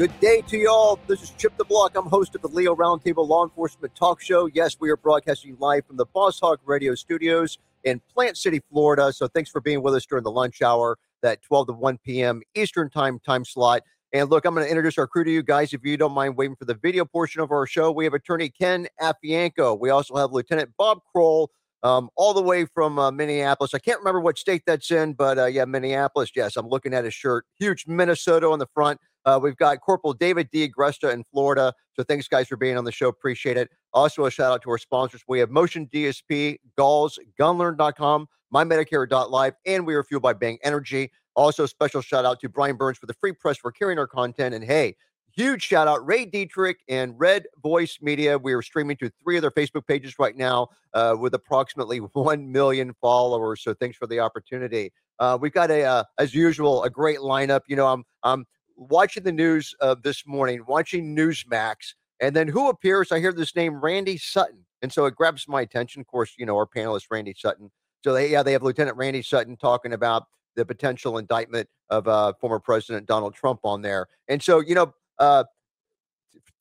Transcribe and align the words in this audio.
Good 0.00 0.18
day 0.18 0.40
to 0.46 0.56
y'all. 0.56 0.98
This 1.06 1.22
is 1.22 1.28
Chip 1.36 1.54
DeBlock. 1.58 1.90
I'm 1.94 2.06
host 2.06 2.34
of 2.34 2.40
the 2.40 2.48
Leo 2.48 2.74
Roundtable 2.74 3.28
Law 3.28 3.44
Enforcement 3.44 3.94
Talk 3.94 4.22
Show. 4.22 4.46
Yes, 4.46 4.78
we 4.80 4.88
are 4.88 4.96
broadcasting 4.96 5.58
live 5.60 5.84
from 5.84 5.98
the 5.98 6.06
Boss 6.06 6.40
Hog 6.40 6.58
Radio 6.64 6.94
Studios 6.94 7.58
in 7.84 8.00
Plant 8.14 8.38
City, 8.38 8.62
Florida. 8.70 9.12
So 9.12 9.28
thanks 9.28 9.50
for 9.50 9.60
being 9.60 9.82
with 9.82 9.94
us 9.94 10.06
during 10.06 10.24
the 10.24 10.30
lunch 10.30 10.62
hour, 10.62 10.96
that 11.20 11.42
12 11.42 11.66
to 11.66 11.72
1 11.74 11.98
p.m. 11.98 12.40
Eastern 12.54 12.88
time 12.88 13.18
time 13.18 13.44
slot. 13.44 13.82
And 14.14 14.30
look, 14.30 14.46
I'm 14.46 14.54
going 14.54 14.64
to 14.64 14.70
introduce 14.70 14.96
our 14.96 15.06
crew 15.06 15.22
to 15.22 15.30
you 15.30 15.42
guys. 15.42 15.74
If 15.74 15.84
you 15.84 15.98
don't 15.98 16.14
mind 16.14 16.34
waiting 16.34 16.56
for 16.56 16.64
the 16.64 16.76
video 16.76 17.04
portion 17.04 17.42
of 17.42 17.50
our 17.50 17.66
show, 17.66 17.92
we 17.92 18.04
have 18.04 18.14
attorney 18.14 18.48
Ken 18.48 18.86
Afienko. 19.02 19.78
We 19.78 19.90
also 19.90 20.16
have 20.16 20.32
Lieutenant 20.32 20.70
Bob 20.78 21.00
Kroll, 21.12 21.50
um, 21.82 22.08
all 22.16 22.32
the 22.32 22.42
way 22.42 22.64
from 22.64 22.98
uh, 22.98 23.10
Minneapolis. 23.10 23.74
I 23.74 23.78
can't 23.78 23.98
remember 23.98 24.20
what 24.20 24.38
state 24.38 24.62
that's 24.66 24.90
in, 24.90 25.12
but 25.12 25.38
uh, 25.38 25.44
yeah, 25.44 25.66
Minneapolis. 25.66 26.30
Yes, 26.34 26.56
I'm 26.56 26.68
looking 26.68 26.94
at 26.94 27.04
his 27.04 27.12
shirt. 27.12 27.44
Huge 27.58 27.86
Minnesota 27.86 28.48
on 28.48 28.58
the 28.58 28.66
front. 28.74 28.98
Uh, 29.24 29.38
we've 29.42 29.56
got 29.56 29.80
Corporal 29.80 30.12
David 30.12 30.48
D. 30.50 30.68
Agresta 30.68 31.12
in 31.12 31.24
Florida. 31.32 31.72
So 31.94 32.02
thanks, 32.02 32.28
guys, 32.28 32.48
for 32.48 32.56
being 32.56 32.76
on 32.76 32.84
the 32.84 32.92
show. 32.92 33.08
Appreciate 33.08 33.56
it. 33.56 33.70
Also, 33.92 34.24
a 34.24 34.30
shout 34.30 34.52
out 34.52 34.62
to 34.62 34.70
our 34.70 34.78
sponsors. 34.78 35.22
We 35.28 35.40
have 35.40 35.50
Motion 35.50 35.88
DSP, 35.92 36.58
Galls, 36.76 37.18
Gunlearn.com, 37.38 38.28
MyMedicare.live, 38.54 39.54
and 39.66 39.86
we 39.86 39.94
are 39.94 40.04
fueled 40.04 40.22
by 40.22 40.32
Bang 40.32 40.58
Energy. 40.62 41.10
Also, 41.36 41.66
special 41.66 42.00
shout 42.00 42.24
out 42.24 42.40
to 42.40 42.48
Brian 42.48 42.76
Burns 42.76 42.98
for 42.98 43.06
the 43.06 43.14
free 43.14 43.32
press 43.32 43.56
for 43.56 43.70
carrying 43.70 43.98
our 43.98 44.06
content. 44.06 44.54
And 44.54 44.64
hey, 44.64 44.96
huge 45.32 45.62
shout 45.62 45.88
out 45.88 46.04
Ray 46.06 46.24
Dietrich 46.24 46.78
and 46.88 47.14
Red 47.18 47.46
Voice 47.62 47.98
Media. 48.00 48.36
We 48.36 48.52
are 48.52 48.62
streaming 48.62 48.96
to 48.98 49.10
three 49.22 49.36
of 49.36 49.42
their 49.42 49.50
Facebook 49.50 49.86
pages 49.86 50.14
right 50.18 50.36
now 50.36 50.68
uh, 50.94 51.16
with 51.18 51.34
approximately 51.34 51.98
1 52.12 52.52
million 52.52 52.94
followers. 53.00 53.62
So 53.62 53.74
thanks 53.74 53.96
for 53.96 54.06
the 54.06 54.20
opportunity. 54.20 54.92
Uh, 55.18 55.38
we've 55.40 55.52
got 55.52 55.70
a, 55.70 55.84
uh, 55.84 56.04
as 56.18 56.34
usual, 56.34 56.82
a 56.84 56.90
great 56.90 57.18
lineup. 57.18 57.60
You 57.68 57.76
know, 57.76 57.86
I'm, 57.86 58.04
I'm 58.22 58.46
watching 58.80 59.22
the 59.22 59.32
news 59.32 59.74
uh, 59.80 59.94
this 60.02 60.26
morning, 60.26 60.64
watching 60.66 61.14
Newsmax, 61.14 61.94
and 62.18 62.34
then 62.34 62.48
who 62.48 62.68
appears? 62.68 63.12
I 63.12 63.20
hear 63.20 63.32
this 63.32 63.54
name, 63.54 63.80
Randy 63.80 64.16
Sutton, 64.16 64.64
and 64.82 64.92
so 64.92 65.04
it 65.04 65.14
grabs 65.14 65.46
my 65.46 65.60
attention. 65.60 66.00
Of 66.00 66.06
course, 66.06 66.34
you 66.38 66.46
know 66.46 66.56
our 66.56 66.66
panelist, 66.66 67.04
Randy 67.10 67.34
Sutton. 67.36 67.70
So 68.02 68.14
they, 68.14 68.30
yeah, 68.30 68.42
they 68.42 68.52
have 68.52 68.62
Lieutenant 68.62 68.96
Randy 68.96 69.22
Sutton 69.22 69.56
talking 69.56 69.92
about 69.92 70.24
the 70.56 70.64
potential 70.64 71.18
indictment 71.18 71.68
of 71.90 72.08
uh, 72.08 72.32
former 72.40 72.58
President 72.58 73.06
Donald 73.06 73.34
Trump 73.34 73.60
on 73.64 73.82
there, 73.82 74.08
and 74.28 74.42
so 74.42 74.60
you 74.60 74.74
know. 74.74 74.92
Uh, 75.18 75.44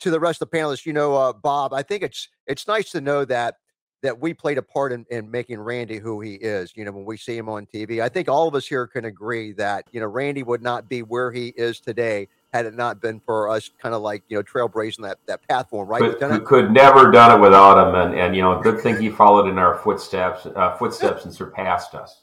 to 0.02 0.12
the 0.12 0.20
rest 0.20 0.42
of 0.42 0.50
the 0.50 0.58
panelists, 0.58 0.86
you 0.86 0.94
know, 0.94 1.16
uh, 1.16 1.34
Bob, 1.34 1.74
I 1.74 1.84
think 1.84 2.04
it's 2.04 2.30
it's 2.48 2.68
nice 2.68 2.92
to 2.92 3.02
know 3.02 3.26
that 3.26 3.56
that 4.02 4.20
we 4.20 4.34
played 4.34 4.58
a 4.58 4.62
part 4.62 4.92
in, 4.92 5.06
in 5.10 5.30
making 5.30 5.60
Randy 5.60 5.98
who 5.98 6.22
he 6.22 6.36
is. 6.36 6.74
You 6.76 6.86
know, 6.86 6.92
when 6.92 7.06
we 7.06 7.18
see 7.18 7.38
him 7.38 7.50
on 7.50 7.66
TV, 7.66 8.02
I 8.02 8.10
think 8.10 8.30
all 8.30 8.48
of 8.48 8.56
us 8.56 8.66
here 8.66 8.88
can 8.88 9.06
agree 9.06 9.52
that, 9.54 9.86
you 9.92 10.00
know, 10.00 10.08
Randy 10.08 10.44
would 10.44 10.62
not 10.62 10.88
be 10.88 11.02
where 11.04 11.32
he 11.32 11.50
is 11.50 11.80
today 11.80 12.28
had 12.54 12.66
it 12.66 12.74
not 12.74 13.02
been 13.02 13.20
for 13.20 13.50
us 13.50 13.70
kind 13.80 13.94
of 13.94 14.02
like, 14.02 14.24
you 14.28 14.38
know, 14.38 14.44
trailblazing 14.44 15.02
that, 15.02 15.20
that 15.28 15.48
path 15.48 15.68
for 15.70 15.84
him, 15.84 15.90
right? 15.90 16.20
Could, 16.20 16.46
could 16.46 16.72
never 16.72 17.12
done 17.12 17.38
it 17.38 17.42
without 17.42 17.88
him. 17.88 17.96
And, 17.96 18.20
and, 18.20 18.36
you 18.36 18.42
know, 18.42 18.60
good 18.62 18.82
thing 18.82 19.00
he 19.00 19.10
followed 19.10 19.48
in 19.48 19.58
our 19.58 19.78
footsteps, 19.80 20.46
uh, 20.46 20.76
footsteps 20.78 21.26
and 21.26 21.34
surpassed 21.34 21.94
us. 21.94 22.22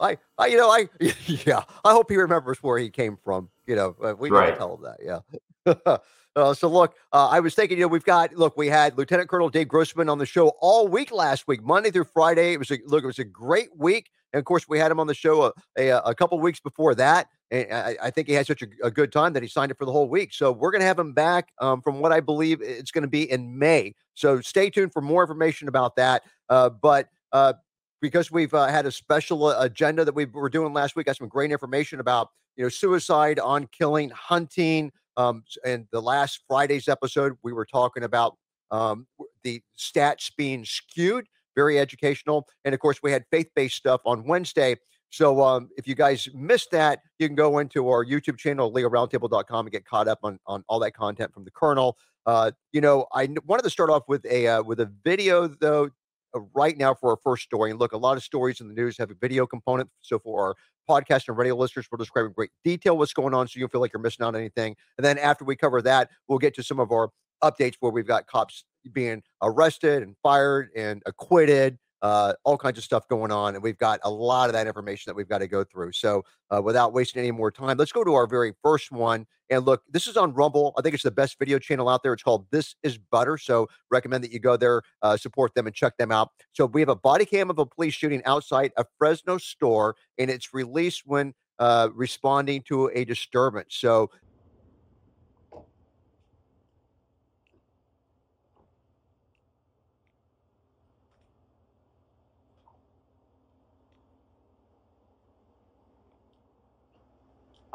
I, 0.00 0.16
I, 0.36 0.46
you 0.46 0.56
know, 0.56 0.70
I, 0.70 0.88
yeah, 1.26 1.62
I 1.84 1.92
hope 1.92 2.10
he 2.10 2.16
remembers 2.16 2.62
where 2.62 2.78
he 2.78 2.90
came 2.90 3.18
from. 3.24 3.48
You 3.66 3.74
know, 3.74 3.96
uh, 4.02 4.14
we 4.16 4.30
right. 4.30 4.56
tell 4.56 4.76
him 4.76 4.82
that. 4.84 4.98
Yeah. 5.02 5.96
Uh, 6.38 6.54
so 6.54 6.68
look, 6.68 6.94
uh, 7.12 7.28
I 7.28 7.40
was 7.40 7.54
thinking, 7.54 7.78
you 7.78 7.84
know, 7.84 7.88
we've 7.88 8.04
got 8.04 8.32
look, 8.34 8.56
we 8.56 8.68
had 8.68 8.96
Lieutenant 8.96 9.28
Colonel 9.28 9.48
Dave 9.48 9.68
Grossman 9.68 10.08
on 10.08 10.18
the 10.18 10.26
show 10.26 10.52
all 10.60 10.86
week 10.86 11.10
last 11.10 11.48
week, 11.48 11.62
Monday 11.62 11.90
through 11.90 12.04
Friday. 12.04 12.52
It 12.52 12.58
was 12.58 12.70
a 12.70 12.78
look, 12.86 13.02
it 13.02 13.06
was 13.06 13.18
a 13.18 13.24
great 13.24 13.76
week, 13.76 14.10
and 14.32 14.38
of 14.38 14.44
course, 14.44 14.68
we 14.68 14.78
had 14.78 14.90
him 14.90 15.00
on 15.00 15.06
the 15.06 15.14
show 15.14 15.44
a, 15.44 15.52
a, 15.76 15.98
a 16.00 16.14
couple 16.14 16.38
weeks 16.38 16.60
before 16.60 16.94
that. 16.94 17.28
And 17.50 17.72
I, 17.72 17.96
I, 18.04 18.10
think 18.10 18.28
he 18.28 18.34
had 18.34 18.46
such 18.46 18.62
a, 18.62 18.66
a, 18.84 18.90
good 18.90 19.10
time 19.10 19.32
that 19.32 19.42
he 19.42 19.48
signed 19.48 19.70
it 19.70 19.78
for 19.78 19.86
the 19.86 19.92
whole 19.92 20.06
week. 20.06 20.34
So 20.34 20.52
we're 20.52 20.70
going 20.70 20.82
to 20.82 20.86
have 20.86 20.98
him 20.98 21.14
back 21.14 21.48
um, 21.60 21.80
from 21.80 22.00
what 22.00 22.12
I 22.12 22.20
believe 22.20 22.60
it's 22.60 22.90
going 22.90 23.02
to 23.02 23.08
be 23.08 23.30
in 23.30 23.58
May. 23.58 23.94
So 24.12 24.42
stay 24.42 24.68
tuned 24.68 24.92
for 24.92 25.00
more 25.00 25.22
information 25.22 25.66
about 25.66 25.96
that. 25.96 26.24
Uh, 26.50 26.68
but 26.68 27.08
uh, 27.32 27.54
because 28.02 28.30
we've 28.30 28.52
uh, 28.52 28.66
had 28.66 28.84
a 28.84 28.92
special 28.92 29.46
uh, 29.46 29.56
agenda 29.60 30.04
that 30.04 30.14
we 30.14 30.26
were 30.26 30.50
doing 30.50 30.74
last 30.74 30.94
week, 30.94 31.06
got 31.06 31.16
some 31.16 31.28
great 31.28 31.50
information 31.50 32.00
about 32.00 32.28
you 32.56 32.64
know 32.64 32.68
suicide, 32.68 33.38
on 33.38 33.66
killing, 33.68 34.10
hunting, 34.10 34.92
um, 35.18 35.42
and 35.64 35.86
the 35.90 36.00
last 36.00 36.44
Friday's 36.48 36.88
episode, 36.88 37.36
we 37.42 37.52
were 37.52 37.66
talking 37.66 38.04
about 38.04 38.36
um, 38.70 39.06
the 39.42 39.60
stats 39.76 40.30
being 40.34 40.64
skewed, 40.64 41.26
very 41.56 41.78
educational. 41.78 42.46
And 42.64 42.72
of 42.72 42.80
course, 42.80 43.00
we 43.02 43.10
had 43.10 43.24
faith 43.30 43.48
based 43.54 43.76
stuff 43.76 44.00
on 44.06 44.24
Wednesday. 44.24 44.76
So 45.10 45.42
um, 45.42 45.70
if 45.76 45.88
you 45.88 45.96
guys 45.96 46.28
missed 46.34 46.70
that, 46.70 47.00
you 47.18 47.26
can 47.26 47.34
go 47.34 47.58
into 47.58 47.88
our 47.88 48.04
YouTube 48.04 48.38
channel, 48.38 48.72
leoroundtable.com, 48.72 49.66
and 49.66 49.72
get 49.72 49.84
caught 49.84 50.06
up 50.06 50.20
on, 50.22 50.38
on 50.46 50.62
all 50.68 50.78
that 50.80 50.92
content 50.92 51.34
from 51.34 51.44
the 51.44 51.50
Colonel. 51.50 51.96
Uh, 52.24 52.52
you 52.72 52.80
know, 52.80 53.06
I 53.12 53.28
wanted 53.46 53.62
to 53.62 53.70
start 53.70 53.90
off 53.90 54.02
with 54.06 54.24
a 54.26 54.46
uh, 54.46 54.62
with 54.62 54.80
a 54.80 54.92
video 55.02 55.48
though 55.48 55.88
Uh, 56.38 56.44
right 56.54 56.76
now 56.76 56.94
for 56.94 57.10
our 57.10 57.18
first 57.22 57.44
story. 57.44 57.70
And 57.70 57.78
look, 57.78 57.92
a 57.92 57.96
lot 57.96 58.16
of 58.16 58.22
stories 58.22 58.60
in 58.60 58.68
the 58.68 58.74
news 58.74 58.96
have 58.98 59.10
a 59.10 59.14
video 59.14 59.46
component. 59.46 59.90
So 60.02 60.18
for 60.18 60.48
our 60.48 60.54
podcast 60.88 61.28
and 61.28 61.36
radio 61.36 61.56
listeners, 61.56 61.86
we'll 61.90 61.98
describe 61.98 62.26
in 62.26 62.32
great 62.32 62.50
detail 62.64 62.96
what's 62.96 63.12
going 63.12 63.34
on 63.34 63.46
so 63.48 63.58
you 63.58 63.62
don't 63.62 63.72
feel 63.72 63.80
like 63.80 63.92
you're 63.92 64.02
missing 64.02 64.24
out 64.24 64.34
on 64.34 64.36
anything. 64.36 64.76
And 64.96 65.04
then 65.04 65.18
after 65.18 65.44
we 65.44 65.56
cover 65.56 65.82
that, 65.82 66.10
we'll 66.28 66.38
get 66.38 66.54
to 66.54 66.62
some 66.62 66.80
of 66.80 66.92
our 66.92 67.10
updates 67.42 67.74
where 67.80 67.92
we've 67.92 68.06
got 68.06 68.26
cops 68.26 68.64
being 68.92 69.22
arrested 69.42 70.02
and 70.02 70.16
fired 70.22 70.70
and 70.76 71.02
acquitted 71.06 71.78
uh, 72.02 72.34
all 72.44 72.56
kinds 72.56 72.78
of 72.78 72.84
stuff 72.84 73.08
going 73.08 73.32
on. 73.32 73.54
And 73.54 73.62
we've 73.62 73.78
got 73.78 74.00
a 74.04 74.10
lot 74.10 74.48
of 74.48 74.52
that 74.52 74.66
information 74.66 75.10
that 75.10 75.14
we've 75.14 75.28
got 75.28 75.38
to 75.38 75.48
go 75.48 75.64
through. 75.64 75.92
So 75.92 76.24
uh, 76.50 76.62
without 76.62 76.92
wasting 76.92 77.20
any 77.20 77.30
more 77.30 77.50
time, 77.50 77.76
let's 77.76 77.92
go 77.92 78.04
to 78.04 78.14
our 78.14 78.26
very 78.26 78.52
first 78.62 78.92
one. 78.92 79.26
And 79.50 79.64
look, 79.64 79.82
this 79.90 80.06
is 80.06 80.16
on 80.16 80.34
Rumble. 80.34 80.74
I 80.76 80.82
think 80.82 80.94
it's 80.94 81.02
the 81.02 81.10
best 81.10 81.38
video 81.38 81.58
channel 81.58 81.88
out 81.88 82.02
there. 82.02 82.12
It's 82.12 82.22
called 82.22 82.46
This 82.50 82.74
is 82.82 82.98
Butter. 82.98 83.38
So 83.38 83.68
recommend 83.90 84.22
that 84.24 84.32
you 84.32 84.38
go 84.38 84.56
there, 84.56 84.82
uh, 85.02 85.16
support 85.16 85.54
them, 85.54 85.66
and 85.66 85.74
check 85.74 85.96
them 85.96 86.12
out. 86.12 86.30
So 86.52 86.66
we 86.66 86.80
have 86.80 86.88
a 86.90 86.96
body 86.96 87.24
cam 87.24 87.50
of 87.50 87.58
a 87.58 87.66
police 87.66 87.94
shooting 87.94 88.22
outside 88.24 88.72
a 88.76 88.84
Fresno 88.98 89.38
store, 89.38 89.96
and 90.18 90.30
it's 90.30 90.52
released 90.52 91.02
when 91.06 91.34
uh, 91.58 91.88
responding 91.94 92.62
to 92.68 92.90
a 92.94 93.04
disturbance. 93.04 93.74
So 93.76 94.10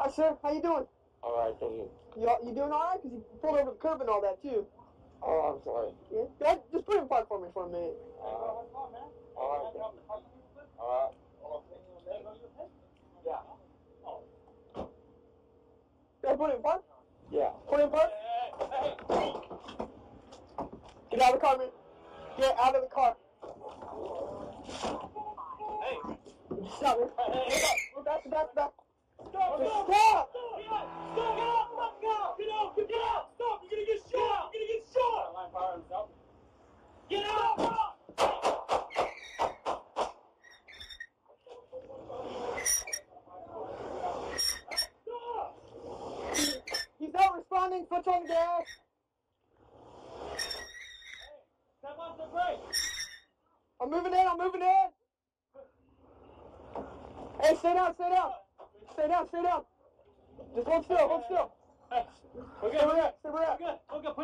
Hi, 0.04 0.10
sir. 0.10 0.36
How 0.42 0.52
you 0.52 0.60
doing? 0.60 0.84
All 1.22 1.38
right, 1.38 1.54
thank 1.58 1.72
you. 1.72 1.88
You, 2.14 2.28
you 2.44 2.54
doing 2.54 2.70
all 2.70 2.92
right? 2.92 3.02
Because 3.02 3.16
you 3.16 3.24
pulled 3.40 3.56
over 3.56 3.70
the 3.70 3.76
curb 3.78 4.02
and 4.02 4.10
all 4.10 4.20
that, 4.20 4.36
too. 4.42 4.66
Oh, 5.22 5.56
I'm 5.56 5.64
sorry. 5.64 5.92
Yeah? 6.12 6.24
Dad, 6.38 6.60
just 6.70 6.84
put 6.84 6.98
in 6.98 7.08
park 7.08 7.26
for 7.26 7.40
me 7.40 7.48
for 7.54 7.64
a 7.64 7.68
minute. 7.70 7.96
Uh, 8.20 8.26
all 8.26 8.92
right. 9.34 9.72
All 10.78 11.08
right. 11.08 11.14
Yeah. 13.24 14.84
Dad, 16.22 16.36
put 16.36 16.54
in 16.54 16.60
park? 16.60 16.82
Yeah. 17.32 17.48
Put 17.66 17.80
in 17.80 17.88
park? 17.88 18.10
Get 21.10 21.22
out 21.22 21.34
of 21.34 21.40
the 21.40 21.46
car, 21.46 21.56
man. 21.56 21.68
Get 22.36 22.54
out 22.60 22.76
of 22.76 22.82
the 22.82 22.88
car. 22.94 23.16
Hey. 25.80 25.96
Stop, 26.76 27.00
man. 27.00 27.08
Hey, 27.32 27.44
hey. 27.48 27.76
We're 27.96 28.02
back, 28.02 28.30
back, 28.30 28.54
back. 28.54 28.83
Stop! 29.34 29.58
Stop! 29.58 29.86
Stop! 29.86 30.30
Stop! 30.30 30.86
Stop! 31.12 31.26
Get 31.26 31.34
out! 31.42 31.66
Stop! 31.98 32.38
Get 32.38 32.50
out! 32.54 32.70
Get 32.76 32.86
out! 32.94 33.24
Stop! 33.34 33.58
You're 33.62 33.70
gonna 33.70 33.84
get 33.84 33.98
shot! 34.12 34.46
You're 34.54 34.62
gonna 34.62 34.70
get 34.70 34.84
shot! 35.90 36.06
Get 37.10 37.24
out! 37.26 37.58
Stop! 45.02 45.58
He's 47.00 47.12
not 47.12 47.34
responding. 47.34 47.86
Foot 47.86 48.06
on 48.06 48.22
the 48.22 48.28
gas. 48.28 48.66
Step 51.80 51.98
off 51.98 52.16
the 52.18 52.24
brake. 52.32 52.60
I'm 53.80 53.90
moving 53.90 54.12
in. 54.12 54.26
I'm 54.28 54.38
moving 54.38 54.62
in. 54.62 54.90
Hey, 57.42 57.56
stay 57.56 57.74
down. 57.74 57.94
Stay 57.94 58.10
down. 58.10 58.43
Stay 58.94 59.08
down, 59.08 59.28
stay 59.28 59.42
down. 59.42 59.62
Just 60.54 60.68
hold 60.68 60.84
still, 60.84 60.96
hold 60.98 61.22
still. 61.26 61.52
Put 62.60 62.72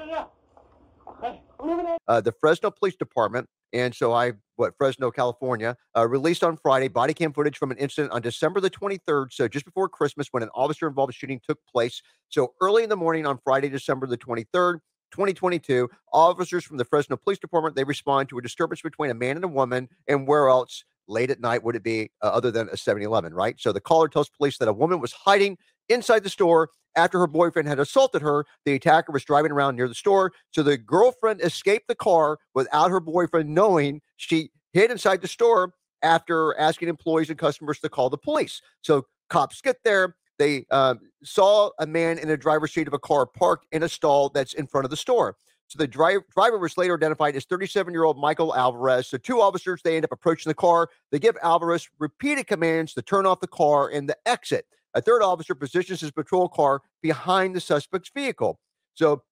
it. 0.08 2.00
Uh, 2.08 2.20
the 2.20 2.32
Fresno 2.32 2.70
Police 2.70 2.96
Department, 2.96 3.49
and 3.72 3.94
so 3.94 4.12
I, 4.12 4.32
what, 4.56 4.75
Fresno, 4.78 5.11
California, 5.11 5.76
uh, 5.96 6.06
released 6.06 6.44
on 6.44 6.56
Friday 6.56 6.88
body 6.88 7.14
cam 7.14 7.32
footage 7.32 7.58
from 7.58 7.70
an 7.70 7.76
incident 7.78 8.12
on 8.12 8.22
December 8.22 8.61
the 8.61 8.70
23rd, 8.70 9.32
so 9.32 9.49
just 9.49 9.64
before 9.64 9.88
Christmas, 9.88 10.28
when 10.31 10.43
an 10.43 10.50
officer 10.55 10.87
involved 10.87 11.14
shooting 11.14 11.40
took 11.46 11.58
place. 11.70 12.00
So 12.28 12.55
early 12.61 12.82
in 12.82 12.88
the 12.88 12.96
morning 12.96 13.26
on 13.26 13.38
Friday, 13.43 13.69
December 13.69 14.06
the 14.06 14.19
23rd, 14.19 14.81
2022, 15.12 15.88
officers 16.12 16.64
from 16.64 16.76
the 16.76 16.84
Fresno 16.84 17.16
Police 17.16 17.38
Department 17.38 17.75
they 17.75 17.84
respond 17.84 18.28
to 18.28 18.38
a 18.38 18.43
disturbance 18.43 18.81
between 18.82 19.11
a 19.11 19.14
man 19.14 19.37
and 19.37 19.44
a 19.44 19.49
woman, 19.49 19.88
and 20.06 20.26
where 20.26 20.49
else 20.49 20.84
late 21.10 21.30
at 21.30 21.40
night 21.40 21.62
would 21.62 21.76
it 21.76 21.82
be 21.82 22.10
uh, 22.22 22.26
other 22.26 22.50
than 22.50 22.68
a 22.68 22.76
7-Eleven, 22.76 23.34
right? 23.34 23.56
So 23.58 23.72
the 23.72 23.80
caller 23.80 24.08
tells 24.08 24.28
police 24.28 24.58
that 24.58 24.68
a 24.68 24.72
woman 24.72 25.00
was 25.00 25.12
hiding 25.12 25.58
inside 25.88 26.22
the 26.22 26.30
store 26.30 26.70
after 26.96 27.18
her 27.18 27.26
boyfriend 27.26 27.68
had 27.68 27.78
assaulted 27.78 28.22
her. 28.22 28.46
The 28.64 28.74
attacker 28.74 29.12
was 29.12 29.24
driving 29.24 29.52
around 29.52 29.76
near 29.76 29.88
the 29.88 29.94
store. 29.94 30.32
So 30.50 30.62
the 30.62 30.78
girlfriend 30.78 31.40
escaped 31.42 31.88
the 31.88 31.94
car 31.94 32.38
without 32.54 32.90
her 32.90 33.00
boyfriend 33.00 33.54
knowing. 33.54 34.00
She 34.16 34.50
hid 34.72 34.90
inside 34.90 35.20
the 35.20 35.28
store 35.28 35.74
after 36.02 36.58
asking 36.58 36.88
employees 36.88 37.28
and 37.28 37.38
customers 37.38 37.78
to 37.80 37.88
call 37.88 38.10
the 38.10 38.18
police. 38.18 38.62
So 38.82 39.06
cops 39.28 39.60
get 39.60 39.76
there. 39.84 40.16
They 40.38 40.64
uh, 40.70 40.94
saw 41.22 41.70
a 41.78 41.86
man 41.86 42.18
in 42.18 42.28
the 42.28 42.36
driver's 42.36 42.72
seat 42.72 42.88
of 42.88 42.94
a 42.94 42.98
car 42.98 43.26
parked 43.26 43.66
in 43.72 43.82
a 43.82 43.88
stall 43.88 44.30
that's 44.30 44.54
in 44.54 44.66
front 44.66 44.86
of 44.86 44.90
the 44.90 44.96
store. 44.96 45.36
So 45.70 45.76
the 45.78 45.87
driver 45.87 46.26
driver 46.34 46.58
was 46.58 46.76
later 46.76 46.94
identified 46.94 47.37
as 47.37 47.44
37 47.44 47.94
year 47.94 48.02
old 48.02 48.19
Michael 48.19 48.55
Alvarez. 48.56 49.06
So 49.06 49.17
two 49.19 49.40
officers 49.40 49.81
they 49.82 49.94
end 49.94 50.05
up 50.05 50.11
approaching 50.11 50.50
the 50.50 50.55
car. 50.55 50.88
They 51.12 51.20
give 51.20 51.37
Alvarez 51.43 51.88
repeated 52.00 52.49
commands 52.49 52.93
to 52.94 53.02
turn 53.02 53.25
off 53.25 53.38
the 53.38 53.46
car 53.46 53.88
and 53.88 54.08
the 54.08 54.17
exit. 54.26 54.67
A 54.94 55.00
third 55.00 55.22
officer 55.22 55.55
positions 55.55 56.00
his 56.00 56.11
patrol 56.11 56.49
car 56.49 56.82
behind 57.02 57.55
the 57.55 57.61
suspect's 57.61 58.11
vehicle. 58.12 58.58
So 58.94 59.22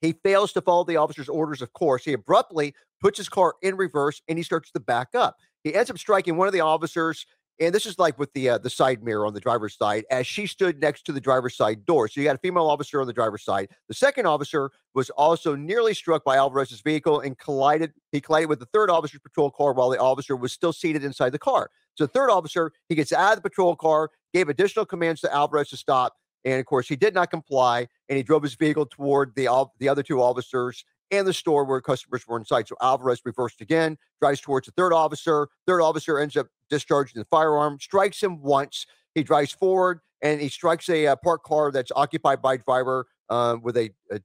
he 0.00 0.14
fails 0.24 0.52
to 0.54 0.60
follow 0.60 0.82
the 0.82 0.96
officer's 0.96 1.28
orders, 1.28 1.62
of 1.62 1.72
course. 1.74 2.04
He 2.04 2.12
abruptly 2.12 2.74
puts 3.00 3.18
his 3.18 3.28
car 3.28 3.54
in 3.62 3.76
reverse 3.76 4.20
and 4.26 4.36
he 4.36 4.42
starts 4.42 4.72
to 4.72 4.80
back 4.80 5.14
up. 5.14 5.36
He 5.62 5.76
ends 5.76 5.90
up 5.90 5.98
striking 5.98 6.36
one 6.36 6.48
of 6.48 6.52
the 6.52 6.60
officers 6.60 7.24
and 7.60 7.74
this 7.74 7.86
is 7.86 7.98
like 7.98 8.18
with 8.18 8.32
the 8.32 8.50
uh, 8.50 8.58
the 8.58 8.70
side 8.70 9.02
mirror 9.02 9.26
on 9.26 9.34
the 9.34 9.40
driver's 9.40 9.76
side 9.76 10.04
as 10.10 10.26
she 10.26 10.46
stood 10.46 10.80
next 10.80 11.04
to 11.06 11.12
the 11.12 11.20
driver's 11.20 11.56
side 11.56 11.84
door. 11.84 12.08
So 12.08 12.20
you 12.20 12.26
got 12.26 12.36
a 12.36 12.38
female 12.38 12.66
officer 12.66 13.00
on 13.00 13.06
the 13.06 13.12
driver's 13.12 13.44
side. 13.44 13.68
The 13.88 13.94
second 13.94 14.26
officer 14.26 14.70
was 14.94 15.10
also 15.10 15.54
nearly 15.54 15.94
struck 15.94 16.24
by 16.24 16.36
Alvarez's 16.36 16.80
vehicle 16.80 17.20
and 17.20 17.38
collided. 17.38 17.92
He 18.10 18.20
collided 18.20 18.48
with 18.48 18.58
the 18.58 18.66
third 18.66 18.90
officer's 18.90 19.20
patrol 19.20 19.50
car 19.50 19.72
while 19.72 19.90
the 19.90 19.98
officer 19.98 20.36
was 20.36 20.52
still 20.52 20.72
seated 20.72 21.04
inside 21.04 21.30
the 21.30 21.38
car. 21.38 21.70
So 21.94 22.04
the 22.04 22.12
third 22.12 22.30
officer 22.30 22.72
he 22.88 22.94
gets 22.94 23.12
out 23.12 23.36
of 23.36 23.42
the 23.42 23.48
patrol 23.48 23.76
car, 23.76 24.10
gave 24.32 24.48
additional 24.48 24.86
commands 24.86 25.20
to 25.22 25.32
Alvarez 25.32 25.68
to 25.70 25.76
stop, 25.76 26.16
and 26.44 26.58
of 26.58 26.66
course 26.66 26.88
he 26.88 26.96
did 26.96 27.14
not 27.14 27.30
comply, 27.30 27.86
and 28.08 28.16
he 28.16 28.22
drove 28.22 28.42
his 28.42 28.54
vehicle 28.54 28.86
toward 28.86 29.34
the 29.36 29.48
the 29.78 29.88
other 29.88 30.02
two 30.02 30.22
officers 30.22 30.84
and 31.12 31.28
the 31.28 31.32
store 31.32 31.64
where 31.64 31.80
customers 31.80 32.26
were 32.26 32.38
inside. 32.38 32.66
So 32.66 32.74
Alvarez 32.80 33.20
reversed 33.24 33.60
again, 33.60 33.98
drives 34.20 34.40
towards 34.40 34.66
the 34.66 34.72
third 34.72 34.92
officer. 34.92 35.48
Third 35.66 35.82
officer 35.82 36.18
ends 36.18 36.36
up 36.36 36.48
discharging 36.72 37.20
the 37.20 37.26
firearm, 37.26 37.78
strikes 37.78 38.22
him 38.22 38.40
once. 38.40 38.86
He 39.14 39.22
drives 39.22 39.52
forward 39.52 40.00
and 40.22 40.40
he 40.40 40.48
strikes 40.48 40.88
a, 40.88 41.06
uh, 41.06 41.16
parked 41.16 41.44
car 41.44 41.70
that's 41.70 41.92
occupied 41.94 42.40
by 42.40 42.54
a 42.54 42.58
driver 42.58 43.06
uh, 43.28 43.58
with 43.62 43.76
a, 43.76 43.90
a 44.10 44.20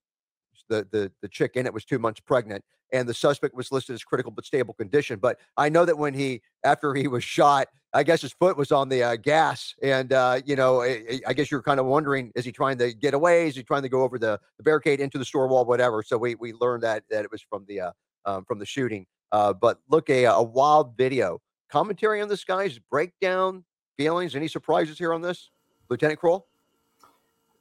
the, 0.69 0.88
the 0.91 1.11
the 1.21 1.29
chick 1.29 1.51
in 1.55 1.65
it 1.65 1.73
was 1.73 1.85
two 1.85 1.97
months 1.97 2.19
pregnant 2.19 2.63
and 2.91 3.07
the 3.07 3.13
suspect 3.13 3.55
was 3.55 3.71
listed 3.71 3.94
as 3.94 4.03
critical 4.03 4.31
but 4.31 4.45
stable 4.45 4.73
condition. 4.73 5.17
But 5.17 5.39
i 5.55 5.69
know 5.69 5.85
that 5.85 5.97
when 5.97 6.13
he 6.13 6.41
after 6.65 6.94
he 6.94 7.07
was 7.07 7.23
shot 7.23 7.67
i 7.94 8.03
guess 8.03 8.21
his 8.21 8.33
foot 8.33 8.57
was 8.57 8.73
on 8.73 8.89
the 8.89 9.01
uh, 9.01 9.15
gas 9.15 9.73
and 9.81 10.11
uh, 10.11 10.41
you 10.45 10.57
know 10.57 10.81
I, 10.81 11.21
I, 11.25 11.33
guess 11.33 11.49
you're 11.49 11.61
kind 11.61 11.79
of 11.79 11.85
wondering 11.85 12.33
is 12.35 12.44
he 12.44 12.51
trying 12.51 12.77
to 12.79 12.94
get 12.94 13.13
away? 13.13 13.47
Is 13.47 13.55
he 13.55 13.63
trying 13.63 13.83
to 13.83 13.89
go 13.89 14.01
over 14.01 14.19
the, 14.19 14.39
the 14.57 14.63
barricade 14.63 14.99
into 14.99 15.17
the 15.17 15.25
store 15.25 15.47
wall 15.47 15.63
whatever? 15.63 16.03
So 16.03 16.17
we 16.17 16.35
we 16.35 16.51
learned 16.51 16.83
that 16.83 17.03
that 17.09 17.23
it 17.23 17.31
was 17.31 17.41
from 17.41 17.63
the 17.69 17.79
uh, 17.79 17.91
um, 18.25 18.44
from 18.45 18.59
the 18.59 18.65
shooting. 18.65 19.05
Uh, 19.31 19.53
but 19.53 19.79
look 19.89 20.09
a, 20.09 20.25
a 20.25 20.44
wild 20.44 20.97
video 20.97 21.39
commentary 21.69 22.22
on 22.22 22.28
this 22.28 22.44
guy's 22.44 22.80
breakdown 22.80 23.64
feelings 23.98 24.36
any 24.36 24.48
surprises 24.48 24.98
here 24.98 25.14
on 25.14 25.22
this 25.22 25.50
lieutenant 25.90 26.19
kroll 26.19 26.48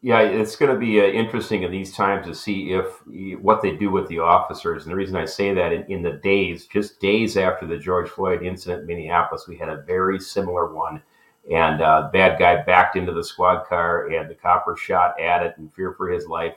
yeah, 0.07 0.21
it's 0.21 0.55
going 0.55 0.73
to 0.73 0.79
be 0.79 1.01
uh, 1.01 1.05
interesting 1.05 1.65
in 1.65 1.73
these 1.73 1.93
times 1.93 2.27
to 2.27 2.35
see 2.35 2.73
if 2.73 2.87
what 3.41 3.61
they 3.61 3.73
do 3.73 3.91
with 3.91 4.07
the 4.09 4.19
officers. 4.21 4.85
And 4.85 4.93
the 4.93 4.97
reason 4.97 5.17
I 5.17 5.25
say 5.25 5.53
that 5.55 5.73
in, 5.73 5.85
in, 5.91 6.03
the 6.03 6.13
days, 6.13 6.67
just 6.67 7.01
days 7.01 7.37
after 7.37 7.67
the 7.67 7.79
George 7.79 8.09
Floyd 8.09 8.43
incident 8.43 8.83
in 8.83 8.87
Minneapolis, 8.87 9.49
we 9.49 9.57
had 9.57 9.69
a 9.69 9.83
very 9.83 10.21
similar 10.21 10.73
one. 10.73 11.03
And 11.51 11.81
uh, 11.81 12.11
bad 12.13 12.39
guy 12.39 12.63
backed 12.63 12.95
into 12.95 13.13
the 13.13 13.25
squad 13.25 13.65
car, 13.67 14.07
and 14.09 14.31
the 14.31 14.35
copper 14.37 14.77
shot 14.77 15.19
at 15.21 15.45
it 15.45 15.55
in 15.59 15.71
fear 15.71 15.93
for 15.93 16.09
his 16.09 16.27
life. 16.27 16.55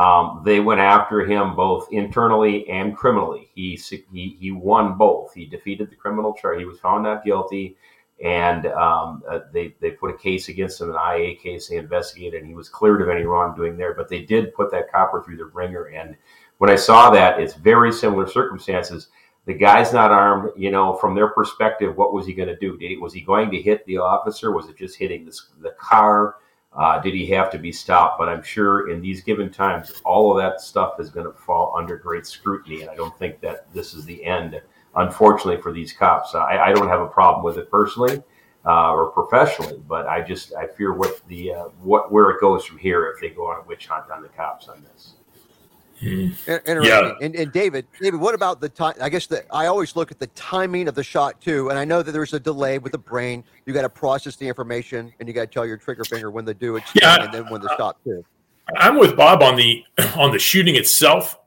Um, 0.00 0.42
they 0.44 0.60
went 0.60 0.80
after 0.80 1.26
him 1.26 1.54
both 1.54 1.88
internally 1.90 2.68
and 2.68 2.96
criminally. 2.96 3.50
He, 3.54 3.78
he 4.12 4.36
he 4.40 4.50
won 4.50 4.96
both. 4.96 5.34
He 5.34 5.46
defeated 5.46 5.90
the 5.90 5.96
criminal 5.96 6.32
charge. 6.32 6.58
He 6.58 6.64
was 6.64 6.80
found 6.80 7.02
not 7.02 7.24
guilty 7.24 7.76
and 8.22 8.66
um, 8.66 9.22
uh, 9.28 9.40
they 9.52 9.74
they 9.80 9.92
put 9.92 10.14
a 10.14 10.18
case 10.18 10.48
against 10.48 10.80
him, 10.80 10.90
an 10.90 10.96
IA 10.96 11.36
case. 11.36 11.68
They 11.68 11.76
investigated, 11.76 12.40
and 12.40 12.48
he 12.48 12.54
was 12.54 12.68
cleared 12.68 13.00
of 13.00 13.08
any 13.08 13.22
wrongdoing 13.22 13.76
there. 13.76 13.94
But 13.94 14.08
they 14.08 14.22
did 14.22 14.54
put 14.54 14.70
that 14.72 14.92
copper 14.92 15.22
through 15.22 15.38
the 15.38 15.46
ringer. 15.46 15.84
And 15.86 16.16
when 16.58 16.70
I 16.70 16.76
saw 16.76 17.10
that, 17.10 17.40
it's 17.40 17.54
very 17.54 17.92
similar 17.92 18.26
circumstances. 18.26 19.08
The 19.46 19.54
guy's 19.54 19.94
not 19.94 20.10
armed. 20.10 20.50
You 20.56 20.70
know, 20.70 20.94
from 20.96 21.14
their 21.14 21.28
perspective, 21.28 21.96
what 21.96 22.12
was 22.12 22.26
he 22.26 22.34
going 22.34 22.48
to 22.48 22.58
do? 22.58 22.76
Did 22.76 22.90
he, 22.90 22.96
was 22.98 23.14
he 23.14 23.22
going 23.22 23.50
to 23.52 23.62
hit 23.62 23.86
the 23.86 23.98
officer? 23.98 24.52
Was 24.52 24.68
it 24.68 24.76
just 24.76 24.98
hitting 24.98 25.24
the, 25.24 25.38
the 25.62 25.74
car? 25.78 26.36
Uh, 26.72 27.00
did 27.00 27.14
he 27.14 27.26
have 27.26 27.50
to 27.50 27.58
be 27.58 27.72
stopped? 27.72 28.18
But 28.18 28.28
I'm 28.28 28.42
sure 28.42 28.90
in 28.90 29.00
these 29.00 29.22
given 29.22 29.50
times, 29.50 30.00
all 30.04 30.30
of 30.30 30.38
that 30.38 30.60
stuff 30.60 31.00
is 31.00 31.10
going 31.10 31.26
to 31.26 31.32
fall 31.32 31.74
under 31.76 31.96
great 31.96 32.26
scrutiny. 32.26 32.82
And 32.82 32.90
I 32.90 32.94
don't 32.94 33.16
think 33.18 33.40
that 33.40 33.72
this 33.74 33.94
is 33.94 34.04
the 34.04 34.24
end 34.24 34.60
unfortunately 34.96 35.60
for 35.60 35.72
these 35.72 35.92
cops. 35.92 36.34
I, 36.34 36.58
I 36.58 36.72
don't 36.72 36.88
have 36.88 37.00
a 37.00 37.06
problem 37.06 37.44
with 37.44 37.58
it 37.58 37.70
personally 37.70 38.22
uh, 38.66 38.92
or 38.92 39.10
professionally, 39.10 39.80
but 39.88 40.06
I 40.06 40.20
just 40.20 40.54
I 40.54 40.66
fear 40.66 40.92
what 40.92 41.20
the 41.28 41.54
uh, 41.54 41.64
what 41.80 42.12
where 42.12 42.30
it 42.30 42.40
goes 42.40 42.64
from 42.64 42.78
here 42.78 43.08
if 43.08 43.20
they 43.20 43.30
go 43.30 43.46
on 43.46 43.60
a 43.60 43.66
witch 43.66 43.86
hunt 43.86 44.10
on 44.10 44.22
the 44.22 44.28
cops 44.28 44.68
on 44.68 44.82
this. 44.82 45.14
Mm. 46.00 46.30
Interesting. 46.48 46.84
Yeah. 46.84 47.12
And, 47.20 47.34
and, 47.34 47.52
David, 47.52 47.86
David, 48.00 48.20
what 48.20 48.34
about 48.34 48.60
the 48.60 48.68
time? 48.68 48.94
I 49.02 49.08
guess 49.08 49.26
that 49.26 49.44
I 49.52 49.66
always 49.66 49.96
look 49.96 50.10
at 50.10 50.18
the 50.18 50.28
timing 50.28 50.88
of 50.88 50.94
the 50.94 51.04
shot 51.04 51.40
too, 51.40 51.68
and 51.68 51.78
I 51.78 51.84
know 51.84 52.02
that 52.02 52.12
there's 52.12 52.32
a 52.32 52.40
delay 52.40 52.78
with 52.78 52.92
the 52.92 52.98
brain. 52.98 53.44
You 53.66 53.74
got 53.74 53.82
to 53.82 53.88
process 53.90 54.36
the 54.36 54.48
information, 54.48 55.12
and 55.18 55.28
you 55.28 55.34
got 55.34 55.42
to 55.42 55.46
tell 55.46 55.66
your 55.66 55.76
trigger 55.76 56.04
finger 56.04 56.30
when 56.30 56.46
to 56.46 56.54
do 56.54 56.76
it, 56.76 56.84
yeah, 56.94 57.24
and 57.24 57.32
then 57.32 57.50
when 57.50 57.60
to 57.60 57.68
stop 57.74 58.02
too. 58.04 58.24
I'm 58.76 58.98
with 58.98 59.16
Bob 59.16 59.42
on 59.42 59.56
the 59.56 59.84
on 60.16 60.32
the 60.32 60.38
shooting 60.38 60.76
itself. 60.76 61.38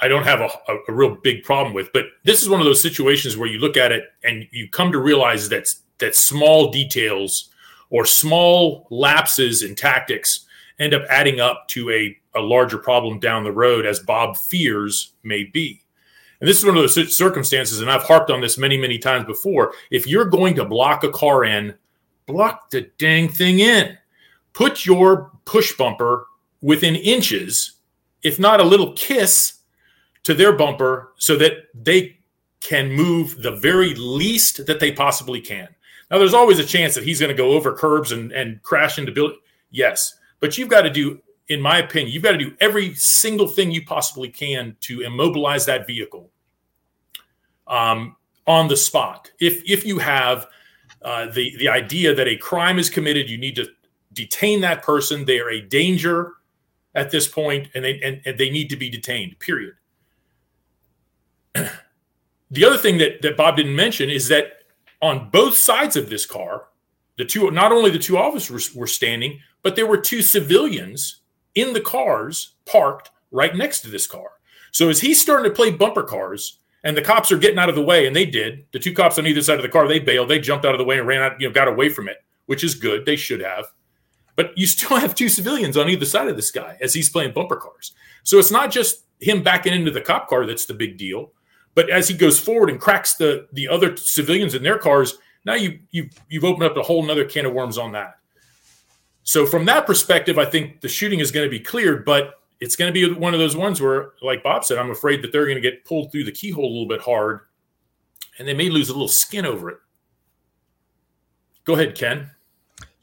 I 0.00 0.06
don't 0.06 0.24
have 0.24 0.40
a, 0.40 0.48
a, 0.68 0.78
a, 0.88 0.92
real 0.92 1.16
big 1.16 1.42
problem 1.42 1.74
with. 1.74 1.92
But 1.92 2.04
this 2.22 2.40
is 2.40 2.48
one 2.48 2.60
of 2.60 2.66
those 2.66 2.80
situations 2.80 3.36
where 3.36 3.48
you 3.48 3.58
look 3.58 3.76
at 3.76 3.90
it 3.90 4.04
and 4.22 4.46
you 4.52 4.68
come 4.68 4.92
to 4.92 4.98
realize 4.98 5.48
that 5.48 5.66
that 5.98 6.14
small 6.14 6.70
details 6.70 7.50
or 7.90 8.06
small 8.06 8.86
lapses 8.90 9.62
in 9.62 9.74
tactics 9.74 10.46
end 10.78 10.94
up 10.94 11.02
adding 11.10 11.40
up 11.40 11.66
to 11.68 11.90
a, 11.90 12.16
a 12.34 12.40
larger 12.40 12.78
problem 12.78 13.18
down 13.18 13.44
the 13.44 13.52
road, 13.52 13.86
as 13.86 14.00
Bob 14.00 14.36
fears 14.36 15.12
may 15.22 15.44
be. 15.44 15.82
And 16.40 16.48
this 16.48 16.58
is 16.58 16.64
one 16.64 16.76
of 16.76 16.82
those 16.82 17.16
circumstances, 17.16 17.80
and 17.80 17.90
I've 17.90 18.02
harped 18.02 18.30
on 18.30 18.40
this 18.40 18.58
many, 18.58 18.76
many 18.76 18.98
times 18.98 19.26
before. 19.26 19.74
If 19.90 20.06
you're 20.06 20.24
going 20.24 20.56
to 20.56 20.64
block 20.64 21.04
a 21.04 21.10
car 21.10 21.44
in, 21.44 21.74
block 22.26 22.70
the 22.70 22.90
dang 22.98 23.28
thing 23.28 23.60
in. 23.60 23.96
Put 24.52 24.84
your 24.84 25.30
push 25.44 25.76
bumper 25.76 26.26
within 26.60 26.96
inches, 26.96 27.74
if 28.22 28.38
not 28.38 28.60
a 28.60 28.64
little 28.64 28.92
kiss 28.94 29.58
to 30.24 30.34
their 30.34 30.52
bumper 30.52 31.12
so 31.16 31.36
that 31.36 31.68
they 31.74 32.18
can 32.60 32.90
move 32.90 33.42
the 33.42 33.52
very 33.52 33.94
least 33.94 34.66
that 34.66 34.80
they 34.80 34.92
possibly 34.92 35.40
can. 35.40 35.68
Now, 36.10 36.18
there's 36.18 36.34
always 36.34 36.58
a 36.58 36.64
chance 36.64 36.94
that 36.94 37.04
he's 37.04 37.20
going 37.20 37.34
to 37.34 37.40
go 37.40 37.52
over 37.52 37.72
curbs 37.72 38.12
and, 38.12 38.32
and 38.32 38.62
crash 38.62 38.98
into 38.98 39.12
building. 39.12 39.38
Yes, 39.70 40.16
but 40.40 40.58
you've 40.58 40.68
got 40.68 40.82
to 40.82 40.90
do, 40.90 41.20
in 41.48 41.60
my 41.60 41.78
opinion, 41.78 42.12
you've 42.12 42.22
got 42.22 42.32
to 42.32 42.38
do 42.38 42.54
every 42.60 42.94
single 42.94 43.46
thing 43.46 43.70
you 43.70 43.84
possibly 43.84 44.28
can 44.28 44.76
to 44.80 45.00
immobilize 45.00 45.66
that 45.66 45.86
vehicle 45.86 46.30
um, 47.66 48.16
on 48.46 48.68
the 48.68 48.76
spot. 48.76 49.30
If 49.40 49.62
if 49.68 49.84
you 49.84 49.98
have 49.98 50.46
uh, 51.02 51.26
the 51.30 51.56
the 51.58 51.68
idea 51.68 52.14
that 52.14 52.28
a 52.28 52.36
crime 52.36 52.78
is 52.78 52.88
committed, 52.88 53.28
you 53.28 53.38
need 53.38 53.56
to 53.56 53.68
detain 54.12 54.60
that 54.60 54.82
person. 54.82 55.24
They 55.24 55.40
are 55.40 55.50
a 55.50 55.60
danger 55.60 56.34
at 56.94 57.10
this 57.10 57.26
point, 57.26 57.68
and 57.74 57.84
they 57.84 58.00
and, 58.00 58.20
and 58.24 58.38
they 58.38 58.50
need 58.50 58.70
to 58.70 58.76
be 58.76 58.88
detained. 58.88 59.38
Period 59.38 59.74
the 61.54 62.64
other 62.64 62.78
thing 62.78 62.98
that, 62.98 63.22
that 63.22 63.36
Bob 63.36 63.56
didn't 63.56 63.74
mention 63.74 64.10
is 64.10 64.28
that 64.28 64.64
on 65.00 65.30
both 65.30 65.56
sides 65.56 65.96
of 65.96 66.08
this 66.08 66.24
car, 66.24 66.68
the 67.18 67.24
two 67.24 67.50
not 67.50 67.72
only 67.72 67.90
the 67.90 67.98
two 67.98 68.16
officers 68.16 68.74
were 68.74 68.86
standing, 68.86 69.40
but 69.62 69.74
there 69.74 69.86
were 69.86 69.98
two 69.98 70.22
civilians 70.22 71.21
in 71.54 71.72
the 71.72 71.80
cars 71.80 72.54
parked 72.66 73.10
right 73.30 73.54
next 73.54 73.80
to 73.80 73.88
this 73.88 74.06
car. 74.06 74.30
So 74.70 74.88
as 74.88 75.00
he's 75.00 75.20
starting 75.20 75.50
to 75.50 75.54
play 75.54 75.70
bumper 75.70 76.02
cars, 76.02 76.58
and 76.84 76.96
the 76.96 77.02
cops 77.02 77.30
are 77.30 77.38
getting 77.38 77.58
out 77.58 77.68
of 77.68 77.74
the 77.74 77.82
way, 77.82 78.06
and 78.06 78.16
they 78.16 78.26
did. 78.26 78.64
The 78.72 78.78
two 78.78 78.92
cops 78.92 79.18
on 79.18 79.26
either 79.26 79.42
side 79.42 79.56
of 79.58 79.62
the 79.62 79.68
car, 79.68 79.86
they 79.86 80.00
bailed, 80.00 80.28
they 80.28 80.40
jumped 80.40 80.64
out 80.64 80.74
of 80.74 80.78
the 80.78 80.84
way 80.84 80.98
and 80.98 81.06
ran 81.06 81.22
out, 81.22 81.40
you 81.40 81.46
know, 81.46 81.54
got 81.54 81.68
away 81.68 81.88
from 81.88 82.08
it, 82.08 82.24
which 82.46 82.64
is 82.64 82.74
good. 82.74 83.06
They 83.06 83.16
should 83.16 83.40
have. 83.40 83.66
But 84.34 84.56
you 84.56 84.66
still 84.66 84.96
have 84.98 85.14
two 85.14 85.28
civilians 85.28 85.76
on 85.76 85.88
either 85.88 86.04
side 86.04 86.28
of 86.28 86.36
this 86.36 86.50
guy 86.50 86.76
as 86.80 86.94
he's 86.94 87.08
playing 87.08 87.32
bumper 87.32 87.56
cars. 87.56 87.92
So 88.24 88.38
it's 88.38 88.50
not 88.50 88.70
just 88.70 89.04
him 89.20 89.42
backing 89.42 89.72
into 89.72 89.90
the 89.90 90.00
cop 90.00 90.28
car 90.28 90.46
that's 90.46 90.66
the 90.66 90.74
big 90.74 90.98
deal. 90.98 91.32
But 91.74 91.88
as 91.88 92.08
he 92.08 92.14
goes 92.14 92.38
forward 92.38 92.68
and 92.68 92.80
cracks 92.80 93.14
the 93.14 93.46
the 93.52 93.68
other 93.68 93.96
civilians 93.96 94.54
in 94.54 94.62
their 94.62 94.78
cars, 94.78 95.16
now 95.46 95.54
you 95.54 95.78
you 95.90 96.10
you've 96.28 96.44
opened 96.44 96.64
up 96.64 96.76
a 96.76 96.82
whole 96.82 97.02
another 97.02 97.24
can 97.24 97.46
of 97.46 97.54
worms 97.54 97.78
on 97.78 97.92
that. 97.92 98.18
So 99.24 99.46
from 99.46 99.64
that 99.66 99.86
perspective, 99.86 100.38
I 100.38 100.44
think 100.44 100.80
the 100.80 100.88
shooting 100.88 101.20
is 101.20 101.30
going 101.30 101.46
to 101.46 101.50
be 101.50 101.60
cleared, 101.60 102.04
but 102.04 102.40
it's 102.60 102.76
going 102.76 102.92
to 102.92 102.92
be 102.92 103.12
one 103.12 103.34
of 103.34 103.40
those 103.40 103.56
ones 103.56 103.80
where, 103.80 104.12
like 104.22 104.42
Bob 104.42 104.64
said, 104.64 104.78
I'm 104.78 104.90
afraid 104.90 105.22
that 105.22 105.32
they're 105.32 105.46
going 105.46 105.56
to 105.56 105.60
get 105.60 105.84
pulled 105.84 106.10
through 106.10 106.24
the 106.24 106.32
keyhole 106.32 106.64
a 106.64 106.72
little 106.72 106.88
bit 106.88 107.00
hard, 107.00 107.40
and 108.38 108.46
they 108.46 108.54
may 108.54 108.70
lose 108.70 108.88
a 108.88 108.92
little 108.92 109.08
skin 109.08 109.44
over 109.46 109.70
it. 109.70 109.78
Go 111.64 111.74
ahead, 111.74 111.94
Ken. 111.94 112.30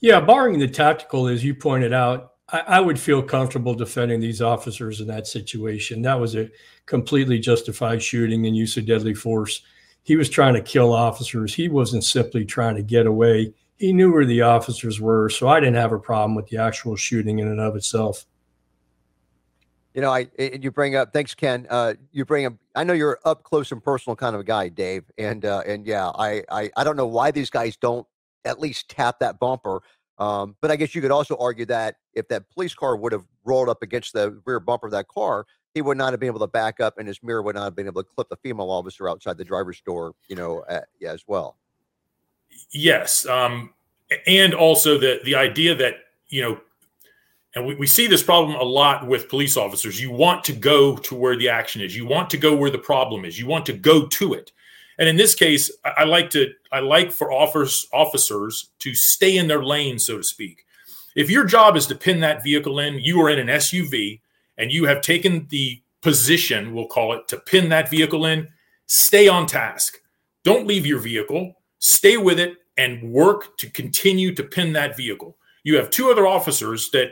Yeah, 0.02 0.20
barring 0.22 0.60
the 0.60 0.68
tactical, 0.68 1.28
as 1.28 1.44
you 1.44 1.54
pointed 1.54 1.94
out, 1.94 2.34
I, 2.50 2.60
I, 2.60 2.80
would 2.80 3.00
feel 3.00 3.22
comfortable 3.22 3.74
defending 3.74 4.20
these 4.20 4.42
officers 4.42 5.02
in 5.02 5.08
that 5.08 5.28
situation. 5.28 6.02
That 6.02 6.20
was 6.20 6.36
a 6.36 6.50
completely 6.86 7.40
justified 7.40 8.02
shooting 8.02 8.46
and 8.46 8.56
use 8.56 8.78
of 8.78 8.86
deadly 8.86 9.14
force. 9.14 9.62
He 10.04 10.16
was 10.16 10.30
trying 10.30 10.54
to 10.54 10.62
kill 10.62 10.94
officers. 10.94 11.54
He 11.54 11.68
wasn't 11.68 12.04
simply 12.04 12.46
trying 12.46 12.76
to 12.76 12.82
get 12.82 13.06
away. 13.06 13.54
He 13.80 13.94
knew 13.94 14.12
where 14.12 14.26
the 14.26 14.42
officers 14.42 15.00
were, 15.00 15.30
so 15.30 15.48
I 15.48 15.62
didn't 15.62 15.76
have 15.76 15.94
a 15.94 16.00
problem 16.00 16.36
with 16.36 16.48
the 16.48 16.58
actual 16.58 16.98
shooting 16.98 17.40
in 17.40 17.48
and 17.48 17.62
of 17.62 17.78
itself. 17.78 18.26
You 19.94 20.02
know, 20.02 20.12
I 20.12 20.28
and 20.38 20.64
you 20.64 20.70
bring 20.70 20.96
up. 20.96 21.14
Thanks, 21.14 21.34
Ken. 21.34 21.66
Uh, 21.70 21.94
you 22.12 22.26
bring 22.26 22.46
up. 22.46 22.54
I 22.76 22.84
know 22.84 22.94
you're 22.94 23.20
up 23.24 23.44
close 23.44 23.72
and 23.72 23.82
personal 23.82 24.16
kind 24.18 24.36
of 24.36 24.42
a 24.42 24.44
guy, 24.44 24.68
Dave, 24.68 25.10
and 25.18 25.46
uh, 25.46 25.64
and 25.66 25.86
yeah, 25.88 26.10
I, 26.10 26.44
I 26.52 26.70
I 26.76 26.84
don't 26.84 26.98
know 26.98 27.08
why 27.08 27.32
these 27.32 27.50
guys 27.50 27.78
don't 27.78 28.06
at 28.46 28.60
least 28.60 28.90
tap 28.90 29.20
that 29.20 29.40
bumper. 29.40 29.82
Um, 30.18 30.58
but 30.62 30.72
I 30.72 30.76
guess 30.76 30.94
you 30.94 31.02
could 31.02 31.12
also 31.12 31.38
argue 31.38 31.66
that 31.68 31.96
if 32.14 32.28
that 32.28 32.50
police 32.50 32.76
car 32.76 32.98
would 32.98 33.14
have 33.14 33.24
rolled 33.46 33.70
up 33.70 33.82
against 33.82 34.12
the 34.12 34.42
rear 34.46 34.60
bumper 34.60 34.88
of 34.88 34.92
that 34.92 35.08
car, 35.08 35.46
he 35.74 35.82
would 35.82 35.98
not 35.98 36.12
have 36.12 36.20
been 36.20 36.28
able 36.28 36.40
to 36.40 36.48
back 36.48 36.82
up, 36.82 36.98
and 36.98 37.08
his 37.08 37.24
mirror 37.24 37.42
would 37.42 37.56
not 37.56 37.64
have 37.64 37.76
been 37.76 37.88
able 37.88 38.04
to 38.04 38.10
clip 38.10 38.28
the 38.28 38.36
female 38.38 38.70
officer 38.70 39.08
outside 39.10 39.38
the 39.38 39.46
driver's 39.46 39.80
door. 39.82 40.14
You 40.28 40.36
know, 40.36 40.66
yeah, 41.00 41.14
as 41.14 41.24
well. 41.26 41.59
Yes, 42.72 43.26
um, 43.26 43.74
and 44.28 44.54
also 44.54 44.98
the 44.98 45.20
the 45.24 45.36
idea 45.36 45.76
that 45.76 45.96
you 46.30 46.42
know 46.42 46.60
and 47.56 47.66
we, 47.66 47.76
we 47.76 47.88
see 47.88 48.08
this 48.08 48.24
problem 48.24 48.60
a 48.60 48.64
lot 48.64 49.08
with 49.08 49.30
police 49.30 49.58
officers. 49.58 50.02
You 50.02 50.12
want 50.12 50.44
to 50.46 50.54
go 50.54 50.96
to 50.98 51.16
where 51.16 51.36
the 51.36 51.50
action 51.50 51.82
is. 51.82 51.96
You 51.96 52.06
want 52.06 52.30
to 52.32 52.38
go 52.38 52.56
where 52.56 52.70
the 52.70 52.78
problem 52.78 53.26
is. 53.26 53.40
You 53.40 53.48
want 53.48 53.66
to 53.68 53.74
go 53.74 54.06
to 54.06 54.34
it. 54.34 54.52
And 55.00 55.08
in 55.08 55.16
this 55.16 55.34
case, 55.34 55.72
I, 55.84 55.94
I 55.98 56.04
like 56.04 56.30
to 56.32 56.54
I 56.72 56.80
like 56.80 57.12
for 57.12 57.32
offers, 57.32 57.88
officers 57.92 58.70
to 58.80 58.94
stay 58.94 59.38
in 59.38 59.48
their 59.48 59.64
lane, 59.64 59.98
so 59.98 60.18
to 60.18 60.24
speak. 60.24 60.66
If 61.16 61.30
your 61.30 61.46
job 61.46 61.76
is 61.76 61.88
to 61.88 61.96
pin 61.96 62.20
that 62.20 62.44
vehicle 62.44 62.80
in, 62.80 63.00
you 63.00 63.20
are 63.22 63.30
in 63.30 63.40
an 63.40 63.48
SUV 63.48 64.20
and 64.58 64.72
you 64.72 64.86
have 64.86 65.02
taken 65.02 65.48
the 65.50 65.82
position, 66.02 66.74
we'll 66.74 66.88
call 66.88 67.14
it, 67.14 67.28
to 67.30 67.38
pin 67.38 67.70
that 67.70 67.90
vehicle 67.90 68.26
in, 68.26 68.48
stay 68.86 69.28
on 69.28 69.48
task. 69.48 69.98
Don't 70.44 70.68
leave 70.68 70.86
your 70.86 71.00
vehicle. 71.00 71.56
Stay 71.80 72.18
with 72.18 72.40
it 72.40 72.58
and 72.78 73.12
work 73.12 73.58
to 73.58 73.70
continue 73.70 74.34
to 74.36 74.44
pin 74.44 74.74
that 74.74 74.96
vehicle. 74.96 75.38
You 75.64 75.78
have 75.78 75.90
two 75.90 76.10
other 76.10 76.28
officers 76.28 76.90
that 76.92 77.12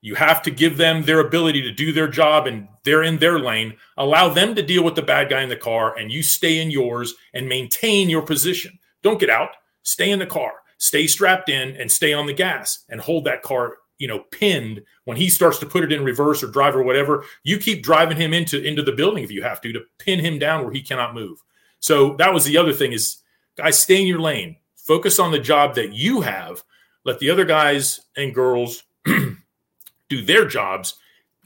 you 0.00 0.14
have 0.14 0.42
to 0.42 0.50
give 0.50 0.76
them 0.76 1.02
their 1.02 1.20
ability 1.20 1.62
to 1.62 1.72
do 1.72 1.92
their 1.92 2.06
job 2.06 2.46
and 2.46 2.68
they're 2.84 3.02
in 3.02 3.18
their 3.18 3.40
lane. 3.40 3.74
Allow 3.96 4.28
them 4.28 4.54
to 4.54 4.62
deal 4.62 4.84
with 4.84 4.94
the 4.94 5.02
bad 5.02 5.28
guy 5.28 5.42
in 5.42 5.48
the 5.48 5.56
car 5.56 5.96
and 5.98 6.12
you 6.12 6.22
stay 6.22 6.60
in 6.60 6.70
yours 6.70 7.14
and 7.34 7.48
maintain 7.48 8.08
your 8.08 8.22
position. 8.22 8.78
Don't 9.02 9.20
get 9.20 9.30
out. 9.30 9.50
Stay 9.82 10.10
in 10.10 10.18
the 10.18 10.26
car. 10.26 10.52
Stay 10.78 11.08
strapped 11.08 11.48
in 11.48 11.76
and 11.76 11.90
stay 11.90 12.12
on 12.12 12.26
the 12.26 12.32
gas 12.32 12.84
and 12.88 13.00
hold 13.00 13.24
that 13.24 13.42
car, 13.42 13.78
you 13.98 14.06
know, 14.06 14.20
pinned 14.30 14.82
when 15.04 15.16
he 15.16 15.28
starts 15.28 15.58
to 15.58 15.66
put 15.66 15.82
it 15.82 15.92
in 15.92 16.04
reverse 16.04 16.42
or 16.42 16.46
drive 16.46 16.76
or 16.76 16.84
whatever. 16.84 17.24
You 17.42 17.58
keep 17.58 17.82
driving 17.82 18.16
him 18.16 18.32
into 18.32 18.62
into 18.62 18.82
the 18.82 18.92
building 18.92 19.24
if 19.24 19.32
you 19.32 19.42
have 19.42 19.60
to 19.62 19.72
to 19.72 19.80
pin 19.98 20.20
him 20.20 20.38
down 20.38 20.62
where 20.62 20.72
he 20.72 20.82
cannot 20.82 21.14
move. 21.14 21.42
So 21.80 22.14
that 22.16 22.32
was 22.32 22.44
the 22.44 22.56
other 22.56 22.72
thing 22.72 22.92
is 22.92 23.22
guys 23.56 23.78
stay 23.78 24.00
in 24.00 24.06
your 24.06 24.20
lane. 24.20 24.56
Focus 24.76 25.18
on 25.18 25.32
the 25.32 25.38
job 25.38 25.74
that 25.74 25.92
you 25.92 26.22
have. 26.22 26.64
Let 27.04 27.18
the 27.18 27.30
other 27.30 27.44
guys 27.44 28.00
and 28.16 28.34
girls 28.34 28.82
do 29.04 30.22
their 30.22 30.46
jobs, 30.46 30.96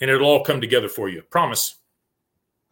and 0.00 0.10
it'll 0.10 0.26
all 0.26 0.44
come 0.44 0.60
together 0.60 0.88
for 0.88 1.08
you. 1.08 1.22
Promise. 1.22 1.76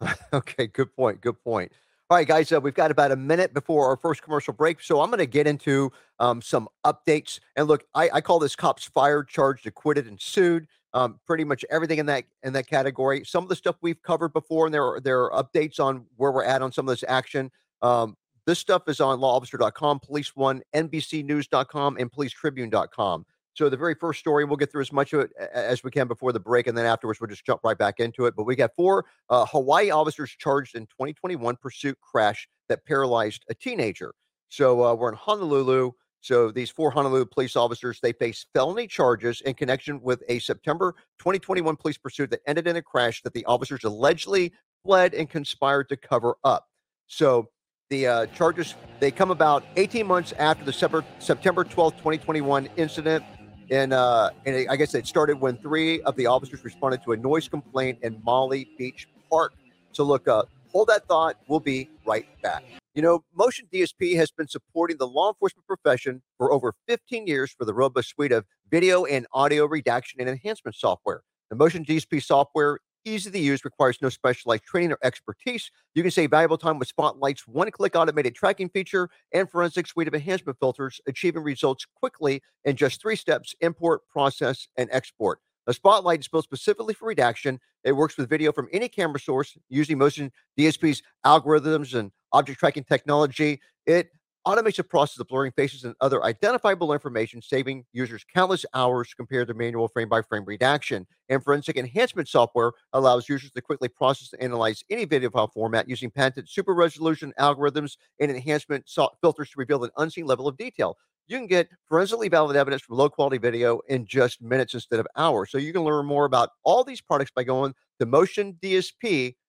okay, 0.33 0.67
good 0.67 0.95
point. 0.95 1.21
Good 1.21 1.43
point. 1.43 1.71
All 2.11 2.17
right, 2.17 2.27
guys, 2.27 2.51
uh, 2.51 2.59
we've 2.59 2.73
got 2.73 2.91
about 2.91 3.13
a 3.13 3.15
minute 3.15 3.53
before 3.53 3.87
our 3.87 3.95
first 3.95 4.21
commercial 4.21 4.51
break. 4.51 4.81
So 4.81 4.99
I'm 4.99 5.09
going 5.09 5.19
to 5.19 5.25
get 5.25 5.47
into 5.47 5.93
um, 6.19 6.41
some 6.41 6.67
updates. 6.85 7.39
And 7.55 7.69
look, 7.69 7.85
I, 7.95 8.09
I, 8.15 8.19
call 8.19 8.37
this 8.37 8.53
cops 8.53 8.83
fired, 8.83 9.29
charged, 9.29 9.65
acquitted, 9.65 10.07
and 10.07 10.19
sued. 10.19 10.67
Um, 10.93 11.21
pretty 11.25 11.45
much 11.45 11.63
everything 11.71 11.99
in 11.99 12.07
that 12.07 12.25
in 12.43 12.51
that 12.51 12.67
category. 12.67 13.23
Some 13.23 13.43
of 13.43 13.49
the 13.49 13.55
stuff 13.55 13.77
we've 13.81 14.01
covered 14.01 14.33
before, 14.33 14.65
and 14.65 14.73
there 14.73 14.83
are, 14.83 14.99
there 14.99 15.31
are 15.31 15.41
updates 15.41 15.79
on 15.79 16.05
where 16.17 16.33
we're 16.33 16.43
at 16.43 16.61
on 16.61 16.73
some 16.73 16.85
of 16.85 16.91
this 16.91 17.05
action. 17.07 17.49
Um, 17.81 18.17
this 18.45 18.59
stuff 18.59 18.89
is 18.89 18.99
on 18.99 19.19
lawofficer.com, 19.19 20.01
police 20.01 20.35
one, 20.35 20.63
NBCnews.com, 20.75 21.95
and 21.97 22.11
policetribune.com. 22.11 23.25
So 23.53 23.69
the 23.69 23.77
very 23.77 23.95
first 23.95 24.19
story, 24.19 24.45
we'll 24.45 24.57
get 24.57 24.71
through 24.71 24.81
as 24.81 24.93
much 24.93 25.13
of 25.13 25.21
it 25.21 25.31
as 25.53 25.83
we 25.83 25.91
can 25.91 26.07
before 26.07 26.31
the 26.31 26.39
break, 26.39 26.67
and 26.67 26.77
then 26.77 26.85
afterwards 26.85 27.19
we'll 27.19 27.27
just 27.29 27.45
jump 27.45 27.61
right 27.63 27.77
back 27.77 27.99
into 27.99 28.25
it. 28.25 28.35
But 28.35 28.45
we 28.45 28.55
got 28.55 28.71
four 28.75 29.05
uh, 29.29 29.45
Hawaii 29.45 29.89
officers 29.89 30.31
charged 30.31 30.75
in 30.75 30.83
2021 30.83 31.57
pursuit 31.57 31.97
crash 32.01 32.47
that 32.69 32.85
paralyzed 32.85 33.43
a 33.49 33.53
teenager. 33.53 34.13
So 34.49 34.83
uh, 34.83 34.93
we're 34.93 35.09
in 35.09 35.15
Honolulu. 35.15 35.91
So 36.21 36.51
these 36.51 36.69
four 36.69 36.91
Honolulu 36.91 37.25
police 37.25 37.55
officers 37.55 37.99
they 38.01 38.13
face 38.13 38.45
felony 38.53 38.87
charges 38.87 39.41
in 39.41 39.55
connection 39.55 39.99
with 40.01 40.23
a 40.29 40.39
September 40.39 40.93
2021 41.19 41.75
police 41.75 41.97
pursuit 41.97 42.29
that 42.29 42.41
ended 42.45 42.67
in 42.67 42.75
a 42.75 42.81
crash 42.81 43.21
that 43.23 43.33
the 43.33 43.43
officers 43.45 43.83
allegedly 43.83 44.53
fled 44.85 45.13
and 45.13 45.29
conspired 45.29 45.89
to 45.89 45.97
cover 45.97 46.35
up. 46.43 46.67
So 47.07 47.49
the 47.89 48.07
uh, 48.07 48.25
charges 48.27 48.75
they 48.99 49.11
come 49.11 49.31
about 49.31 49.65
18 49.75 50.07
months 50.07 50.31
after 50.37 50.63
the 50.63 50.71
September 50.71 51.05
September 51.19 51.65
12th, 51.65 51.97
2021 51.97 52.69
incident 52.77 53.25
and 53.71 53.93
uh, 53.93 54.29
and 54.45 54.69
I 54.69 54.75
guess 54.75 54.93
it 54.93 55.07
started 55.07 55.39
when 55.39 55.57
three 55.57 56.01
of 56.01 56.15
the 56.17 56.27
officers 56.27 56.63
responded 56.63 57.03
to 57.05 57.13
a 57.13 57.17
noise 57.17 57.47
complaint 57.47 57.99
in 58.03 58.15
Maili 58.17 58.67
Beach 58.77 59.07
Park. 59.29 59.53
So 59.93 60.03
look, 60.03 60.27
uh, 60.27 60.43
hold 60.71 60.89
that 60.89 61.07
thought. 61.07 61.37
We'll 61.47 61.61
be 61.61 61.89
right 62.05 62.27
back. 62.43 62.63
You 62.93 63.01
know, 63.01 63.23
Motion 63.33 63.67
DSP 63.73 64.17
has 64.17 64.31
been 64.31 64.49
supporting 64.49 64.97
the 64.97 65.07
law 65.07 65.29
enforcement 65.29 65.65
profession 65.65 66.21
for 66.37 66.51
over 66.51 66.73
15 66.89 67.25
years 67.25 67.53
for 67.57 67.63
the 67.63 67.73
robust 67.73 68.09
suite 68.09 68.33
of 68.33 68.45
video 68.69 69.05
and 69.05 69.25
audio 69.33 69.65
redaction 69.65 70.19
and 70.19 70.29
enhancement 70.29 70.75
software. 70.75 71.21
The 71.49 71.55
Motion 71.55 71.85
DSP 71.85 72.21
software 72.21 72.79
easy 73.05 73.31
to 73.31 73.39
use, 73.39 73.65
requires 73.65 73.97
no 74.01 74.09
specialized 74.09 74.63
training 74.63 74.91
or 74.91 74.97
expertise. 75.03 75.71
You 75.95 76.03
can 76.03 76.11
save 76.11 76.31
valuable 76.31 76.57
time 76.57 76.79
with 76.79 76.87
Spotlight's 76.87 77.47
one 77.47 77.69
click 77.71 77.95
automated 77.95 78.35
tracking 78.35 78.69
feature 78.69 79.09
and 79.33 79.49
forensic 79.49 79.87
suite 79.87 80.07
of 80.07 80.13
enhancement 80.13 80.57
filters, 80.59 81.01
achieving 81.07 81.43
results 81.43 81.85
quickly 81.95 82.41
in 82.65 82.75
just 82.75 83.01
three 83.01 83.15
steps 83.15 83.55
import, 83.61 84.01
process, 84.09 84.67
and 84.77 84.89
export. 84.91 85.39
The 85.67 85.73
Spotlight 85.73 86.21
is 86.21 86.27
built 86.27 86.43
specifically 86.43 86.93
for 86.93 87.07
redaction. 87.07 87.59
It 87.83 87.91
works 87.93 88.17
with 88.17 88.29
video 88.29 88.51
from 88.51 88.67
any 88.73 88.89
camera 88.89 89.19
source 89.19 89.57
using 89.69 89.97
Motion 89.97 90.31
DSP's 90.59 91.01
algorithms 91.25 91.97
and 91.97 92.11
object 92.31 92.59
tracking 92.59 92.83
technology. 92.83 93.61
It 93.85 94.09
automates 94.45 94.77
the 94.77 94.83
process 94.83 95.19
of 95.19 95.27
blurring 95.27 95.51
faces 95.51 95.83
and 95.83 95.95
other 96.01 96.23
identifiable 96.23 96.93
information, 96.93 97.41
saving 97.41 97.85
users 97.93 98.25
countless 98.33 98.65
hours 98.73 99.13
compared 99.13 99.47
to 99.47 99.53
manual 99.53 99.87
frame 99.87 100.09
by 100.09 100.21
frame 100.21 100.43
redaction. 100.45 101.05
And 101.29 101.43
forensic 101.43 101.77
enhancement 101.77 102.27
software 102.27 102.71
allows 102.93 103.29
users 103.29 103.51
to 103.51 103.61
quickly 103.61 103.87
process 103.87 104.33
and 104.33 104.41
analyze 104.41 104.83
any 104.89 105.05
video 105.05 105.29
file 105.29 105.47
format 105.47 105.87
using 105.87 106.09
patented 106.09 106.49
super 106.49 106.73
resolution 106.73 107.33
algorithms 107.39 107.97
and 108.19 108.31
enhancement 108.31 108.89
filters 109.21 109.49
to 109.49 109.55
reveal 109.57 109.83
an 109.83 109.91
unseen 109.97 110.25
level 110.25 110.47
of 110.47 110.57
detail. 110.57 110.97
You 111.27 111.37
can 111.37 111.47
get 111.47 111.69
forensically 111.85 112.27
valid 112.27 112.57
evidence 112.57 112.81
from 112.81 112.97
low 112.97 113.09
quality 113.09 113.37
video 113.37 113.79
in 113.87 114.05
just 114.05 114.41
minutes 114.41 114.73
instead 114.73 114.99
of 114.99 115.07
hours. 115.15 115.51
So 115.51 115.57
you 115.57 115.71
can 115.71 115.83
learn 115.83 116.05
more 116.05 116.25
about 116.25 116.49
all 116.63 116.83
these 116.83 116.99
products 116.99 117.31
by 117.33 117.43
going 117.43 117.73
to 117.99 118.05
Motion 118.05 118.57
DSP 118.61 119.33
com. 119.33 119.40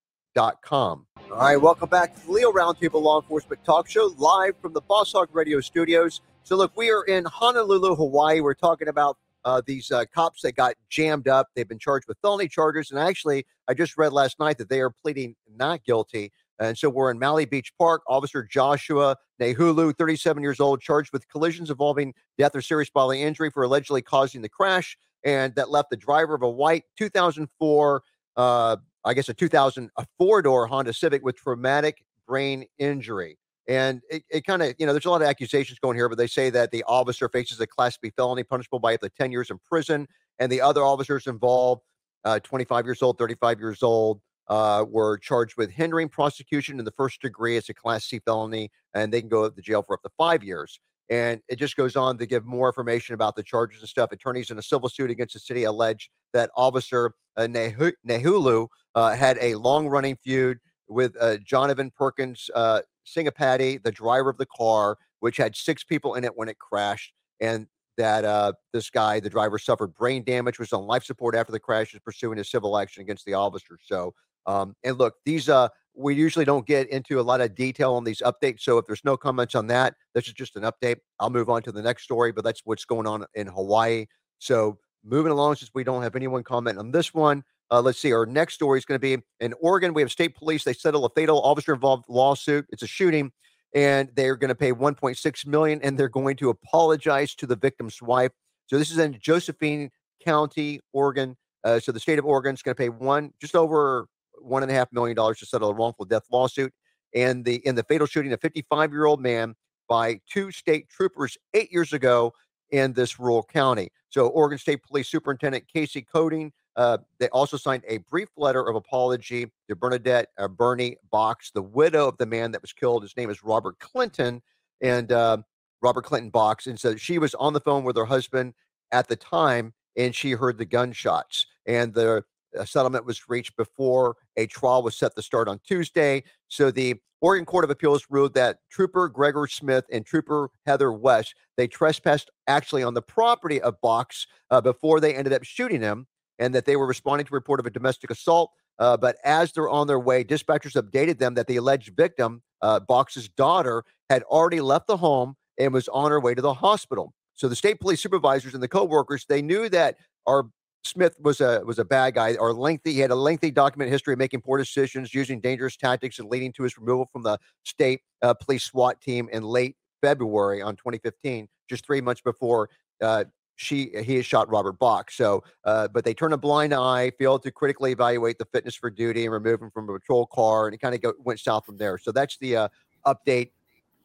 All 1.30 1.36
right, 1.36 1.58
welcome 1.58 1.90
back 1.90 2.14
to 2.14 2.26
the 2.26 2.32
Leo 2.32 2.52
Roundtable 2.52 3.02
Law 3.02 3.20
Enforcement 3.20 3.62
Talk 3.64 3.86
Show, 3.86 4.14
live 4.16 4.54
from 4.62 4.72
the 4.72 4.80
Boss 4.80 5.12
Hog 5.12 5.28
Radio 5.32 5.60
Studios. 5.60 6.22
So, 6.42 6.56
look, 6.56 6.74
we 6.74 6.90
are 6.90 7.02
in 7.04 7.26
Honolulu, 7.26 7.94
Hawaii. 7.94 8.40
We're 8.40 8.54
talking 8.54 8.88
about 8.88 9.18
uh, 9.44 9.60
these 9.66 9.90
uh, 9.90 10.06
cops 10.14 10.40
that 10.40 10.56
got 10.56 10.74
jammed 10.88 11.28
up. 11.28 11.48
They've 11.54 11.68
been 11.68 11.78
charged 11.78 12.08
with 12.08 12.16
felony 12.22 12.48
charges, 12.48 12.90
and 12.90 12.98
actually, 12.98 13.44
I 13.68 13.74
just 13.74 13.98
read 13.98 14.14
last 14.14 14.38
night 14.38 14.56
that 14.56 14.70
they 14.70 14.80
are 14.80 14.88
pleading 14.90 15.36
not 15.54 15.84
guilty. 15.84 16.32
And 16.58 16.78
so 16.78 16.88
we're 16.88 17.10
in 17.10 17.18
Maili 17.18 17.48
Beach 17.48 17.72
Park. 17.76 18.02
Officer 18.06 18.42
Joshua 18.42 19.16
Nahulu, 19.38 19.92
37 19.92 20.42
years 20.42 20.60
old, 20.60 20.80
charged 20.80 21.12
with 21.12 21.28
collisions 21.28 21.68
involving 21.68 22.14
death 22.38 22.54
or 22.54 22.62
serious 22.62 22.88
bodily 22.88 23.22
injury 23.22 23.50
for 23.50 23.64
allegedly 23.64 24.00
causing 24.00 24.40
the 24.40 24.48
crash, 24.48 24.96
and 25.24 25.54
that 25.56 25.70
left 25.70 25.90
the 25.90 25.96
driver 25.96 26.34
of 26.34 26.42
a 26.42 26.50
white 26.50 26.84
2004 26.96 28.02
uh, 28.36 28.76
I 29.04 29.14
guess 29.14 29.28
a 29.28 29.34
2000 29.34 29.90
a 29.96 30.06
four 30.18 30.42
door 30.42 30.66
Honda 30.66 30.92
Civic 30.92 31.24
with 31.24 31.36
traumatic 31.36 32.04
brain 32.26 32.66
injury. 32.78 33.38
And 33.68 34.00
it, 34.10 34.24
it 34.30 34.44
kind 34.44 34.62
of, 34.62 34.74
you 34.78 34.86
know, 34.86 34.92
there's 34.92 35.04
a 35.04 35.10
lot 35.10 35.22
of 35.22 35.28
accusations 35.28 35.78
going 35.78 35.96
here, 35.96 36.08
but 36.08 36.18
they 36.18 36.26
say 36.26 36.50
that 36.50 36.72
the 36.72 36.82
officer 36.84 37.28
faces 37.28 37.60
a 37.60 37.66
Class 37.66 37.96
B 37.96 38.10
felony 38.16 38.42
punishable 38.42 38.80
by 38.80 38.94
up 38.94 39.00
to 39.00 39.08
10 39.08 39.30
years 39.30 39.50
in 39.50 39.58
prison. 39.58 40.08
And 40.38 40.50
the 40.50 40.60
other 40.60 40.82
officers 40.82 41.26
involved, 41.26 41.82
uh, 42.24 42.40
25 42.40 42.86
years 42.86 43.02
old, 43.02 43.18
35 43.18 43.60
years 43.60 43.82
old, 43.82 44.20
uh, 44.48 44.84
were 44.88 45.18
charged 45.18 45.56
with 45.56 45.70
hindering 45.70 46.08
prosecution 46.08 46.78
in 46.78 46.84
the 46.84 46.92
first 46.92 47.22
degree. 47.22 47.56
It's 47.56 47.68
a 47.68 47.74
Class 47.74 48.04
C 48.04 48.18
felony, 48.24 48.70
and 48.94 49.12
they 49.12 49.20
can 49.20 49.30
go 49.30 49.48
to 49.48 49.62
jail 49.62 49.82
for 49.82 49.94
up 49.94 50.02
to 50.02 50.10
five 50.18 50.42
years. 50.42 50.80
And 51.08 51.40
it 51.48 51.56
just 51.56 51.76
goes 51.76 51.94
on 51.94 52.18
to 52.18 52.26
give 52.26 52.44
more 52.44 52.68
information 52.68 53.14
about 53.14 53.36
the 53.36 53.42
charges 53.42 53.80
and 53.80 53.88
stuff. 53.88 54.12
Attorneys 54.12 54.50
in 54.50 54.58
a 54.58 54.62
civil 54.62 54.88
suit 54.88 55.10
against 55.10 55.34
the 55.34 55.40
city 55.40 55.64
allege 55.64 56.10
that 56.32 56.50
Officer 56.56 57.14
uh, 57.36 57.46
Nahulu 57.46 58.66
uh, 58.94 59.14
had 59.14 59.38
a 59.40 59.54
long 59.56 59.88
running 59.88 60.16
feud 60.16 60.58
with 60.88 61.16
uh, 61.20 61.38
Jonathan 61.38 61.90
Perkins 61.96 62.50
uh, 62.54 62.82
Singapati, 63.06 63.82
the 63.82 63.92
driver 63.92 64.30
of 64.30 64.38
the 64.38 64.46
car, 64.46 64.98
which 65.20 65.36
had 65.36 65.56
six 65.56 65.84
people 65.84 66.14
in 66.14 66.24
it 66.24 66.36
when 66.36 66.48
it 66.48 66.58
crashed. 66.58 67.12
and 67.40 67.66
that 67.98 68.24
uh, 68.24 68.52
this 68.72 68.90
guy, 68.90 69.20
the 69.20 69.30
driver, 69.30 69.58
suffered 69.58 69.94
brain 69.94 70.24
damage, 70.24 70.58
was 70.58 70.72
on 70.72 70.86
life 70.86 71.04
support 71.04 71.34
after 71.34 71.52
the 71.52 71.60
crash, 71.60 71.94
is 71.94 72.00
pursuing 72.00 72.38
a 72.38 72.44
civil 72.44 72.78
action 72.78 73.02
against 73.02 73.24
the 73.26 73.34
officer. 73.34 73.78
So, 73.84 74.14
um, 74.46 74.74
and 74.82 74.98
look, 74.98 75.14
these 75.24 75.48
uh, 75.48 75.68
we 75.94 76.14
usually 76.14 76.44
don't 76.44 76.66
get 76.66 76.88
into 76.88 77.20
a 77.20 77.22
lot 77.22 77.40
of 77.40 77.54
detail 77.54 77.94
on 77.94 78.04
these 78.04 78.22
updates. 78.22 78.60
So 78.60 78.78
if 78.78 78.86
there's 78.86 79.04
no 79.04 79.16
comments 79.16 79.54
on 79.54 79.66
that, 79.66 79.94
this 80.14 80.26
is 80.26 80.32
just 80.32 80.56
an 80.56 80.62
update. 80.62 80.96
I'll 81.20 81.30
move 81.30 81.50
on 81.50 81.62
to 81.62 81.72
the 81.72 81.82
next 81.82 82.04
story, 82.04 82.32
but 82.32 82.44
that's 82.44 82.62
what's 82.64 82.84
going 82.84 83.06
on 83.06 83.26
in 83.34 83.46
Hawaii. 83.46 84.06
So 84.38 84.78
moving 85.04 85.32
along, 85.32 85.56
since 85.56 85.70
we 85.74 85.84
don't 85.84 86.02
have 86.02 86.16
anyone 86.16 86.42
comment 86.42 86.78
on 86.78 86.90
this 86.90 87.12
one, 87.12 87.44
uh, 87.70 87.80
let's 87.80 87.98
see. 87.98 88.12
Our 88.12 88.26
next 88.26 88.54
story 88.54 88.78
is 88.78 88.84
going 88.84 89.00
to 89.00 89.16
be 89.16 89.22
in 89.40 89.54
Oregon. 89.60 89.94
We 89.94 90.02
have 90.02 90.12
state 90.12 90.36
police. 90.36 90.64
They 90.64 90.74
settle 90.74 91.04
a 91.04 91.10
fatal 91.10 91.40
officer 91.40 91.72
involved 91.72 92.04
lawsuit. 92.08 92.66
It's 92.70 92.82
a 92.82 92.86
shooting, 92.86 93.32
and 93.74 94.10
they're 94.14 94.36
going 94.36 94.50
to 94.50 94.54
pay 94.54 94.72
1.6 94.72 95.46
million, 95.46 95.80
and 95.82 95.98
they're 95.98 96.08
going 96.08 96.36
to 96.36 96.50
apologize 96.50 97.34
to 97.36 97.46
the 97.46 97.56
victim's 97.56 98.02
wife. 98.02 98.32
So 98.66 98.78
this 98.78 98.90
is 98.90 98.98
in 98.98 99.18
Josephine 99.20 99.90
County, 100.24 100.80
Oregon. 100.92 101.36
Uh, 101.64 101.80
so 101.80 101.92
the 101.92 102.00
state 102.00 102.18
of 102.18 102.26
Oregon 102.26 102.54
is 102.54 102.62
going 102.62 102.74
to 102.74 102.78
pay 102.78 102.88
one 102.88 103.32
just 103.40 103.56
over 103.56 104.06
one 104.38 104.62
and 104.62 104.70
a 104.70 104.74
half 104.74 104.92
million 104.92 105.16
dollars 105.16 105.38
to 105.38 105.46
settle 105.46 105.70
a 105.70 105.74
wrongful 105.74 106.04
death 106.04 106.24
lawsuit. 106.30 106.72
And 107.14 107.44
the 107.44 107.56
in 107.66 107.74
the 107.74 107.84
fatal 107.84 108.06
shooting, 108.06 108.32
a 108.32 108.36
55 108.36 108.92
year 108.92 109.04
old 109.04 109.20
man 109.20 109.54
by 109.88 110.20
two 110.30 110.50
state 110.50 110.88
troopers 110.88 111.36
eight 111.54 111.70
years 111.72 111.92
ago 111.92 112.32
in 112.72 112.92
this 112.94 113.20
rural 113.20 113.42
county. 113.44 113.90
So 114.08 114.26
Oregon 114.28 114.58
State 114.58 114.82
Police 114.82 115.08
Superintendent 115.08 115.64
Casey 115.72 116.02
Codding, 116.02 116.52
uh, 116.76 116.98
they 117.18 117.28
also 117.28 117.56
signed 117.56 117.84
a 117.86 117.98
brief 117.98 118.28
letter 118.36 118.66
of 118.66 118.74
apology 118.74 119.50
to 119.68 119.76
Bernadette 119.76 120.28
uh, 120.38 120.48
Bernie 120.48 120.96
Box, 121.10 121.50
the 121.54 121.62
widow 121.62 122.08
of 122.08 122.16
the 122.16 122.26
man 122.26 122.50
that 122.52 122.62
was 122.62 122.72
killed. 122.72 123.02
His 123.02 123.16
name 123.16 123.30
is 123.30 123.44
Robert 123.44 123.78
Clinton, 123.78 124.42
and 124.80 125.12
uh, 125.12 125.38
Robert 125.82 126.02
Clinton 126.02 126.30
Box. 126.30 126.66
And 126.66 126.80
so 126.80 126.96
she 126.96 127.18
was 127.18 127.34
on 127.34 127.52
the 127.52 127.60
phone 127.60 127.84
with 127.84 127.96
her 127.96 128.06
husband 128.06 128.54
at 128.90 129.08
the 129.08 129.16
time, 129.16 129.74
and 129.96 130.14
she 130.14 130.32
heard 130.32 130.58
the 130.58 130.64
gunshots. 130.64 131.46
And 131.66 131.92
the 131.92 132.24
settlement 132.64 133.06
was 133.06 133.28
reached 133.28 133.56
before 133.56 134.16
a 134.36 134.46
trial 134.46 134.82
was 134.82 134.96
set 134.96 135.14
to 135.16 135.22
start 135.22 135.48
on 135.48 135.60
Tuesday. 135.66 136.22
So 136.48 136.70
the 136.70 136.96
Oregon 137.20 137.44
Court 137.46 137.64
of 137.64 137.70
Appeals 137.70 138.06
ruled 138.10 138.34
that 138.34 138.58
Trooper 138.70 139.08
Gregor 139.08 139.46
Smith 139.46 139.84
and 139.92 140.04
Trooper 140.04 140.50
Heather 140.66 140.92
West 140.92 141.34
they 141.56 141.66
trespassed 141.66 142.30
actually 142.46 142.82
on 142.82 142.94
the 142.94 143.02
property 143.02 143.60
of 143.60 143.80
Box 143.80 144.26
uh, 144.50 144.60
before 144.60 145.00
they 145.00 145.14
ended 145.14 145.32
up 145.32 145.44
shooting 145.44 145.80
him, 145.80 146.06
and 146.38 146.54
that 146.54 146.64
they 146.64 146.76
were 146.76 146.86
responding 146.86 147.26
to 147.26 147.34
a 147.34 147.36
report 147.36 147.60
of 147.60 147.66
a 147.66 147.70
domestic 147.70 148.10
assault. 148.10 148.50
Uh, 148.78 148.96
but 148.96 149.16
as 149.24 149.52
they're 149.52 149.68
on 149.68 149.86
their 149.86 150.00
way, 150.00 150.24
dispatchers 150.24 150.80
updated 150.80 151.18
them 151.18 151.34
that 151.34 151.46
the 151.46 151.56
alleged 151.56 151.94
victim, 151.96 152.42
uh, 152.62 152.80
Box's 152.80 153.28
daughter, 153.28 153.84
had 154.10 154.22
already 154.24 154.60
left 154.60 154.86
the 154.86 154.96
home 154.96 155.36
and 155.58 155.72
was 155.72 155.88
on 155.88 156.10
her 156.10 156.18
way 156.18 156.34
to 156.34 156.42
the 156.42 156.54
hospital. 156.54 157.12
So 157.34 157.48
the 157.48 157.56
state 157.56 157.80
police 157.80 158.02
supervisors 158.02 158.54
and 158.54 158.62
the 158.62 158.68
co-workers 158.68 159.26
they 159.28 159.42
knew 159.42 159.68
that 159.68 159.96
our 160.26 160.46
Smith 160.84 161.14
was 161.20 161.40
a 161.40 161.62
was 161.64 161.78
a 161.78 161.84
bad 161.84 162.14
guy 162.14 162.34
or 162.34 162.52
lengthy. 162.52 162.92
He 162.92 163.00
had 163.00 163.10
a 163.10 163.16
lengthy 163.16 163.50
document 163.50 163.90
history 163.90 164.14
of 164.14 164.18
making 164.18 164.40
poor 164.42 164.58
decisions, 164.58 165.14
using 165.14 165.40
dangerous 165.40 165.76
tactics, 165.76 166.18
and 166.18 166.28
leading 166.28 166.52
to 166.54 166.64
his 166.64 166.76
removal 166.76 167.08
from 167.12 167.22
the 167.22 167.38
state 167.64 168.00
uh, 168.22 168.34
police 168.34 168.64
SWAT 168.64 169.00
team 169.00 169.28
in 169.32 169.44
late 169.44 169.76
February 170.00 170.60
on 170.60 170.74
2015, 170.76 171.48
just 171.68 171.86
three 171.86 172.00
months 172.00 172.20
before 172.20 172.68
uh, 173.00 173.24
she 173.56 173.90
he 174.02 174.16
had 174.16 174.24
shot 174.24 174.50
Robert 174.50 174.78
Bach. 174.78 175.10
So, 175.10 175.44
uh, 175.64 175.88
but 175.88 176.04
they 176.04 176.14
turned 176.14 176.34
a 176.34 176.38
blind 176.38 176.74
eye, 176.74 177.12
failed 177.18 177.44
to 177.44 177.52
critically 177.52 177.92
evaluate 177.92 178.38
the 178.38 178.46
fitness 178.46 178.74
for 178.74 178.90
duty, 178.90 179.24
and 179.24 179.32
remove 179.32 179.62
him 179.62 179.70
from 179.70 179.88
a 179.88 179.98
patrol 179.98 180.26
car, 180.26 180.66
and 180.66 180.74
it 180.74 180.78
kind 180.78 180.94
of 180.94 181.14
went 181.20 181.38
south 181.38 181.64
from 181.64 181.76
there. 181.76 181.96
So 181.98 182.10
that's 182.10 182.36
the 182.38 182.56
uh, 182.56 182.68
update 183.06 183.50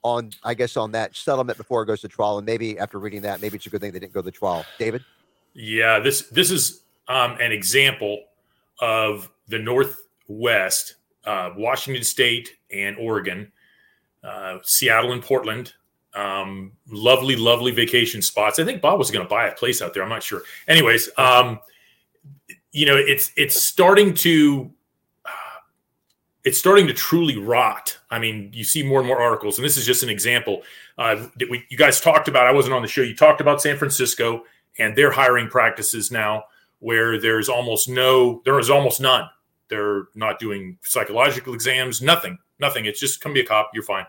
on, 0.04 0.32
I 0.44 0.54
guess, 0.54 0.78
on 0.78 0.92
that 0.92 1.16
settlement 1.16 1.58
before 1.58 1.82
it 1.82 1.88
goes 1.88 2.02
to 2.02 2.08
trial. 2.08 2.38
And 2.38 2.46
maybe 2.46 2.78
after 2.78 3.00
reading 3.00 3.24
that, 3.24 3.42
maybe 3.42 3.58
it's 3.58 3.66
a 3.66 3.70
good 3.70 3.82
thing 3.82 3.92
they 3.92 4.00
didn't 4.00 4.14
go 4.14 4.22
to 4.22 4.26
the 4.26 4.32
trial. 4.32 4.64
David. 4.78 5.04
Yeah, 5.60 6.00
this 6.00 6.28
this 6.30 6.52
is 6.52 6.84
um, 7.08 7.36
an 7.42 7.52
example 7.52 8.26
of 8.80 9.28
the 9.48 9.58
Northwest, 9.58 10.96
uh, 11.26 11.50
Washington 11.58 12.04
State 12.04 12.52
and 12.72 12.96
Oregon, 12.98 13.52
uh, 14.24 14.60
Seattle 14.62 15.14
and 15.14 15.22
Portland. 15.24 15.74
Um, 16.14 16.74
lovely, 16.90 17.36
lovely 17.36 17.72
vacation 17.72 18.22
spots. 18.22 18.60
I 18.60 18.66
think 18.66 18.82
Bob 18.82 19.00
was 19.00 19.10
going 19.10 19.26
to 19.26 19.30
buy 19.30 19.48
a 19.48 19.56
place 19.56 19.82
out 19.82 19.96
there. 19.96 20.04
I'm 20.04 20.10
not 20.10 20.22
sure. 20.22 20.44
Anyways, 20.68 21.10
um, 21.18 21.60
you 22.72 22.86
know, 22.86 22.96
it's 22.96 23.32
it's 23.36 23.66
starting 23.66 24.14
to 24.16 24.72
it's 26.48 26.58
starting 26.58 26.88
to 26.88 26.94
truly 26.94 27.38
rot. 27.38 27.98
I 28.10 28.20
mean, 28.20 28.52
you 28.54 28.64
see 28.64 28.82
more 28.82 29.00
and 29.00 29.08
more 29.08 29.20
articles, 29.20 29.58
and 29.58 29.66
this 29.66 29.76
is 29.76 29.86
just 29.86 30.02
an 30.02 30.10
example 30.10 30.62
uh, 31.00 31.28
that 31.40 31.50
we 31.50 31.66
you 31.70 31.78
guys 31.78 32.00
talked 32.00 32.28
about. 32.28 32.46
I 32.46 32.54
wasn't 32.54 32.76
on 32.76 32.84
the 32.84 32.88
show. 32.88 33.02
You 33.02 33.16
talked 33.16 33.42
about 33.42 33.62
San 33.62 33.76
Francisco 33.76 34.44
and 34.80 34.96
their 34.96 35.12
hiring 35.12 35.48
practices 35.48 36.12
now 36.12 36.44
where 36.80 37.20
there's 37.20 37.50
almost 37.50 37.90
no 37.90 38.42
there 38.46 38.60
is 38.60 38.70
almost 38.70 39.02
none. 39.02 39.30
They're 39.70 40.08
not 40.16 40.40
doing 40.40 40.78
psychological 40.84 41.54
exams 41.54 42.02
nothing 42.02 42.38
nothing. 42.60 42.86
It's 42.86 43.00
just 43.00 43.22
come 43.22 43.34
be 43.34 43.42
a 43.42 43.46
cop 43.46 43.72
you're 43.74 43.84
fine. 43.84 44.06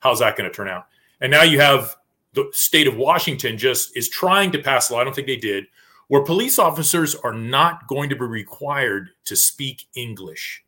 How's 0.00 0.20
that 0.20 0.36
going 0.36 0.48
to 0.48 0.54
turn 0.54 0.68
out? 0.68 0.86
And 1.20 1.30
now 1.30 1.42
you 1.42 1.60
have 1.60 1.96
the 2.32 2.48
state 2.52 2.86
of 2.86 2.96
washington 2.96 3.58
just 3.58 3.96
is 3.96 4.08
trying 4.08 4.52
to 4.52 4.58
pass 4.58 4.90
a 4.90 4.92
law 4.92 5.00
i 5.00 5.04
don't 5.04 5.14
think 5.14 5.26
they 5.26 5.36
did 5.36 5.66
where 6.08 6.22
police 6.22 6.58
officers 6.58 7.14
are 7.14 7.32
not 7.32 7.86
going 7.86 8.10
to 8.10 8.16
be 8.16 8.24
required 8.24 9.10
to 9.24 9.36
speak 9.36 9.86
english. 9.94 10.64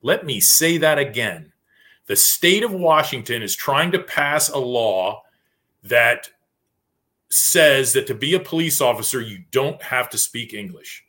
Let 0.00 0.24
me 0.24 0.38
say 0.38 0.78
that 0.78 0.98
again. 0.98 1.52
The 2.06 2.14
state 2.14 2.62
of 2.62 2.72
washington 2.72 3.42
is 3.42 3.54
trying 3.54 3.92
to 3.92 3.98
pass 3.98 4.48
a 4.48 4.58
law 4.58 5.22
that 5.82 6.30
says 7.30 7.92
that 7.92 8.06
to 8.06 8.14
be 8.14 8.34
a 8.34 8.40
police 8.40 8.80
officer, 8.80 9.20
you 9.20 9.44
don't 9.50 9.82
have 9.82 10.08
to 10.10 10.18
speak 10.18 10.54
English. 10.54 11.04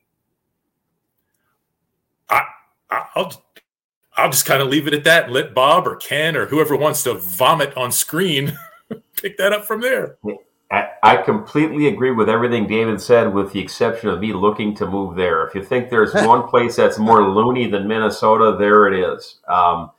I, 2.29 2.43
I'll 2.89 3.43
I'll 4.15 4.31
just 4.31 4.47
kind 4.47 4.61
of 4.61 4.67
leave 4.67 4.87
it 4.87 4.95
at 4.95 5.03
that 5.03 5.25
and 5.25 5.33
let 5.33 5.53
Bob 5.53 5.87
or 5.87 5.95
Ken 5.95 6.35
or 6.35 6.47
whoever 6.47 6.75
wants 6.75 7.03
to 7.03 7.13
vomit 7.13 7.77
on 7.77 7.91
screen 7.91 8.57
pick 9.15 9.37
that 9.37 9.53
up 9.53 9.65
from 9.65 9.81
there. 9.81 10.17
I 11.03 11.17
completely 11.17 11.87
agree 11.87 12.11
with 12.11 12.27
everything 12.27 12.67
David 12.67 12.99
said, 12.99 13.33
with 13.33 13.53
the 13.53 13.59
exception 13.59 14.09
of 14.09 14.19
me 14.19 14.33
looking 14.33 14.75
to 14.75 14.85
move 14.85 15.15
there. 15.15 15.47
If 15.47 15.55
you 15.55 15.63
think 15.63 15.89
there's 15.89 16.13
one 16.25 16.47
place 16.47 16.75
that's 16.75 16.97
more 16.97 17.23
loony 17.29 17.69
than 17.69 17.87
Minnesota, 17.87 18.57
there 18.59 18.87
it 18.87 18.99
is. 18.99 19.39
Um, 19.47 19.91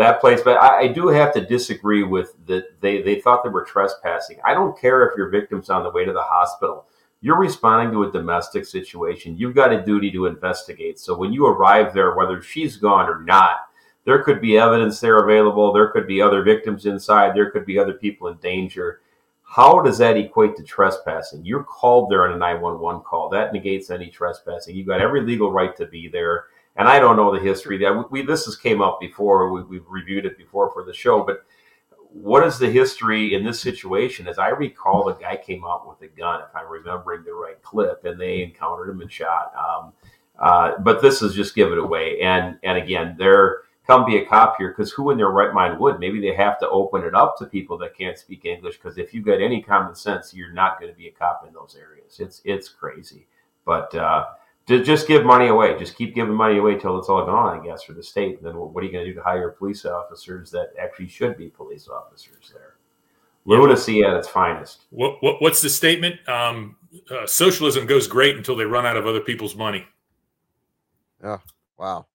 that 0.00 0.20
place. 0.20 0.40
But 0.42 0.60
I, 0.60 0.80
I, 0.80 0.88
do 0.88 1.08
have 1.08 1.32
to 1.34 1.44
disagree 1.44 2.02
with 2.02 2.34
that. 2.46 2.80
They 2.80 3.02
they 3.02 3.20
thought 3.20 3.44
they 3.44 3.50
were 3.50 3.64
trespassing. 3.64 4.38
I 4.44 4.54
don't 4.54 4.78
care 4.78 5.06
if 5.06 5.16
your 5.16 5.28
victim's 5.28 5.70
on 5.70 5.82
the 5.82 5.90
way 5.90 6.04
to 6.04 6.12
the 6.12 6.22
hospital. 6.22 6.86
You're 7.22 7.38
responding 7.38 7.92
to 7.92 8.04
a 8.04 8.12
domestic 8.12 8.64
situation. 8.64 9.36
You've 9.36 9.54
got 9.54 9.72
a 9.72 9.84
duty 9.84 10.10
to 10.12 10.26
investigate. 10.26 10.98
So 10.98 11.16
when 11.16 11.32
you 11.32 11.46
arrive 11.46 11.92
there, 11.92 12.14
whether 12.14 12.42
she's 12.42 12.78
gone 12.78 13.08
or 13.08 13.22
not, 13.22 13.58
there 14.06 14.22
could 14.22 14.40
be 14.40 14.56
evidence 14.56 15.00
there 15.00 15.18
available. 15.18 15.72
There 15.72 15.88
could 15.88 16.06
be 16.06 16.22
other 16.22 16.42
victims 16.42 16.86
inside. 16.86 17.34
There 17.34 17.50
could 17.50 17.66
be 17.66 17.78
other 17.78 17.92
people 17.92 18.28
in 18.28 18.38
danger. 18.38 19.00
How 19.42 19.82
does 19.82 19.98
that 19.98 20.16
equate 20.16 20.56
to 20.56 20.62
trespassing? 20.62 21.44
You're 21.44 21.64
called 21.64 22.10
there 22.10 22.24
on 22.26 22.32
a 22.32 22.38
911 22.38 23.02
call. 23.02 23.28
That 23.28 23.52
negates 23.52 23.90
any 23.90 24.08
trespassing. 24.08 24.74
You've 24.74 24.86
got 24.86 25.02
every 25.02 25.20
legal 25.22 25.52
right 25.52 25.76
to 25.76 25.86
be 25.86 26.08
there 26.08 26.44
and 26.76 26.88
I 26.88 26.98
don't 26.98 27.16
know 27.16 27.34
the 27.34 27.40
history 27.40 27.78
that 27.78 28.10
we, 28.10 28.22
this 28.22 28.46
has 28.46 28.56
came 28.56 28.80
up 28.80 29.00
before. 29.00 29.52
We, 29.52 29.62
we've 29.62 29.88
reviewed 29.88 30.26
it 30.26 30.38
before 30.38 30.70
for 30.72 30.84
the 30.84 30.94
show, 30.94 31.22
but 31.22 31.44
what 32.12 32.44
is 32.44 32.58
the 32.58 32.70
history 32.70 33.34
in 33.34 33.44
this 33.44 33.60
situation? 33.60 34.26
As 34.26 34.38
I 34.38 34.48
recall, 34.48 35.04
the 35.04 35.14
guy 35.14 35.36
came 35.36 35.64
out 35.64 35.88
with 35.88 36.02
a 36.02 36.12
gun, 36.12 36.40
if 36.40 36.54
I'm 36.54 36.70
remembering 36.70 37.24
the 37.24 37.34
right 37.34 37.60
clip, 37.62 38.04
and 38.04 38.20
they 38.20 38.42
encountered 38.42 38.90
him 38.90 39.00
and 39.00 39.12
shot. 39.12 39.52
Um, 39.56 39.92
uh, 40.38 40.78
but 40.78 41.02
this 41.02 41.22
is 41.22 41.34
just 41.34 41.54
give 41.54 41.70
it 41.70 41.78
away. 41.78 42.20
And 42.20 42.58
and 42.62 42.78
again, 42.78 43.14
there 43.18 43.62
come 43.86 44.06
be 44.06 44.18
a 44.18 44.24
cop 44.24 44.56
here 44.56 44.68
because 44.68 44.92
who 44.92 45.10
in 45.10 45.18
their 45.18 45.30
right 45.30 45.52
mind 45.52 45.78
would? 45.78 46.00
Maybe 46.00 46.20
they 46.20 46.34
have 46.34 46.58
to 46.60 46.68
open 46.68 47.04
it 47.04 47.14
up 47.14 47.36
to 47.38 47.46
people 47.46 47.76
that 47.78 47.96
can't 47.96 48.18
speak 48.18 48.44
English 48.44 48.76
because 48.76 48.98
if 48.98 49.12
you've 49.12 49.26
got 49.26 49.40
any 49.40 49.62
common 49.62 49.94
sense, 49.94 50.32
you're 50.32 50.52
not 50.52 50.80
going 50.80 50.90
to 50.90 50.96
be 50.96 51.08
a 51.08 51.12
cop 51.12 51.44
in 51.46 51.52
those 51.52 51.76
areas. 51.78 52.18
It's 52.18 52.40
it's 52.44 52.68
crazy. 52.68 53.26
But 53.64 53.94
uh, 53.94 54.26
just 54.78 55.08
give 55.08 55.24
money 55.24 55.48
away. 55.48 55.78
Just 55.78 55.96
keep 55.96 56.14
giving 56.14 56.34
money 56.34 56.58
away 56.58 56.78
till 56.78 56.98
it's 56.98 57.08
all 57.08 57.24
gone, 57.24 57.58
I 57.58 57.64
guess, 57.64 57.82
for 57.82 57.92
the 57.92 58.02
state. 58.02 58.38
And 58.38 58.46
then 58.46 58.54
what 58.54 58.82
are 58.82 58.86
you 58.86 58.92
going 58.92 59.04
to 59.04 59.10
do 59.10 59.16
to 59.16 59.22
hire 59.22 59.50
police 59.50 59.84
officers 59.84 60.50
that 60.52 60.72
actually 60.80 61.08
should 61.08 61.36
be 61.36 61.48
police 61.48 61.88
officers 61.88 62.52
there? 62.52 62.74
Lunacy 63.46 64.02
at 64.02 64.14
its 64.14 64.28
finest. 64.28 64.84
What, 64.90 65.16
what, 65.22 65.40
what's 65.40 65.62
the 65.62 65.70
statement? 65.70 66.26
Um, 66.28 66.76
uh, 67.10 67.26
socialism 67.26 67.86
goes 67.86 68.06
great 68.06 68.36
until 68.36 68.56
they 68.56 68.64
run 68.64 68.86
out 68.86 68.96
of 68.96 69.06
other 69.06 69.20
people's 69.20 69.56
money. 69.56 69.86
Oh, 71.22 71.40
wow. 71.78 72.06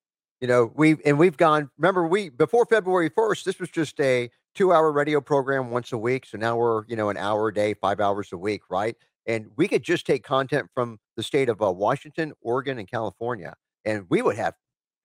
You 0.42 0.48
know, 0.48 0.72
we 0.76 0.98
and 1.06 1.18
we've 1.18 1.38
gone. 1.38 1.70
Remember, 1.78 2.06
we 2.06 2.30
before 2.30 2.66
February 2.66 3.10
first, 3.10 3.46
this 3.46 3.60
was 3.60 3.70
just 3.70 4.00
a 4.00 4.30
two-hour 4.54 4.92
radio 4.92 5.22
program 5.22 5.72
once 5.72 5.92
a 5.94 5.98
week. 5.98 6.26
So 6.26 6.38
now 6.38 6.58
we're 6.58 6.84
you 6.88 6.96
know 6.96 7.10
an 7.10 7.18
hour 7.18 7.48
a 7.48 7.54
day, 7.54 7.74
five 7.74 8.00
hours 8.00 8.32
a 8.34 8.38
week, 8.38 8.62
right? 8.70 8.96
and 9.28 9.48
we 9.56 9.68
could 9.68 9.84
just 9.84 10.06
take 10.06 10.24
content 10.24 10.70
from 10.74 11.00
the 11.16 11.24
state 11.24 11.50
of 11.50 11.62
uh, 11.62 11.72
Washington, 11.72 12.34
Oregon, 12.42 12.80
and 12.80 12.90
California, 12.90 13.56
and 13.86 14.06
we 14.10 14.22
would 14.22 14.36
have 14.38 14.54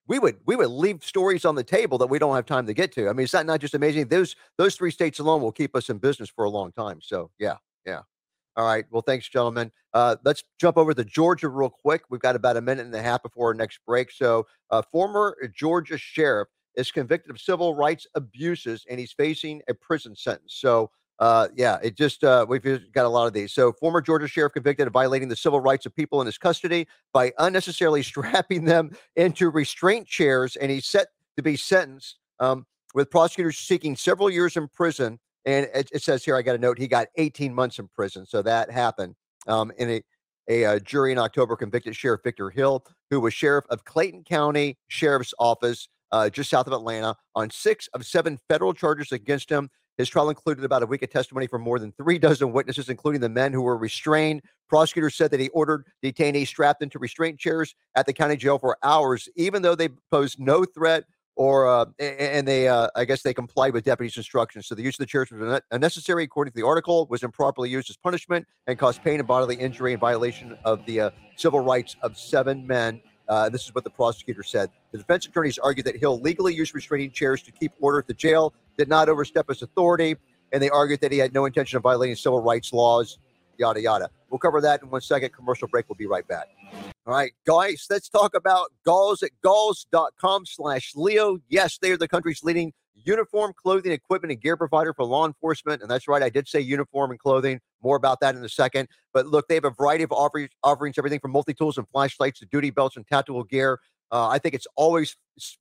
we 0.07 0.19
would 0.19 0.37
we 0.45 0.55
would 0.55 0.69
leave 0.69 1.03
stories 1.03 1.45
on 1.45 1.55
the 1.55 1.63
table 1.63 1.97
that 1.99 2.07
we 2.07 2.19
don't 2.19 2.35
have 2.35 2.45
time 2.45 2.65
to 2.67 2.73
get 2.73 2.91
to. 2.93 3.09
I 3.09 3.13
mean, 3.13 3.23
is 3.23 3.31
that 3.31 3.45
not 3.45 3.61
just 3.61 3.73
amazing? 3.73 4.07
Those 4.07 4.35
those 4.57 4.75
three 4.75 4.91
states 4.91 5.19
alone 5.19 5.41
will 5.41 5.51
keep 5.51 5.75
us 5.75 5.89
in 5.89 5.97
business 5.99 6.29
for 6.29 6.45
a 6.45 6.49
long 6.49 6.71
time. 6.71 6.99
So 7.01 7.31
yeah, 7.39 7.57
Yeah. 7.85 8.01
All 8.57 8.65
right. 8.65 8.85
Well, 8.91 9.01
thanks, 9.01 9.29
gentlemen. 9.29 9.71
Uh, 9.93 10.17
let's 10.25 10.43
jump 10.59 10.77
over 10.77 10.93
to 10.93 11.05
Georgia 11.05 11.47
real 11.47 11.69
quick. 11.69 12.03
We've 12.09 12.19
got 12.19 12.35
about 12.35 12.57
a 12.57 12.61
minute 12.61 12.85
and 12.85 12.93
a 12.93 13.01
half 13.01 13.23
before 13.23 13.47
our 13.47 13.53
next 13.53 13.79
break. 13.87 14.11
So, 14.11 14.45
uh, 14.69 14.81
former 14.81 15.37
Georgia 15.55 15.97
sheriff 15.97 16.49
is 16.75 16.91
convicted 16.91 17.31
of 17.31 17.39
civil 17.39 17.75
rights 17.75 18.07
abuses 18.15 18.85
and 18.89 18.99
he's 18.99 19.13
facing 19.13 19.61
a 19.69 19.73
prison 19.73 20.15
sentence. 20.15 20.55
So, 20.57 20.91
uh, 21.21 21.47
yeah, 21.55 21.77
it 21.81 21.95
just 21.95 22.23
uh, 22.23 22.45
we've 22.49 22.63
got 22.91 23.05
a 23.05 23.09
lot 23.09 23.27
of 23.27 23.33
these. 23.33 23.53
So, 23.53 23.71
former 23.71 24.01
Georgia 24.01 24.27
sheriff 24.27 24.53
convicted 24.53 24.87
of 24.87 24.93
violating 24.93 25.29
the 25.29 25.35
civil 25.35 25.61
rights 25.61 25.85
of 25.85 25.95
people 25.95 26.19
in 26.19 26.25
his 26.25 26.37
custody 26.37 26.87
by 27.13 27.31
unnecessarily 27.39 28.03
strapping 28.03 28.65
them 28.65 28.91
into 29.15 29.49
restraint 29.49 30.07
chairs, 30.07 30.57
and 30.57 30.69
he's 30.69 30.85
set 30.85 31.07
to 31.37 31.43
be 31.43 31.55
sentenced 31.55 32.17
um, 32.39 32.65
with 32.93 33.09
prosecutors 33.09 33.57
seeking 33.57 33.95
several 33.95 34.29
years 34.29 34.57
in 34.57 34.67
prison 34.67 35.17
and 35.45 35.67
it, 35.73 35.89
it, 35.93 36.03
says 36.03 36.23
here, 36.23 36.35
I 36.35 36.41
got 36.41 36.55
a 36.55 36.59
note, 36.59 36.77
he 36.77 36.87
got 36.87 37.07
18 37.15 37.53
months 37.53 37.79
in 37.79 37.87
prison. 37.87 38.25
So 38.25 38.41
that 38.43 38.69
happened. 38.69 39.15
Um, 39.47 39.71
in 39.77 39.89
a, 39.89 40.01
a, 40.47 40.63
a, 40.63 40.69
uh, 40.73 40.79
jury 40.79 41.11
in 41.11 41.17
October 41.17 41.55
convicted 41.55 41.95
Sheriff 41.95 42.21
Victor 42.23 42.49
Hill, 42.49 42.85
who 43.09 43.19
was 43.19 43.33
sheriff 43.33 43.65
of 43.69 43.85
Clayton 43.85 44.23
County 44.23 44.77
Sheriff's 44.87 45.33
Office 45.39 45.87
uh, 46.11 46.29
just 46.29 46.49
south 46.49 46.67
of 46.67 46.73
Atlanta, 46.73 47.15
on 47.35 47.49
six 47.49 47.87
of 47.93 48.05
seven 48.05 48.37
federal 48.49 48.73
charges 48.73 49.11
against 49.11 49.49
him. 49.49 49.69
His 49.97 50.09
trial 50.09 50.29
included 50.29 50.63
about 50.63 50.83
a 50.83 50.85
week 50.85 51.03
of 51.03 51.09
testimony 51.09 51.47
from 51.47 51.61
more 51.61 51.79
than 51.79 51.91
three 51.91 52.17
dozen 52.17 52.51
witnesses, 52.51 52.89
including 52.89 53.21
the 53.21 53.29
men 53.29 53.53
who 53.53 53.61
were 53.61 53.77
restrained. 53.77 54.41
Prosecutors 54.69 55.15
said 55.15 55.31
that 55.31 55.39
he 55.39 55.49
ordered 55.49 55.85
detainees 56.03 56.47
strapped 56.47 56.81
into 56.81 56.97
restraint 56.97 57.39
chairs 57.39 57.75
at 57.95 58.05
the 58.05 58.13
county 58.13 58.37
jail 58.37 58.57
for 58.57 58.77
hours, 58.83 59.27
even 59.35 59.61
though 59.61 59.75
they 59.75 59.89
posed 60.09 60.39
no 60.39 60.63
threat 60.63 61.05
or 61.35 61.67
uh, 61.67 61.85
and 61.99 62.47
they 62.47 62.67
uh, 62.67 62.87
I 62.95 63.05
guess 63.05 63.21
they 63.21 63.33
complied 63.33 63.73
with 63.73 63.85
deputies' 63.85 64.17
instructions. 64.17 64.67
So 64.67 64.75
the 64.75 64.83
use 64.83 64.95
of 64.95 64.99
the 64.99 65.05
chairs 65.05 65.31
was 65.31 65.61
unnecessary, 65.71 66.23
according 66.23 66.51
to 66.51 66.55
the 66.55 66.65
article, 66.65 67.07
was 67.09 67.23
improperly 67.23 67.69
used 67.69 67.89
as 67.89 67.97
punishment 67.97 68.47
and 68.67 68.77
caused 68.77 69.03
pain 69.03 69.19
and 69.19 69.27
bodily 69.27 69.55
injury 69.55 69.93
in 69.93 69.99
violation 69.99 70.57
of 70.65 70.85
the 70.85 71.01
uh, 71.01 71.09
civil 71.37 71.59
rights 71.59 71.95
of 72.01 72.17
seven 72.17 72.67
men. 72.67 73.01
Uh, 73.31 73.47
this 73.47 73.63
is 73.63 73.73
what 73.73 73.85
the 73.85 73.89
prosecutor 73.89 74.43
said. 74.43 74.69
The 74.91 74.97
defense 74.97 75.25
attorneys 75.25 75.57
argued 75.57 75.85
that 75.85 75.95
Hill 75.95 76.19
legally 76.19 76.53
used 76.53 76.75
restraining 76.75 77.11
chairs 77.11 77.41
to 77.43 77.51
keep 77.53 77.71
order 77.79 77.97
at 77.97 78.05
the 78.05 78.13
jail, 78.13 78.53
did 78.77 78.89
not 78.89 79.07
overstep 79.07 79.47
his 79.47 79.61
authority, 79.61 80.17
and 80.51 80.61
they 80.61 80.69
argued 80.69 80.99
that 80.99 81.13
he 81.13 81.17
had 81.17 81.33
no 81.33 81.45
intention 81.45 81.77
of 81.77 81.83
violating 81.83 82.17
civil 82.17 82.41
rights 82.41 82.73
laws. 82.73 83.19
Yada 83.57 83.81
yada. 83.81 84.09
We'll 84.29 84.39
cover 84.39 84.59
that 84.59 84.83
in 84.83 84.89
one 84.89 84.99
second. 84.99 85.31
Commercial 85.31 85.69
break. 85.69 85.87
We'll 85.87 85.95
be 85.95 86.07
right 86.07 86.27
back. 86.27 86.47
All 87.07 87.13
right, 87.13 87.31
guys, 87.47 87.87
let's 87.89 88.09
talk 88.09 88.35
about 88.35 88.73
Galls 88.83 89.23
at 89.23 89.31
galls.com 89.41 90.45
slash 90.45 90.91
Leo. 90.93 91.37
Yes, 91.47 91.77
they 91.81 91.91
are 91.91 91.97
the 91.97 92.09
country's 92.09 92.43
leading 92.43 92.73
uniform, 92.95 93.53
clothing, 93.55 93.91
equipment, 93.91 94.31
and 94.31 94.41
gear 94.41 94.57
provider 94.57 94.93
for 94.93 95.05
law 95.05 95.25
enforcement. 95.25 95.81
And 95.81 95.89
that's 95.89 96.07
right, 96.07 96.21
I 96.21 96.29
did 96.29 96.47
say 96.47 96.59
uniform 96.59 97.11
and 97.11 97.19
clothing. 97.19 97.59
More 97.83 97.95
about 97.95 98.19
that 98.21 98.35
in 98.35 98.43
a 98.43 98.49
second. 98.49 98.87
But 99.13 99.27
look, 99.27 99.47
they 99.47 99.55
have 99.55 99.65
a 99.65 99.71
variety 99.71 100.03
of 100.03 100.11
offerings, 100.11 100.49
offerings 100.63 100.97
everything 100.97 101.19
from 101.19 101.31
multi 101.31 101.53
tools 101.53 101.77
and 101.77 101.87
flashlights 101.89 102.39
to 102.39 102.45
duty 102.45 102.69
belts 102.69 102.95
and 102.95 103.07
tactical 103.07 103.43
gear. 103.43 103.79
Uh, 104.11 104.27
I 104.27 104.39
think 104.39 104.53
it's 104.55 104.67
always 104.75 105.15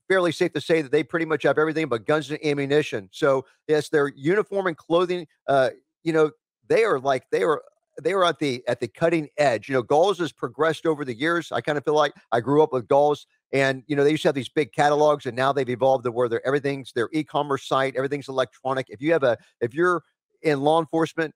fairly 0.08 0.32
safe 0.32 0.52
to 0.54 0.60
say 0.60 0.82
that 0.82 0.90
they 0.90 1.04
pretty 1.04 1.26
much 1.26 1.44
have 1.44 1.56
everything 1.56 1.88
but 1.88 2.04
guns 2.04 2.30
and 2.30 2.44
ammunition. 2.44 3.08
So, 3.12 3.46
yes, 3.68 3.88
their 3.88 4.08
uniform 4.08 4.66
and 4.66 4.76
clothing, 4.76 5.28
uh, 5.46 5.70
you 6.02 6.12
know, 6.12 6.32
they 6.68 6.82
are 6.82 6.98
like, 6.98 7.24
they 7.30 7.44
are 7.44 7.62
they 8.02 8.14
were 8.14 8.24
at 8.24 8.38
the 8.38 8.62
at 8.66 8.80
the 8.80 8.88
cutting 8.88 9.28
edge. 9.36 9.68
You 9.68 9.74
know, 9.74 9.82
Galls 9.82 10.18
has 10.18 10.32
progressed 10.32 10.86
over 10.86 11.04
the 11.04 11.14
years. 11.14 11.52
I 11.52 11.60
kind 11.60 11.78
of 11.78 11.84
feel 11.84 11.94
like 11.94 12.12
I 12.32 12.40
grew 12.40 12.62
up 12.62 12.72
with 12.72 12.88
Galls, 12.88 13.26
and 13.52 13.82
you 13.86 13.96
know 13.96 14.04
they 14.04 14.10
used 14.10 14.22
to 14.22 14.28
have 14.28 14.34
these 14.34 14.48
big 14.48 14.72
catalogs, 14.72 15.26
and 15.26 15.36
now 15.36 15.52
they've 15.52 15.68
evolved 15.68 16.04
to 16.04 16.12
where 16.12 16.28
they're 16.28 16.46
everything's 16.46 16.92
their 16.92 17.08
e-commerce 17.12 17.66
site, 17.66 17.96
everything's 17.96 18.28
electronic. 18.28 18.86
If 18.88 19.00
you 19.00 19.12
have 19.12 19.22
a 19.22 19.36
if 19.60 19.74
you're 19.74 20.02
in 20.42 20.60
law 20.60 20.80
enforcement, 20.80 21.34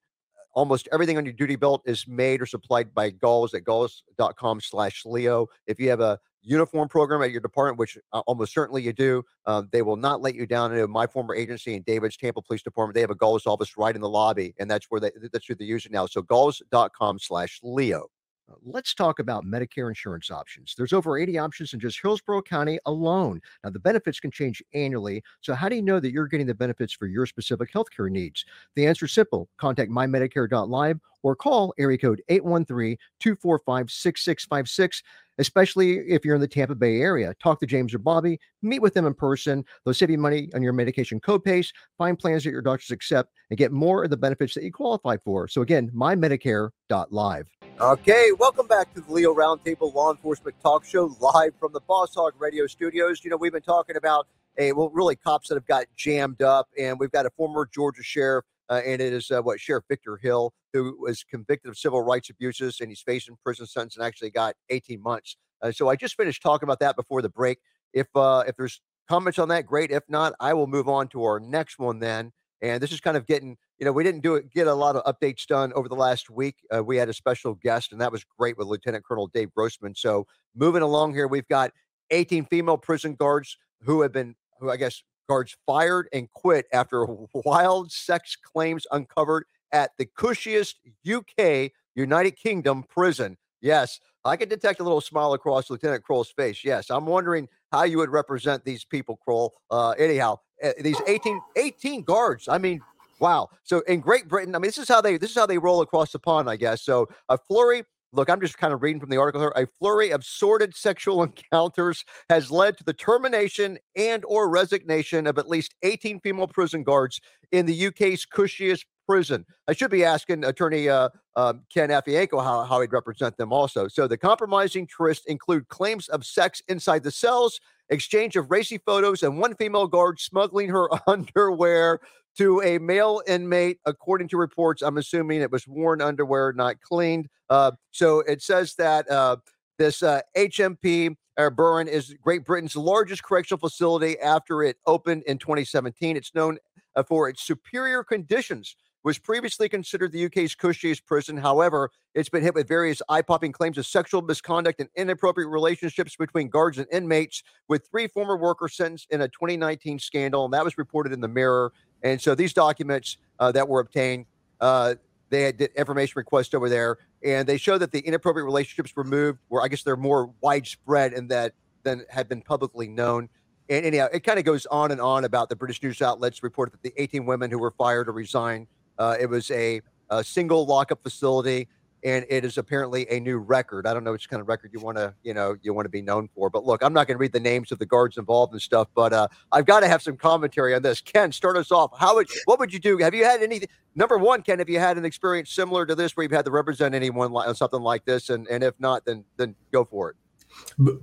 almost 0.54 0.88
everything 0.92 1.16
on 1.18 1.24
your 1.24 1.34
duty 1.34 1.56
belt 1.56 1.82
is 1.84 2.06
made 2.06 2.40
or 2.40 2.46
supplied 2.46 2.94
by 2.94 3.10
Galls 3.10 3.54
at 3.54 3.64
galls.com 3.64 4.60
slash 4.60 5.02
Leo. 5.04 5.48
If 5.66 5.78
you 5.78 5.90
have 5.90 6.00
a 6.00 6.18
uniform 6.42 6.88
program 6.88 7.22
at 7.22 7.30
your 7.30 7.40
department, 7.40 7.78
which 7.78 7.98
uh, 8.12 8.20
almost 8.26 8.52
certainly 8.52 8.82
you 8.82 8.92
do, 8.92 9.22
um, 9.46 9.68
they 9.72 9.82
will 9.82 9.96
not 9.96 10.20
let 10.20 10.34
you 10.34 10.46
down. 10.46 10.72
into 10.72 10.86
my 10.86 11.06
former 11.06 11.34
agency 11.34 11.74
in 11.74 11.82
David's 11.82 12.16
Tampa 12.16 12.42
Police 12.42 12.62
Department, 12.62 12.94
they 12.94 13.00
have 13.00 13.10
a 13.10 13.14
Galls 13.14 13.46
office 13.46 13.76
right 13.76 13.94
in 13.94 14.00
the 14.00 14.08
lobby, 14.08 14.54
and 14.58 14.70
that's 14.70 14.86
where 14.90 15.00
they 15.00 15.10
that's 15.32 15.46
who 15.46 15.54
they 15.54 15.64
use 15.64 15.86
it 15.86 15.92
now. 15.92 16.06
So 16.06 16.22
galls.com 16.22 17.18
slash 17.18 17.60
Leo. 17.62 18.08
Uh, 18.50 18.56
let's 18.62 18.94
talk 18.94 19.18
about 19.18 19.44
Medicare 19.44 19.88
insurance 19.88 20.30
options. 20.30 20.74
There's 20.76 20.92
over 20.92 21.18
80 21.18 21.38
options 21.38 21.72
in 21.72 21.80
just 21.80 22.00
Hillsborough 22.00 22.42
County 22.42 22.78
alone. 22.84 23.40
Now, 23.62 23.70
the 23.70 23.78
benefits 23.78 24.20
can 24.20 24.30
change 24.30 24.62
annually. 24.74 25.22
So, 25.40 25.54
how 25.54 25.68
do 25.68 25.76
you 25.76 25.82
know 25.82 26.00
that 26.00 26.12
you're 26.12 26.26
getting 26.28 26.46
the 26.46 26.54
benefits 26.54 26.92
for 26.92 27.06
your 27.06 27.26
specific 27.26 27.72
healthcare 27.72 28.10
needs? 28.10 28.44
The 28.76 28.86
answer 28.86 29.06
is 29.06 29.12
simple 29.12 29.48
contact 29.56 29.90
mymedicare.live 29.90 31.00
or 31.22 31.34
call 31.34 31.72
area 31.78 31.96
code 31.96 32.22
813 32.28 32.98
245 33.20 33.90
6656 33.90 35.02
especially 35.38 35.98
if 35.98 36.24
you're 36.24 36.34
in 36.34 36.40
the 36.40 36.48
Tampa 36.48 36.74
Bay 36.74 37.00
area. 37.00 37.34
Talk 37.42 37.60
to 37.60 37.66
James 37.66 37.94
or 37.94 37.98
Bobby, 37.98 38.38
meet 38.62 38.80
with 38.80 38.94
them 38.94 39.06
in 39.06 39.14
person. 39.14 39.64
They'll 39.84 39.94
save 39.94 40.10
you 40.10 40.18
money 40.18 40.48
on 40.54 40.62
your 40.62 40.72
medication 40.72 41.20
copays, 41.20 41.68
find 41.98 42.18
plans 42.18 42.44
that 42.44 42.50
your 42.50 42.62
doctors 42.62 42.90
accept, 42.90 43.32
and 43.50 43.58
get 43.58 43.72
more 43.72 44.04
of 44.04 44.10
the 44.10 44.16
benefits 44.16 44.54
that 44.54 44.64
you 44.64 44.72
qualify 44.72 45.16
for. 45.24 45.48
So 45.48 45.62
again, 45.62 45.90
mymedicare.live. 45.94 47.46
Okay, 47.80 48.30
welcome 48.38 48.66
back 48.66 48.94
to 48.94 49.00
the 49.00 49.12
Leo 49.12 49.34
Roundtable 49.34 49.92
Law 49.92 50.12
Enforcement 50.12 50.54
Talk 50.62 50.84
Show 50.84 51.16
live 51.20 51.54
from 51.58 51.72
the 51.72 51.80
Boss 51.80 52.14
Hog 52.14 52.34
Radio 52.38 52.66
Studios. 52.66 53.24
You 53.24 53.30
know, 53.30 53.36
we've 53.36 53.52
been 53.52 53.62
talking 53.62 53.96
about 53.96 54.28
a 54.58 54.72
well, 54.72 54.90
really 54.90 55.16
cops 55.16 55.48
that 55.48 55.56
have 55.56 55.66
got 55.66 55.86
jammed 55.96 56.40
up, 56.40 56.68
and 56.78 57.00
we've 57.00 57.10
got 57.10 57.26
a 57.26 57.30
former 57.30 57.68
Georgia 57.72 58.02
sheriff 58.02 58.44
uh, 58.70 58.80
and 58.84 59.00
it 59.02 59.12
is 59.12 59.30
uh, 59.30 59.42
what 59.42 59.60
Sheriff 59.60 59.84
Victor 59.88 60.16
Hill, 60.16 60.52
who 60.72 60.96
was 61.00 61.24
convicted 61.24 61.68
of 61.68 61.76
civil 61.76 62.02
rights 62.02 62.30
abuses, 62.30 62.80
and 62.80 62.88
he's 62.88 63.00
facing 63.00 63.36
prison 63.42 63.66
sentence 63.66 63.96
and 63.96 64.04
actually 64.04 64.30
got 64.30 64.54
18 64.70 65.02
months. 65.02 65.36
Uh, 65.62 65.70
so 65.70 65.88
I 65.88 65.96
just 65.96 66.16
finished 66.16 66.42
talking 66.42 66.66
about 66.66 66.80
that 66.80 66.96
before 66.96 67.22
the 67.22 67.28
break. 67.28 67.58
If 67.92 68.06
uh, 68.14 68.44
if 68.46 68.56
there's 68.56 68.80
comments 69.08 69.38
on 69.38 69.48
that, 69.48 69.66
great. 69.66 69.90
If 69.90 70.02
not, 70.08 70.34
I 70.40 70.54
will 70.54 70.66
move 70.66 70.88
on 70.88 71.08
to 71.08 71.24
our 71.24 71.40
next 71.40 71.78
one 71.78 71.98
then. 71.98 72.32
And 72.64 72.82
this 72.82 72.92
is 72.92 73.00
kind 73.00 73.14
of 73.14 73.26
getting, 73.26 73.58
you 73.78 73.84
know, 73.84 73.92
we 73.92 74.02
didn't 74.04 74.22
do 74.22 74.36
it, 74.36 74.50
get 74.50 74.66
a 74.66 74.72
lot 74.72 74.96
of 74.96 75.04
updates 75.04 75.46
done 75.46 75.70
over 75.74 75.86
the 75.86 75.94
last 75.94 76.30
week. 76.30 76.56
Uh, 76.74 76.82
we 76.82 76.96
had 76.96 77.10
a 77.10 77.12
special 77.12 77.54
guest, 77.54 77.92
and 77.92 78.00
that 78.00 78.10
was 78.10 78.24
great 78.38 78.56
with 78.56 78.66
Lieutenant 78.66 79.04
Colonel 79.04 79.26
Dave 79.26 79.52
Grossman. 79.52 79.94
So 79.94 80.26
moving 80.56 80.80
along 80.80 81.12
here, 81.12 81.28
we've 81.28 81.46
got 81.46 81.72
18 82.10 82.46
female 82.46 82.78
prison 82.78 83.16
guards 83.16 83.58
who 83.82 84.00
have 84.00 84.12
been, 84.12 84.34
who 84.60 84.70
I 84.70 84.78
guess 84.78 85.02
guards 85.28 85.54
fired 85.66 86.08
and 86.10 86.30
quit 86.30 86.64
after 86.72 87.06
wild 87.34 87.92
sex 87.92 88.34
claims 88.34 88.86
uncovered 88.90 89.44
at 89.70 89.90
the 89.98 90.06
cushiest 90.06 90.76
UK 91.06 91.70
United 91.94 92.30
Kingdom 92.30 92.82
prison. 92.82 93.36
Yes, 93.64 93.98
I 94.26 94.36
can 94.36 94.50
detect 94.50 94.80
a 94.80 94.82
little 94.82 95.00
smile 95.00 95.32
across 95.32 95.70
Lieutenant 95.70 96.04
Kroll's 96.04 96.30
face. 96.30 96.62
Yes, 96.64 96.90
I'm 96.90 97.06
wondering 97.06 97.48
how 97.72 97.84
you 97.84 97.96
would 97.96 98.10
represent 98.10 98.62
these 98.62 98.84
people, 98.84 99.18
Kroll. 99.24 99.54
Uh, 99.70 99.92
anyhow, 99.92 100.36
uh, 100.62 100.72
these 100.80 101.00
18, 101.06 101.40
18 101.56 102.02
guards. 102.02 102.46
I 102.46 102.58
mean, 102.58 102.82
wow. 103.20 103.48
So 103.62 103.80
in 103.88 104.00
Great 104.00 104.28
Britain, 104.28 104.54
I 104.54 104.58
mean, 104.58 104.68
this 104.68 104.76
is 104.76 104.86
how 104.86 105.00
they 105.00 105.16
this 105.16 105.30
is 105.30 105.36
how 105.36 105.46
they 105.46 105.56
roll 105.56 105.80
across 105.80 106.12
the 106.12 106.18
pond, 106.18 106.50
I 106.50 106.56
guess. 106.56 106.82
So 106.82 107.08
a 107.30 107.38
flurry 107.38 107.84
Look, 108.14 108.30
I'm 108.30 108.40
just 108.40 108.58
kind 108.58 108.72
of 108.72 108.80
reading 108.80 109.00
from 109.00 109.10
the 109.10 109.16
article 109.16 109.40
here. 109.40 109.52
A 109.56 109.66
flurry 109.66 110.10
of 110.10 110.24
sordid 110.24 110.76
sexual 110.76 111.22
encounters 111.52 112.04
has 112.30 112.48
led 112.48 112.78
to 112.78 112.84
the 112.84 112.92
termination 112.92 113.76
and 113.96 114.24
or 114.26 114.48
resignation 114.48 115.26
of 115.26 115.36
at 115.36 115.48
least 115.48 115.74
18 115.82 116.20
female 116.20 116.46
prison 116.46 116.84
guards 116.84 117.20
in 117.50 117.66
the 117.66 117.86
UK's 117.88 118.24
cushiest 118.24 118.86
prison. 119.08 119.44
I 119.66 119.72
should 119.72 119.90
be 119.90 120.04
asking 120.04 120.44
Attorney 120.44 120.88
uh, 120.88 121.08
uh, 121.36 121.54
Ken 121.72 121.88
Afienko 121.90 122.42
how, 122.42 122.62
how 122.64 122.80
he'd 122.80 122.92
represent 122.92 123.36
them 123.36 123.52
also. 123.52 123.88
So 123.88 124.06
the 124.06 124.16
compromising 124.16 124.86
tryst 124.86 125.26
include 125.26 125.68
claims 125.68 126.08
of 126.08 126.24
sex 126.24 126.62
inside 126.68 127.02
the 127.02 127.10
cells, 127.10 127.60
exchange 127.88 128.36
of 128.36 128.50
racy 128.50 128.78
photos, 128.78 129.22
and 129.22 129.38
one 129.38 129.54
female 129.56 129.86
guard 129.86 130.20
smuggling 130.20 130.68
her 130.68 130.88
underwear 131.08 132.00
to 132.36 132.60
a 132.62 132.78
male 132.78 133.22
inmate, 133.26 133.78
according 133.86 134.28
to 134.28 134.36
reports. 134.36 134.82
I'm 134.82 134.98
assuming 134.98 135.40
it 135.40 135.50
was 135.50 135.68
worn 135.68 136.00
underwear, 136.00 136.52
not 136.52 136.80
cleaned. 136.80 137.28
Uh, 137.48 137.72
so 137.90 138.20
it 138.20 138.42
says 138.42 138.74
that 138.76 139.08
uh, 139.10 139.36
this 139.78 140.02
uh, 140.02 140.20
HMP 140.36 141.16
or 141.36 141.50
Berwyn 141.50 141.88
is 141.88 142.14
Great 142.22 142.44
Britain's 142.44 142.76
largest 142.76 143.22
correctional 143.22 143.58
facility 143.58 144.18
after 144.20 144.62
it 144.62 144.76
opened 144.86 145.24
in 145.24 145.38
2017. 145.38 146.16
It's 146.16 146.34
known 146.34 146.58
uh, 146.96 147.02
for 147.02 147.28
its 147.28 147.42
superior 147.42 148.04
conditions. 148.04 148.76
Was 149.04 149.18
previously 149.18 149.68
considered 149.68 150.12
the 150.12 150.24
UK's 150.24 150.54
cushiest 150.54 151.04
prison. 151.04 151.36
However, 151.36 151.90
it's 152.14 152.30
been 152.30 152.42
hit 152.42 152.54
with 152.54 152.66
various 152.66 153.02
eye 153.10 153.20
popping 153.20 153.52
claims 153.52 153.76
of 153.76 153.84
sexual 153.84 154.22
misconduct 154.22 154.80
and 154.80 154.88
inappropriate 154.96 155.50
relationships 155.50 156.16
between 156.16 156.48
guards 156.48 156.78
and 156.78 156.86
inmates, 156.90 157.42
with 157.68 157.86
three 157.90 158.08
former 158.08 158.38
workers 158.38 158.74
sentenced 158.74 159.08
in 159.10 159.20
a 159.20 159.28
2019 159.28 159.98
scandal. 159.98 160.46
And 160.46 160.54
that 160.54 160.64
was 160.64 160.78
reported 160.78 161.12
in 161.12 161.20
the 161.20 161.28
Mirror. 161.28 161.74
And 162.02 162.18
so 162.18 162.34
these 162.34 162.54
documents 162.54 163.18
uh, 163.38 163.52
that 163.52 163.68
were 163.68 163.80
obtained, 163.80 164.24
uh, 164.62 164.94
they 165.28 165.42
had 165.42 165.60
information 165.60 166.14
requests 166.16 166.54
over 166.54 166.70
there, 166.70 166.96
and 167.22 167.46
they 167.46 167.58
show 167.58 167.76
that 167.76 167.92
the 167.92 168.00
inappropriate 168.00 168.46
relationships 168.46 168.96
were 168.96 169.04
moved, 169.04 169.38
where 169.48 169.62
I 169.62 169.68
guess, 169.68 169.82
they're 169.82 169.96
more 169.96 170.32
widespread 170.40 171.12
and 171.12 171.30
that 171.30 171.52
than 171.82 172.06
had 172.08 172.26
been 172.26 172.40
publicly 172.40 172.88
known. 172.88 173.28
And 173.68 173.84
anyhow, 173.84 174.08
it 174.12 174.20
kind 174.20 174.38
of 174.38 174.44
goes 174.46 174.66
on 174.66 174.90
and 174.90 175.00
on 175.00 175.24
about 175.24 175.48
the 175.48 175.56
British 175.56 175.82
news 175.82 176.00
outlets 176.00 176.42
reported 176.42 176.72
that 176.72 176.82
the 176.82 176.92
18 176.96 177.26
women 177.26 177.50
who 177.50 177.58
were 177.58 177.70
fired 177.70 178.08
or 178.08 178.12
resigned, 178.12 178.66
uh, 178.98 179.16
it 179.20 179.26
was 179.26 179.50
a 179.50 179.80
a 180.10 180.22
single 180.22 180.66
lockup 180.66 181.02
facility 181.02 181.68
and 182.04 182.26
it 182.28 182.44
is 182.44 182.58
apparently 182.58 183.06
a 183.10 183.18
new 183.18 183.38
record. 183.38 183.86
I 183.86 183.94
don't 183.94 184.04
know 184.04 184.12
which 184.12 184.28
kind 184.28 184.40
of 184.40 184.46
record 184.46 184.72
you 184.74 184.80
want 184.80 184.98
to, 184.98 185.14
you 185.22 185.32
know, 185.32 185.56
you 185.62 185.72
want 185.72 185.86
to 185.86 185.90
be 185.90 186.02
known 186.02 186.28
for. 186.34 186.50
But 186.50 186.64
look, 186.64 186.82
I'm 186.82 186.92
not 186.92 187.06
going 187.06 187.16
to 187.16 187.20
read 187.20 187.32
the 187.32 187.40
names 187.40 187.72
of 187.72 187.78
the 187.78 187.86
guards 187.86 188.18
involved 188.18 188.52
and 188.52 188.60
stuff, 188.60 188.88
but 188.94 189.14
uh, 189.14 189.28
I've 189.50 189.64
got 189.64 189.80
to 189.80 189.88
have 189.88 190.02
some 190.02 190.18
commentary 190.18 190.74
on 190.74 190.82
this. 190.82 191.00
Ken, 191.00 191.32
start 191.32 191.56
us 191.56 191.72
off. 191.72 191.98
How 191.98 192.14
would 192.16 192.28
what 192.44 192.58
would 192.58 192.72
you 192.72 192.78
do? 192.78 192.98
Have 192.98 193.14
you 193.14 193.24
had 193.24 193.42
anything? 193.42 193.68
Number 193.94 194.18
one, 194.18 194.42
Ken, 194.42 194.58
have 194.58 194.68
you 194.68 194.78
had 194.78 194.98
an 194.98 195.06
experience 195.06 195.50
similar 195.50 195.86
to 195.86 195.94
this 195.94 196.14
where 196.14 196.24
you've 196.24 196.32
had 196.32 196.44
to 196.44 196.50
represent 196.50 196.94
anyone 196.94 197.32
like 197.32 197.54
something 197.56 197.80
like 197.80 198.04
this? 198.04 198.28
And 198.28 198.46
and 198.48 198.62
if 198.62 198.74
not, 198.78 199.06
then 199.06 199.24
then 199.38 199.54
go 199.72 199.84
for 199.84 200.10
it. 200.10 200.16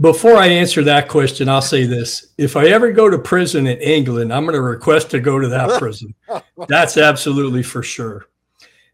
Before 0.01 0.35
I 0.35 0.47
answer 0.47 0.83
that 0.83 1.07
question, 1.07 1.47
I'll 1.47 1.61
say 1.61 1.85
this. 1.85 2.33
If 2.37 2.57
I 2.57 2.65
ever 2.65 2.91
go 2.91 3.09
to 3.09 3.17
prison 3.17 3.67
in 3.67 3.79
England, 3.79 4.33
I'm 4.33 4.43
going 4.43 4.55
to 4.55 4.61
request 4.61 5.11
to 5.11 5.19
go 5.19 5.39
to 5.39 5.47
that 5.47 5.79
prison. 5.79 6.13
That's 6.67 6.97
absolutely 6.97 7.63
for 7.63 7.81
sure. 7.81 8.25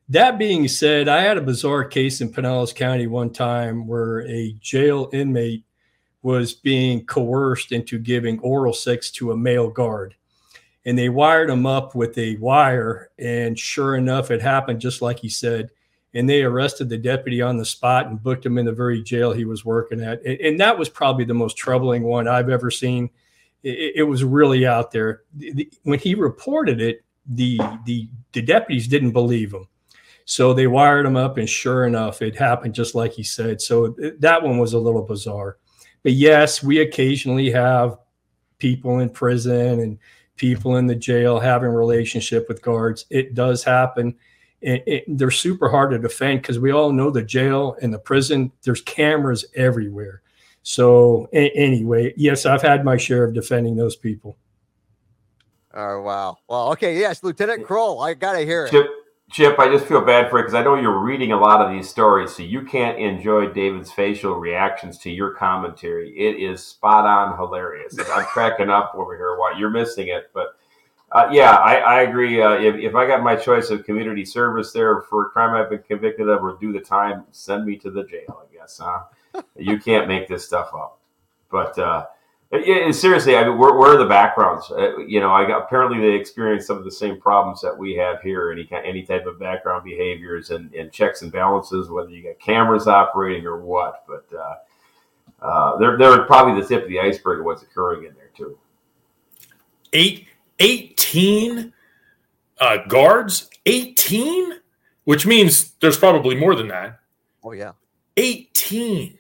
That 0.10 0.38
being 0.38 0.68
said, 0.68 1.08
I 1.08 1.22
had 1.22 1.38
a 1.38 1.42
bizarre 1.42 1.84
case 1.84 2.22
in 2.22 2.32
Pinellas 2.32 2.74
County 2.74 3.08
one 3.08 3.32
time 3.32 3.88
where 3.88 4.22
a 4.28 4.56
jail 4.62 5.10
inmate 5.12 5.66
was 6.22 6.54
being 6.54 7.06
coerced 7.06 7.72
into 7.72 7.98
giving 7.98 8.40
oral 8.40 8.74
sex 8.74 9.12
to 9.12 9.32
a 9.32 9.38
male 9.38 9.70
guard. 9.70 10.16
And 10.86 10.98
they 10.98 11.10
wired 11.10 11.50
him 11.50 11.66
up 11.66 11.96
with 11.96 12.18
a 12.18 12.38
wire. 12.38 13.10
And 13.18 13.58
sure 13.58 13.96
enough, 13.98 14.32
it 14.32 14.42
happened 14.42 14.80
just 14.80 15.02
like 15.02 15.20
he 15.20 15.30
said. 15.30 15.72
And 16.14 16.30
they 16.30 16.42
arrested 16.42 16.90
the 16.90 16.98
deputy 16.98 17.42
on 17.42 17.58
the 17.58 17.66
spot 17.66 18.08
and 18.08 18.22
booked 18.22 18.46
him 18.46 18.58
in 18.58 18.66
the 18.66 18.72
very 18.72 19.04
jail 19.04 19.34
he 19.34 19.46
was 19.46 19.66
working 19.66 20.02
at. 20.02 20.26
And 20.26 20.60
that 20.60 20.78
was 20.78 20.90
probably 20.90 21.26
the 21.26 21.34
most 21.34 21.58
troubling 21.58 22.04
one 22.04 22.28
I've 22.28 22.50
ever 22.50 22.72
seen. 22.72 23.10
It 23.64 24.08
was 24.08 24.24
really 24.24 24.66
out 24.66 24.92
there. 24.92 25.24
When 25.84 26.00
he 26.00 26.16
reported 26.16 26.80
it, 26.82 27.04
the, 27.26 27.60
the, 27.86 28.08
the 28.32 28.42
deputies 28.42 28.88
didn't 28.88 29.12
believe 29.12 29.54
him 29.54 29.68
so 30.30 30.54
they 30.54 30.68
wired 30.68 31.06
him 31.06 31.16
up, 31.16 31.38
and 31.38 31.48
sure 31.48 31.86
enough, 31.86 32.22
it 32.22 32.36
happened 32.36 32.76
just 32.76 32.96
like 32.96 33.14
he 33.14 33.24
said. 33.24 33.62
So 33.62 33.96
that 34.20 34.44
one 34.44 34.58
was 34.58 34.74
a 34.74 34.80
little 34.80 35.02
bizarre. 35.02 35.56
But 36.04 36.12
yes, 36.12 36.62
we 36.62 36.80
occasionally 36.80 37.50
have 37.52 37.98
people 38.60 39.00
in 39.00 39.10
prison 39.10 39.80
and 39.80 39.98
people 40.36 40.76
in 40.76 40.86
the 40.86 40.96
jail 40.96 41.40
having 41.40 41.70
relationship 41.70 42.50
with 42.50 42.62
guards. 42.62 43.06
It 43.10 43.36
does 43.36 43.64
happen. 43.64 44.18
It, 44.68 44.84
it, 44.86 45.04
they're 45.08 45.32
super 45.32 45.70
hard 45.70 45.92
to 45.92 45.98
defend 45.98 46.42
because 46.42 46.60
we 46.60 46.74
all 46.74 46.92
know 46.92 47.10
the 47.10 47.24
jail 47.24 47.78
and 47.82 47.94
the 47.94 48.00
prison. 48.00 48.52
There's 48.64 48.82
cameras 48.82 49.46
everywhere. 49.56 50.22
So 50.62 51.30
a- 51.32 51.52
anyway, 51.52 52.14
yes, 52.18 52.46
I've 52.46 52.64
had 52.64 52.84
my 52.84 52.98
share 52.98 53.24
of 53.24 53.34
defending 53.34 53.78
those 53.78 53.96
people. 53.96 54.38
Oh 55.74 56.02
wow! 56.02 56.38
Well, 56.50 56.72
okay, 56.74 57.00
yes, 57.00 57.24
Lieutenant 57.24 57.66
Kroll, 57.66 58.02
I 58.02 58.14
gotta 58.14 58.40
hear 58.40 58.66
it. 58.66 58.72
Chip, 58.72 58.88
Chip, 59.32 59.58
I 59.58 59.70
just 59.70 59.86
feel 59.86 60.02
bad 60.02 60.30
for 60.30 60.40
it 60.40 60.42
because 60.44 60.54
I 60.54 60.64
know 60.64 60.76
you're 60.76 61.00
reading 61.00 61.32
a 61.32 61.40
lot 61.40 61.62
of 61.62 61.72
these 61.72 61.88
stories, 61.88 62.36
so 62.36 62.44
you 62.44 62.64
can't 62.64 63.00
enjoy 63.00 63.48
David's 63.54 63.94
facial 63.94 64.34
reactions 64.34 64.98
to 64.98 65.10
your 65.10 65.32
commentary. 65.32 66.10
It 66.10 66.44
is 66.44 66.62
spot 66.62 67.06
on 67.06 67.38
hilarious. 67.38 67.98
I'm 68.14 68.26
cracking 68.26 68.70
up 68.70 68.92
over 68.96 69.16
here 69.16 69.38
while 69.38 69.58
you're 69.58 69.70
missing 69.70 70.10
it, 70.10 70.30
but 70.34 70.57
uh, 71.12 71.30
yeah, 71.32 71.52
I, 71.52 71.76
I 71.76 72.02
agree. 72.02 72.42
Uh, 72.42 72.54
if, 72.54 72.76
if 72.76 72.96
I 72.96 73.08
got 73.08 73.24
my 73.24 73.36
choice 73.36 73.70
of 73.70 73.86
community 73.86 74.26
service 74.26 74.74
there 74.74 75.02
for 75.02 75.28
a 75.28 75.30
crime 75.30 75.56
I've 75.56 75.70
been 75.70 75.84
convicted 75.84 76.28
of 76.28 76.44
or 76.44 76.58
do 76.60 76.74
the 76.74 76.82
time, 76.82 77.26
send 77.32 77.66
me 77.66 77.78
to 77.78 77.90
the 77.90 78.04
jail, 78.04 78.44
I 78.44 78.54
guess. 78.54 78.82
Huh? 78.84 79.42
you 79.56 79.80
can't 79.80 80.08
make 80.08 80.28
this 80.28 80.46
stuff 80.46 80.72
up. 80.74 81.00
But 81.50 81.80
uh, 81.80 82.08
yeah, 82.52 82.92
seriously, 82.92 83.36
I 83.36 83.48
mean, 83.48 83.58
where, 83.58 83.74
where 83.74 83.96
are 83.96 83.98
the 83.98 84.06
backgrounds? 84.06 84.72
Uh, 84.72 84.98
you 85.00 85.20
know, 85.20 85.32
I 85.32 85.46
got, 85.46 85.64
apparently 85.64 86.00
they 86.00 86.16
experience 86.16 86.66
some 86.66 86.78
of 86.78 86.86
the 86.86 86.92
same 86.92 87.20
problems 87.20 87.62
that 87.62 87.78
we 87.78 87.96
have 87.96 88.22
here. 88.22 88.52
Any 88.52 88.68
any 88.86 89.04
type 89.04 89.26
of 89.26 89.40
background 89.40 89.84
behaviors 89.84 90.50
and, 90.50 90.74
and 90.74 90.92
checks 90.92 91.22
and 91.22 91.32
balances, 91.32 91.90
whether 91.90 92.10
you 92.10 92.24
got 92.24 92.40
cameras 92.40 92.88
operating 92.88 93.46
or 93.46 93.60
what. 93.60 94.06
But 94.08 94.28
uh, 94.34 95.46
uh, 95.46 95.78
they're 95.78 95.98
they're 95.98 96.24
probably 96.24 96.62
the 96.62 96.68
tip 96.68 96.84
of 96.84 96.90
the 96.90 97.00
iceberg 97.00 97.40
of 97.40 97.46
what's 97.46 97.64
occurring 97.64 98.06
in 98.06 98.14
there 98.16 98.32
too. 98.36 98.58
Eight, 99.92 100.28
18 100.60 101.74
uh, 102.60 102.78
guards, 102.88 103.50
eighteen, 103.66 104.54
which 105.04 105.26
means 105.26 105.72
there's 105.82 105.98
probably 105.98 106.36
more 106.36 106.56
than 106.56 106.68
that. 106.70 107.00
Oh 107.44 107.52
yeah, 107.52 107.74
eighteen. 108.18 109.18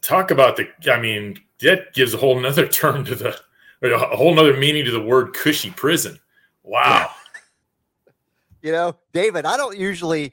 Talk 0.00 0.30
about 0.30 0.56
the 0.56 0.68
i 0.92 1.00
mean 1.00 1.38
that 1.60 1.94
gives 1.94 2.12
a 2.12 2.18
whole 2.18 2.38
nother 2.38 2.68
term 2.68 3.04
to 3.06 3.14
the 3.14 3.38
a 3.82 4.16
whole 4.16 4.34
nother 4.34 4.56
meaning 4.56 4.84
to 4.84 4.90
the 4.90 5.00
word 5.00 5.34
cushy 5.34 5.70
prison. 5.70 6.18
Wow. 6.62 7.10
You 8.62 8.72
know 8.72 8.96
david 9.12 9.44
i 9.44 9.58
don't 9.58 9.76
usually 9.76 10.32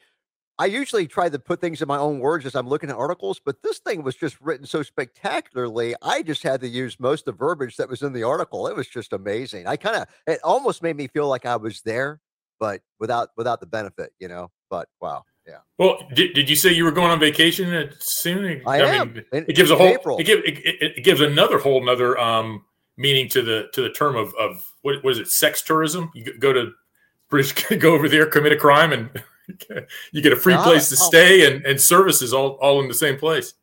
i 0.62 0.66
usually 0.66 1.08
try 1.08 1.28
to 1.28 1.40
put 1.40 1.60
things 1.60 1.82
in 1.82 1.88
my 1.88 1.98
own 1.98 2.20
words 2.20 2.46
as 2.46 2.56
i'm 2.56 2.68
looking 2.68 2.90
at 2.90 2.96
articles 2.96 3.42
but 3.44 3.62
this 3.64 3.80
thing 3.80 4.04
was 4.04 4.16
just 4.16 4.40
written 4.42 4.66
so 4.66 4.84
spectacularly 4.84 5.96
i 6.02 6.22
just 6.22 6.44
had 6.44 6.62
to 6.62 6.68
use 6.68 7.00
most 7.00 7.28
of 7.28 7.34
the 7.34 7.38
verbiage 7.38 7.78
that 7.78 7.90
was 7.90 8.02
in 8.02 8.14
the 8.14 8.24
article 8.24 8.68
it 8.68 8.76
was 8.76 8.88
just 8.88 9.14
amazing 9.14 9.66
i 9.68 9.76
kind 9.76 9.96
of 9.96 10.08
it 10.28 10.40
almost 10.44 10.84
made 10.84 10.96
me 10.96 11.08
feel 11.08 11.28
like 11.28 11.46
i 11.46 11.56
was 11.56 11.82
there 11.82 12.20
but 12.60 12.82
without 13.00 13.30
without 13.38 13.60
the 13.60 13.66
benefit 13.66 14.12
you 14.20 14.28
know 14.28 14.50
but 14.70 14.88
wow 15.02 15.24
yeah. 15.48 15.58
Well, 15.80 16.08
did, 16.14 16.36
did 16.36 16.50
you 16.50 16.56
say 16.56 16.72
you 16.72 16.84
were 16.84 16.92
going 16.92 17.10
on 17.10 17.20
vacation 17.20 17.90
soon? 18.00 18.62
I, 18.68 18.82
I 18.82 18.96
am. 18.96 19.14
Mean, 19.14 19.26
in, 19.34 19.46
it 19.48 19.56
gives 19.56 19.72
a 19.72 19.76
whole. 19.76 19.88
April. 19.88 20.20
It, 20.20 20.26
gives, 20.26 20.44
it, 20.46 20.60
it, 20.64 21.04
gives 21.04 21.20
another 21.20 21.58
whole 21.58 21.82
another 21.82 22.16
um, 22.20 22.64
meaning 22.96 23.28
to 23.30 23.42
the 23.42 23.68
to 23.74 23.82
the 23.82 23.90
term 23.90 24.16
of 24.16 24.36
of 24.36 24.64
what 24.84 25.04
was 25.04 25.18
it? 25.18 25.28
Sex 25.28 25.64
tourism. 25.64 26.12
You 26.14 26.38
go 26.38 26.54
to 26.54 26.72
British, 27.30 27.54
go 27.80 27.94
over 27.94 28.08
there, 28.08 28.28
commit 28.28 28.52
a 28.52 28.58
crime, 28.58 28.94
and 28.94 29.10
you 30.12 30.22
get 30.22 30.34
a 30.34 30.36
free 30.36 30.56
place 30.56 30.90
to 30.90 30.96
stay 30.96 31.52
and, 31.52 31.66
and 31.66 31.80
services 31.80 32.34
all 32.34 32.52
all 32.62 32.82
in 32.82 32.88
the 32.88 32.94
same 32.94 33.18
place. 33.18 33.54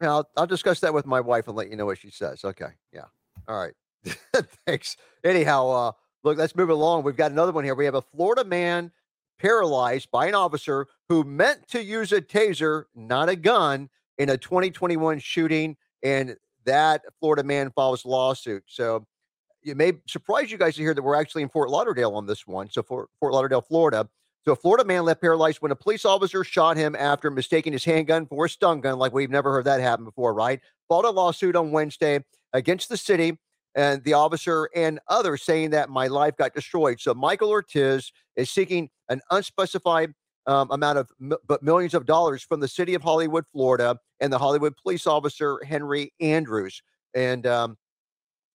Yeah, 0.00 0.12
I'll, 0.12 0.30
I'll 0.36 0.46
discuss 0.46 0.80
that 0.80 0.94
with 0.94 1.06
my 1.06 1.20
wife 1.20 1.48
and 1.48 1.56
let 1.56 1.70
you 1.70 1.76
know 1.76 1.86
what 1.86 1.98
she 1.98 2.10
says. 2.10 2.44
Okay. 2.44 2.70
Yeah. 2.92 3.04
All 3.48 3.58
right. 3.58 3.74
Thanks. 4.66 4.96
Anyhow, 5.24 5.68
uh, 5.68 5.92
look, 6.24 6.38
let's 6.38 6.56
move 6.56 6.70
along. 6.70 7.02
We've 7.02 7.16
got 7.16 7.32
another 7.32 7.52
one 7.52 7.64
here. 7.64 7.74
We 7.74 7.84
have 7.84 7.94
a 7.94 8.02
Florida 8.02 8.44
man 8.44 8.90
paralyzed 9.38 10.10
by 10.10 10.26
an 10.26 10.34
officer 10.34 10.86
who 11.08 11.24
meant 11.24 11.68
to 11.68 11.82
use 11.82 12.12
a 12.12 12.20
taser, 12.20 12.84
not 12.94 13.28
a 13.28 13.36
gun, 13.36 13.90
in 14.18 14.30
a 14.30 14.36
2021 14.38 15.18
shooting. 15.18 15.76
And 16.02 16.36
that 16.64 17.02
Florida 17.18 17.42
man 17.42 17.70
files 17.70 18.06
lawsuit. 18.06 18.62
So 18.66 19.06
it 19.62 19.76
may 19.76 19.92
surprise 20.06 20.50
you 20.50 20.58
guys 20.58 20.76
to 20.76 20.82
hear 20.82 20.94
that 20.94 21.02
we're 21.02 21.14
actually 21.14 21.42
in 21.42 21.48
Fort 21.48 21.70
Lauderdale 21.70 22.14
on 22.14 22.26
this 22.26 22.46
one. 22.46 22.70
So 22.70 22.82
for 22.82 23.08
Fort 23.18 23.32
Lauderdale, 23.32 23.60
Florida. 23.60 24.08
So 24.44 24.52
a 24.52 24.56
Florida 24.56 24.84
man 24.84 25.04
left 25.04 25.20
paralyzed 25.20 25.58
when 25.60 25.70
a 25.70 25.76
police 25.76 26.04
officer 26.04 26.44
shot 26.44 26.76
him 26.76 26.96
after 26.96 27.30
mistaking 27.30 27.72
his 27.72 27.84
handgun 27.84 28.26
for 28.26 28.46
a 28.46 28.48
stun 28.48 28.80
gun. 28.80 28.98
Like 28.98 29.12
we've 29.12 29.30
never 29.30 29.52
heard 29.52 29.66
that 29.66 29.80
happen 29.80 30.04
before, 30.04 30.32
right? 30.32 30.60
Filed 30.88 31.04
a 31.04 31.10
lawsuit 31.10 31.56
on 31.56 31.72
Wednesday 31.72 32.24
against 32.52 32.88
the 32.88 32.96
city 32.96 33.38
and 33.74 34.02
the 34.04 34.14
officer 34.14 34.68
and 34.74 34.98
others 35.08 35.42
saying 35.42 35.70
that 35.70 35.90
my 35.90 36.06
life 36.06 36.36
got 36.36 36.54
destroyed. 36.54 37.00
So 37.00 37.14
Michael 37.14 37.50
Ortiz 37.50 38.12
is 38.36 38.50
seeking 38.50 38.88
an 39.08 39.20
unspecified 39.30 40.12
um, 40.46 40.70
amount 40.70 40.98
of 40.98 41.10
but 41.46 41.62
millions 41.62 41.94
of 41.94 42.06
dollars 42.06 42.42
from 42.42 42.60
the 42.60 42.68
city 42.68 42.94
of 42.94 43.02
Hollywood, 43.02 43.44
Florida, 43.52 43.98
and 44.20 44.32
the 44.32 44.38
Hollywood 44.38 44.74
police 44.82 45.06
officer 45.06 45.60
Henry 45.64 46.12
Andrews. 46.20 46.82
And 47.14 47.46
um, 47.46 47.76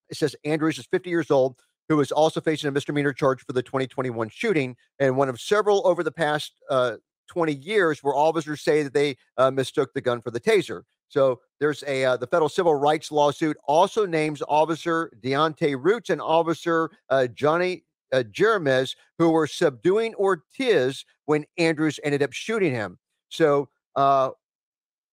it 0.09 0.17
says 0.17 0.35
Andrews 0.43 0.79
is 0.79 0.87
50 0.87 1.09
years 1.09 1.31
old, 1.31 1.55
who 1.89 1.99
is 1.99 2.11
also 2.11 2.41
facing 2.41 2.67
a 2.67 2.71
misdemeanor 2.71 3.13
charge 3.13 3.43
for 3.45 3.53
the 3.53 3.63
2021 3.63 4.29
shooting, 4.29 4.75
and 4.99 5.17
one 5.17 5.29
of 5.29 5.39
several 5.39 5.85
over 5.85 6.03
the 6.03 6.11
past 6.11 6.53
uh, 6.69 6.95
20 7.27 7.53
years 7.53 8.03
where 8.03 8.15
officers 8.15 8.61
say 8.61 8.83
that 8.83 8.93
they 8.93 9.15
uh, 9.37 9.51
mistook 9.51 9.93
the 9.93 10.01
gun 10.01 10.21
for 10.21 10.31
the 10.31 10.39
taser. 10.39 10.83
So 11.07 11.39
there's 11.59 11.83
a 11.87 12.03
uh, 12.03 12.17
the 12.17 12.27
federal 12.27 12.49
civil 12.49 12.75
rights 12.75 13.11
lawsuit 13.11 13.57
also 13.67 14.05
names 14.05 14.41
Officer 14.47 15.11
Deontay 15.23 15.77
Roots 15.79 16.09
and 16.09 16.21
Officer 16.21 16.89
uh, 17.09 17.27
Johnny 17.27 17.83
uh, 18.11 18.23
Jeremez, 18.23 18.95
who 19.17 19.29
were 19.29 19.47
subduing 19.47 20.15
Ortiz 20.15 21.05
when 21.25 21.45
Andrews 21.57 21.99
ended 22.03 22.23
up 22.23 22.33
shooting 22.33 22.71
him. 22.73 22.97
So 23.29 23.69
uh, 23.95 24.31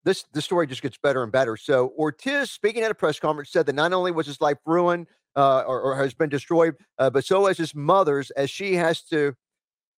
this 0.03 0.25
the 0.33 0.41
story 0.41 0.67
just 0.67 0.81
gets 0.81 0.97
better 0.97 1.23
and 1.23 1.31
better. 1.31 1.57
So 1.57 1.93
Ortiz, 1.97 2.51
speaking 2.51 2.83
at 2.83 2.91
a 2.91 2.95
press 2.95 3.19
conference, 3.19 3.51
said 3.51 3.65
that 3.65 3.75
not 3.75 3.93
only 3.93 4.11
was 4.11 4.27
his 4.27 4.41
life 4.41 4.57
ruined 4.65 5.07
uh, 5.35 5.63
or, 5.67 5.81
or, 5.81 5.95
has 5.95 6.13
been 6.13 6.29
destroyed, 6.29 6.75
uh, 6.99 7.09
but 7.09 7.23
so 7.23 7.45
has 7.45 7.57
his 7.57 7.73
mother's, 7.73 8.31
as 8.31 8.49
she 8.49 8.75
has 8.75 9.01
to 9.01 9.33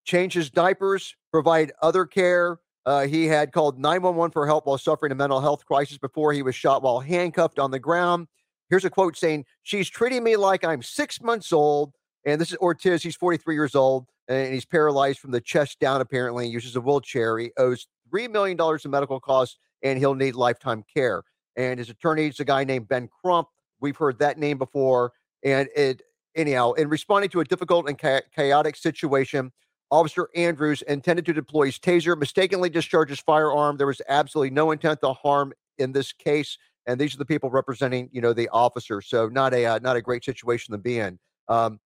change 0.05 0.33
his 0.33 0.51
diapers, 0.51 1.15
provide 1.31 1.71
other 1.81 2.05
care, 2.05 2.59
uh, 2.85 3.07
he 3.07 3.25
had 3.25 3.51
called 3.51 3.79
911 3.79 4.31
for 4.31 4.45
help 4.45 4.65
while 4.65 4.77
suffering 4.77 5.11
a 5.11 5.15
mental 5.15 5.39
health 5.39 5.65
crisis 5.65 5.97
before 5.97 6.33
he 6.33 6.41
was 6.41 6.55
shot 6.55 6.83
while 6.83 6.99
handcuffed 6.99 7.57
on 7.57 7.71
the 7.71 7.79
ground. 7.79 8.27
Here's 8.69 8.85
a 8.85 8.89
quote 8.89 9.15
saying, 9.15 9.45
She's 9.63 9.89
treating 9.89 10.23
me 10.23 10.35
like 10.35 10.63
I'm 10.63 10.81
six 10.81 11.21
months 11.21 11.53
old. 11.53 11.93
And 12.25 12.39
this 12.39 12.51
is 12.51 12.57
Ortiz. 12.57 13.03
He's 13.03 13.15
43 13.15 13.55
years 13.55 13.75
old 13.75 14.05
and 14.27 14.53
he's 14.53 14.65
paralyzed 14.65 15.19
from 15.19 15.31
the 15.31 15.41
chest 15.41 15.79
down, 15.79 16.01
apparently. 16.01 16.45
He 16.45 16.51
uses 16.51 16.75
a 16.75 16.81
wheelchair. 16.81 17.37
He 17.37 17.51
owes 17.57 17.87
$3 18.13 18.31
million 18.31 18.57
in 18.59 18.91
medical 18.91 19.19
costs 19.19 19.57
and 19.81 19.99
he'll 19.99 20.15
need 20.15 20.35
lifetime 20.35 20.83
care. 20.93 21.23
And 21.55 21.79
his 21.79 21.89
attorney 21.89 22.27
is 22.27 22.39
a 22.39 22.45
guy 22.45 22.63
named 22.63 22.87
Ben 22.87 23.09
Crump. 23.21 23.47
We've 23.79 23.97
heard 23.97 24.19
that 24.19 24.37
name 24.37 24.57
before. 24.57 25.11
And 25.43 25.69
it, 25.75 26.01
anyhow, 26.36 26.73
in 26.73 26.89
responding 26.89 27.29
to 27.32 27.41
a 27.41 27.45
difficult 27.45 27.88
and 27.89 27.97
chaotic 27.97 28.75
situation, 28.75 29.51
Officer 29.91 30.29
Andrews 30.36 30.82
intended 30.84 31.25
to 31.27 31.34
deploy 31.34 31.67
his 31.67 31.77
taser, 31.77 32.17
mistakenly 32.17 32.69
discharged 32.69 33.12
his 33.12 33.19
firearm. 33.19 33.77
There 33.77 33.88
was 33.88 34.01
absolutely 34.10 34.49
no 34.49 34.71
intent 34.71 35.01
to 35.01 35.13
harm 35.13 35.53
in 35.77 35.91
this 35.91 36.12
case, 36.12 36.58
and 36.88 36.99
these 36.99 37.13
are 37.13 37.19
the 37.19 37.25
people 37.25 37.49
representing, 37.49 38.10
you 38.12 38.21
know, 38.21 38.34
the 38.34 38.49
officer. 38.49 39.01
So 39.01 39.27
not 39.29 39.53
a 39.53 39.65
uh, 39.65 39.79
not 39.79 39.95
a 39.95 40.01
great 40.01 40.25
situation 40.25 40.71
to 40.71 40.77
be 40.79 40.99
in. 40.99 41.19
Um, 41.47 41.79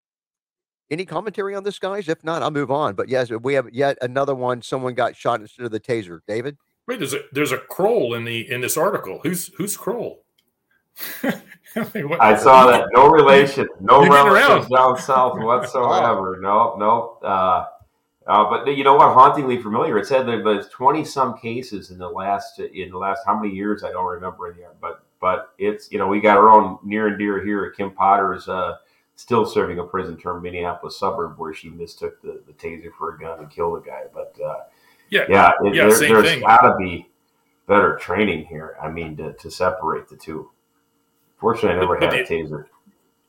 any 0.90 1.04
commentary 1.04 1.56
on 1.56 1.64
this, 1.64 1.80
guys? 1.80 2.08
If 2.08 2.22
not, 2.22 2.42
I'll 2.42 2.50
move 2.52 2.70
on. 2.70 2.94
But 2.94 3.08
yes, 3.08 3.30
we 3.30 3.54
have 3.54 3.68
yet 3.72 3.98
another 4.00 4.36
one. 4.36 4.62
Someone 4.62 4.94
got 4.94 5.16
shot 5.16 5.40
instead 5.40 5.66
of 5.66 5.72
the 5.72 5.80
taser. 5.80 6.20
David. 6.28 6.56
Wait, 6.86 7.00
there's 7.00 7.14
a 7.14 7.22
there's 7.32 7.52
a 7.52 7.58
Kroll 7.58 8.14
in 8.14 8.24
the 8.24 8.48
in 8.48 8.60
this 8.60 8.76
article. 8.76 9.18
Who's 9.24 9.48
who's 9.56 9.76
Kroll? 9.76 10.25
I 11.76 12.36
saw 12.36 12.66
that. 12.70 12.88
No 12.92 13.08
relation. 13.08 13.68
No 13.80 14.06
relatives 14.06 14.68
down 14.68 14.96
south 14.98 15.38
whatsoever. 15.38 16.38
No, 16.40 16.76
no. 16.76 17.18
Uh, 17.22 17.66
uh, 18.26 18.50
but 18.50 18.76
you 18.76 18.82
know 18.82 18.94
what? 18.94 19.12
Hauntingly 19.12 19.62
familiar. 19.62 19.98
It 19.98 20.06
said 20.06 20.26
there's 20.26 20.68
20 20.68 21.04
some 21.04 21.38
cases 21.38 21.90
in 21.90 21.98
the 21.98 22.08
last 22.08 22.58
in 22.58 22.90
the 22.90 22.98
last 22.98 23.22
how 23.26 23.38
many 23.38 23.54
years 23.54 23.84
I 23.84 23.92
don't 23.92 24.06
remember 24.06 24.50
in 24.50 24.56
here. 24.56 24.72
But 24.80 25.04
but 25.20 25.52
it's 25.58 25.90
you 25.92 25.98
know 25.98 26.08
we 26.08 26.20
got 26.20 26.38
our 26.38 26.50
own 26.50 26.78
near 26.82 27.08
and 27.08 27.18
dear 27.18 27.44
here. 27.44 27.70
Kim 27.70 27.90
Potter's 27.90 28.48
uh, 28.48 28.76
still 29.14 29.46
serving 29.46 29.78
a 29.78 29.84
prison 29.84 30.16
term, 30.16 30.42
Minneapolis 30.42 30.98
suburb, 30.98 31.38
where 31.38 31.54
she 31.54 31.68
mistook 31.68 32.20
the, 32.22 32.42
the 32.46 32.52
taser 32.54 32.90
for 32.96 33.14
a 33.14 33.18
gun 33.18 33.38
and 33.38 33.50
killed 33.50 33.78
a 33.78 33.86
guy. 33.86 34.02
But 34.12 34.34
uh, 34.44 34.60
yeah, 35.10 35.24
yeah, 35.28 35.50
it, 35.62 35.74
yeah 35.74 35.88
there, 35.88 36.22
has 36.22 36.40
got 36.40 36.62
to 36.62 36.76
be 36.78 37.06
better 37.68 37.96
training 37.96 38.46
here. 38.46 38.76
I 38.82 38.90
mean, 38.90 39.16
to, 39.18 39.34
to 39.34 39.50
separate 39.50 40.08
the 40.08 40.16
two. 40.16 40.50
Fortunately, 41.38 41.76
I 41.76 41.80
never 41.80 41.98
but, 41.98 42.14
had 42.14 42.26
the, 42.26 42.34
a 42.34 42.44
taser. 42.44 42.66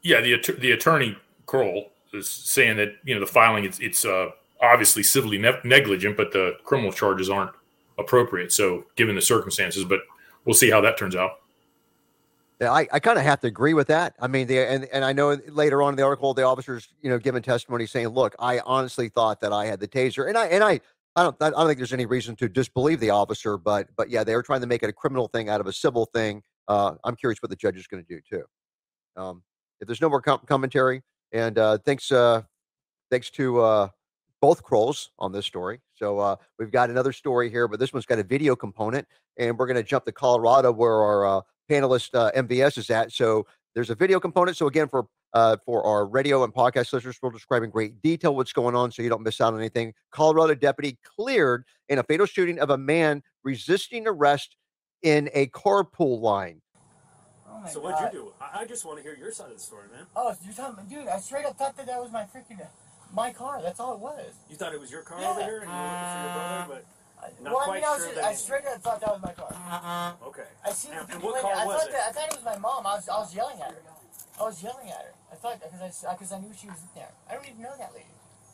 Yeah, 0.02 0.22
the 0.22 0.38
the 0.60 0.72
attorney 0.72 1.18
Kroll 1.46 1.92
is 2.14 2.28
saying 2.30 2.78
that 2.78 2.96
you 3.04 3.14
know 3.14 3.20
the 3.20 3.28
filing 3.28 3.66
it's 3.66 3.80
it's 3.80 4.06
uh, 4.06 4.30
obviously 4.62 5.04
civilly 5.04 5.38
ne- 5.38 5.60
negligent, 5.64 6.18
but 6.18 6.32
the 6.32 6.54
criminal 6.64 6.92
charges 6.92 7.30
aren't 7.30 7.52
appropriate. 7.98 8.52
So, 8.54 8.86
given 8.96 9.16
the 9.16 9.22
circumstances, 9.22 9.84
but 9.84 10.02
we'll 10.46 10.56
see 10.56 10.70
how 10.70 10.82
that 10.82 10.98
turns 10.98 11.16
out. 11.16 11.40
Yeah, 12.60 12.72
I, 12.72 12.88
I 12.92 13.00
kind 13.00 13.20
of 13.20 13.24
have 13.24 13.40
to 13.42 13.48
agree 13.48 13.76
with 13.76 13.88
that. 13.88 14.16
I 14.20 14.28
mean, 14.28 14.48
the 14.48 14.60
and 14.60 14.86
and 14.86 15.06
I 15.06 15.14
know 15.14 15.38
later 15.50 15.84
on 15.84 15.94
in 15.94 15.98
the 15.98 16.04
article, 16.04 16.34
the 16.34 16.44
officers, 16.44 16.88
you 17.02 17.10
know, 17.10 17.20
given 17.20 17.44
testimony 17.44 17.86
saying, 17.86 18.08
"Look, 18.08 18.36
I 18.40 18.60
honestly 18.60 19.10
thought 19.10 19.42
that 19.42 19.54
I 19.54 19.66
had 19.66 19.80
the 19.80 19.88
taser," 19.88 20.28
and 20.28 20.38
I 20.38 20.48
and 20.48 20.64
I 20.64 20.80
I 21.16 21.24
don't 21.24 21.36
I 21.42 21.50
don't 21.52 21.68
think 21.68 21.78
there's 21.78 21.94
any 21.94 22.08
reason 22.08 22.36
to 22.38 22.50
disbelieve 22.50 23.00
the 23.00 23.12
officer, 23.12 23.58
but 23.58 23.90
but 23.96 24.10
yeah, 24.10 24.24
they 24.24 24.36
were 24.36 24.42
trying 24.42 24.62
to 24.62 24.68
make 24.68 24.82
it 24.82 24.90
a 24.90 24.94
criminal 24.94 25.28
thing 25.28 25.50
out 25.50 25.62
of 25.62 25.68
a 25.68 25.74
civil 25.74 26.06
thing, 26.06 26.42
uh, 26.68 26.96
I'm 27.04 27.16
curious 27.16 27.42
what 27.42 27.50
the 27.50 27.56
judge 27.56 27.78
is 27.78 27.88
going 27.88 28.04
to 28.04 28.16
do 28.16 28.22
too. 28.30 28.44
Um, 29.16 29.44
if 29.80 29.88
there's 29.88 30.02
no 30.02 30.10
more 30.10 30.22
com- 30.22 30.42
commentary, 30.46 31.04
and 31.32 31.58
uh, 31.58 31.78
thanks, 31.80 32.12
uh, 32.12 32.44
thanks 33.10 33.30
to 33.32 33.62
uh, 33.62 33.88
both 34.42 34.64
Krolls 34.64 35.10
on 35.20 35.32
this 35.32 35.46
story. 35.46 35.82
So 35.96 36.20
uh, 36.20 36.36
we've 36.60 36.72
got 36.72 36.90
another 36.90 37.12
story 37.12 37.50
here, 37.50 37.68
but 37.68 37.80
this 37.80 37.94
one's 37.94 38.06
got 38.06 38.20
a 38.20 38.24
video 38.24 38.56
component, 38.56 39.08
and 39.38 39.58
we're 39.58 39.68
going 39.68 39.78
to 39.78 39.84
jump 39.84 40.06
to 40.06 40.12
Colorado 40.12 40.72
where 40.72 41.02
our 41.02 41.26
uh, 41.26 41.42
panelist 41.70 42.12
MVS 42.36 42.78
is 42.78 42.90
at. 42.90 43.12
So 43.12 43.46
there's 43.76 43.90
a 43.90 43.96
video 43.96 44.20
component. 44.20 44.58
So 44.58 44.68
again, 44.68 44.88
for 44.88 45.06
for 45.66 45.86
our 45.86 46.08
radio 46.08 46.44
and 46.44 46.54
podcast 46.54 46.94
listeners, 46.94 47.20
we'll 47.22 47.32
describe 47.32 47.62
in 47.62 47.70
great 47.70 48.02
detail 48.02 48.36
what's 48.36 48.54
going 48.54 48.76
on, 48.76 48.92
so 48.92 49.04
you 49.04 49.10
don't 49.10 49.22
miss 49.22 49.40
out 49.40 49.54
on 49.54 49.60
anything. 49.60 49.94
Colorado 50.12 50.56
deputy 50.56 50.98
cleared 51.04 51.64
in 51.90 52.00
a 52.00 52.04
fatal 52.04 52.26
shooting 52.26 52.60
of 52.60 52.72
a 52.72 52.78
man 52.78 53.22
resisting 53.44 54.08
arrest 54.08 54.57
in 55.04 55.30
a 55.34 55.48
carpool 55.48 56.22
line. 56.22 56.62
Oh 57.50 57.64
so 57.68 57.80
what'd 57.80 58.00
you 58.00 58.20
do? 58.20 58.34
I, 58.42 58.62
I 58.62 58.66
just 58.66 58.86
want 58.86 58.98
to 58.98 59.04
hear 59.04 59.16
your 59.16 59.32
side 59.32 59.48
of 59.48 59.56
the 59.56 59.60
story, 59.60 59.88
man. 59.92 60.06
Oh, 60.16 60.36
you're 60.44 60.54
talking, 60.54 60.86
dude. 60.86 61.08
I 61.08 61.20
straight 61.20 61.46
up 61.46 61.58
thought 61.58 61.76
that 61.78 61.88
that 61.88 62.02
was 62.02 62.12
my 62.12 62.24
freaking 62.24 62.62
uh, 62.62 62.66
my 63.14 63.32
car. 63.32 63.62
That's 63.62 63.80
all 63.80 63.94
it 63.94 64.00
was. 64.00 64.34
You 64.50 64.56
thought 64.56 64.74
it 64.74 64.80
was 64.80 64.92
your 64.92 65.02
car 65.02 65.22
yeah. 65.22 65.32
over 65.32 65.42
here, 65.42 65.62
and 65.62 65.72
you 65.72 65.78
were 65.78 65.84
looking 65.84 66.14
for 66.14 66.24
your 66.24 66.34
brother, 66.34 66.66
but. 66.70 66.86
Uh, 67.18 67.26
not 67.42 67.54
well, 67.54 67.66
quite 67.66 67.84
I 67.84 67.98
mean, 67.98 67.98
sure 67.98 68.24
I, 68.24 68.30
was, 68.30 68.30
I 68.30 68.34
straight 68.34 68.66
up 68.68 68.82
thought 68.84 69.02
that 69.02 69.10
was 69.10 69.22
my 69.24 69.34
car. 69.34 69.50
Uh-uh. 69.50 70.28
Okay. 70.28 70.46
I 70.64 70.70
see 70.70 70.90
and, 70.94 71.08
the 71.08 71.16
and 71.16 71.24
what 71.24 71.42
car 71.42 71.52
I 71.52 71.66
was 71.66 71.82
thought 71.82 71.90
it? 71.90 71.94
That, 71.94 72.10
I 72.10 72.12
thought 72.12 72.30
it 72.30 72.36
was 72.36 72.46
my 72.46 72.58
mom. 72.60 72.86
I 72.86 72.94
was, 72.94 73.10
I 73.10 73.18
was 73.18 73.34
yelling 73.34 73.60
at 73.60 73.72
her. 73.72 73.82
I 74.40 74.44
was 74.44 74.62
yelling 74.62 74.88
at 74.90 75.02
her. 75.02 75.14
I 75.32 75.36
thought 75.36 75.60
because 75.60 76.06
I 76.06 76.14
because 76.14 76.32
uh, 76.32 76.36
I 76.36 76.40
knew 76.42 76.54
she 76.54 76.68
was 76.68 76.78
in 76.78 76.90
there. 76.94 77.10
I 77.28 77.34
don't 77.34 77.50
even 77.50 77.62
know 77.64 77.74
that 77.80 77.92
lady. 77.94 78.06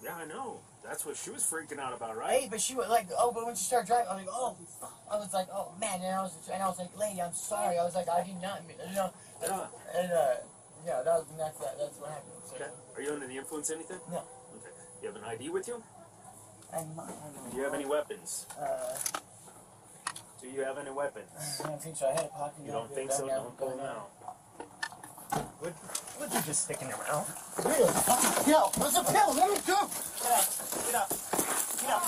Yeah, 0.01 0.15
I 0.15 0.25
know. 0.25 0.59
That's 0.83 1.05
what 1.05 1.15
she 1.15 1.29
was 1.29 1.43
freaking 1.43 1.79
out 1.79 1.93
about, 1.93 2.17
right? 2.17 2.41
Hey, 2.41 2.47
but 2.49 2.59
she 2.59 2.75
was 2.75 2.89
like, 2.89 3.07
oh, 3.17 3.31
but 3.31 3.45
when 3.45 3.55
she 3.55 3.63
started 3.63 3.87
driving, 3.87 4.07
I 4.09 4.15
was 4.15 4.25
like, 4.25 4.35
oh, 4.35 4.57
I 5.11 5.17
was 5.17 5.33
like, 5.33 5.47
oh 5.51 5.71
man, 5.79 6.01
and 6.01 6.15
I 6.15 6.21
was, 6.21 6.33
and 6.51 6.61
I 6.61 6.67
was 6.67 6.79
like, 6.79 6.97
lady, 6.97 7.21
I'm 7.21 7.33
sorry. 7.33 7.77
I 7.77 7.83
was 7.83 7.95
like, 7.95 8.09
I 8.09 8.23
did 8.23 8.41
not, 8.41 8.65
mean, 8.67 8.77
you 8.89 8.95
know, 8.95 9.09
yeah. 9.41 9.67
and 9.95 10.11
uh, 10.11 10.33
yeah, 10.85 11.01
that 11.03 11.13
was 11.13 11.25
that's 11.37 11.59
that, 11.59 11.77
that's 11.79 11.97
what 11.97 12.09
happened. 12.09 12.33
So, 12.45 12.55
okay. 12.55 12.71
Are 12.95 13.01
you 13.01 13.13
under 13.13 13.27
the 13.27 13.37
influence? 13.37 13.69
Of 13.69 13.77
anything? 13.77 13.99
No. 14.09 14.23
Okay. 14.57 14.73
You 15.01 15.07
have 15.07 15.17
an 15.17 15.23
ID 15.23 15.49
with 15.49 15.67
you? 15.67 15.83
I'm 16.75 16.95
not. 16.95 17.11
Do 17.51 17.57
you 17.57 17.63
have 17.63 17.73
any 17.73 17.85
weapons? 17.85 18.45
Uh. 18.59 18.95
Do 20.41 20.49
you 20.49 20.61
have 20.61 20.77
any 20.77 20.91
weapons? 20.91 21.61
I 21.63 21.67
don't 21.67 21.81
think 21.81 21.95
so. 21.95 22.07
I 22.09 22.11
had 22.11 22.25
a 22.25 22.27
pocket. 22.27 22.59
knife. 22.59 22.65
You 22.65 22.71
don't 22.73 22.91
think 22.93 23.11
so? 23.11 23.27
Don't 23.27 23.57
pull 23.57 23.69
them 23.69 23.79
out. 23.79 24.09
What, 25.63 25.71
what 26.19 26.33
you 26.33 26.41
just 26.41 26.65
sticking 26.65 26.89
around? 26.89 27.25
Really? 27.63 27.89
Fucking 27.89 28.43
pill. 28.43 28.71
Where's 28.75 28.93
the 28.93 29.03
pill? 29.03 29.33
Let 29.33 29.49
me 29.49 29.57
go. 29.65 29.87
Get 30.19 30.31
up. 30.35 30.45
Get 30.85 30.95
up. 30.95 31.32
Back. 31.83 32.03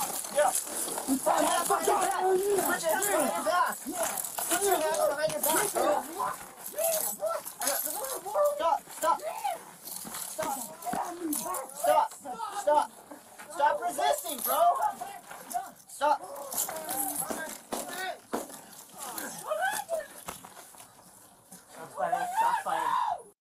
Put 1.67 1.87
your 1.87 1.97
hands 1.97 2.27
behind 2.27 2.41
your 2.43 3.43
back. 3.45 3.77
Put 4.49 4.63
your 4.63 4.75
hands 4.75 5.01
behind 5.09 5.31
your 5.31 5.41
back. 5.41 5.67
Stop. 8.55 8.85
Stop. 8.97 9.21
Stop. 10.31 11.59
Stop. 11.75 12.09
Stop. 12.61 12.91
Stop 13.53 13.75
resisting, 13.81 14.39
bro. 14.39 14.61
Stop. 15.87 16.21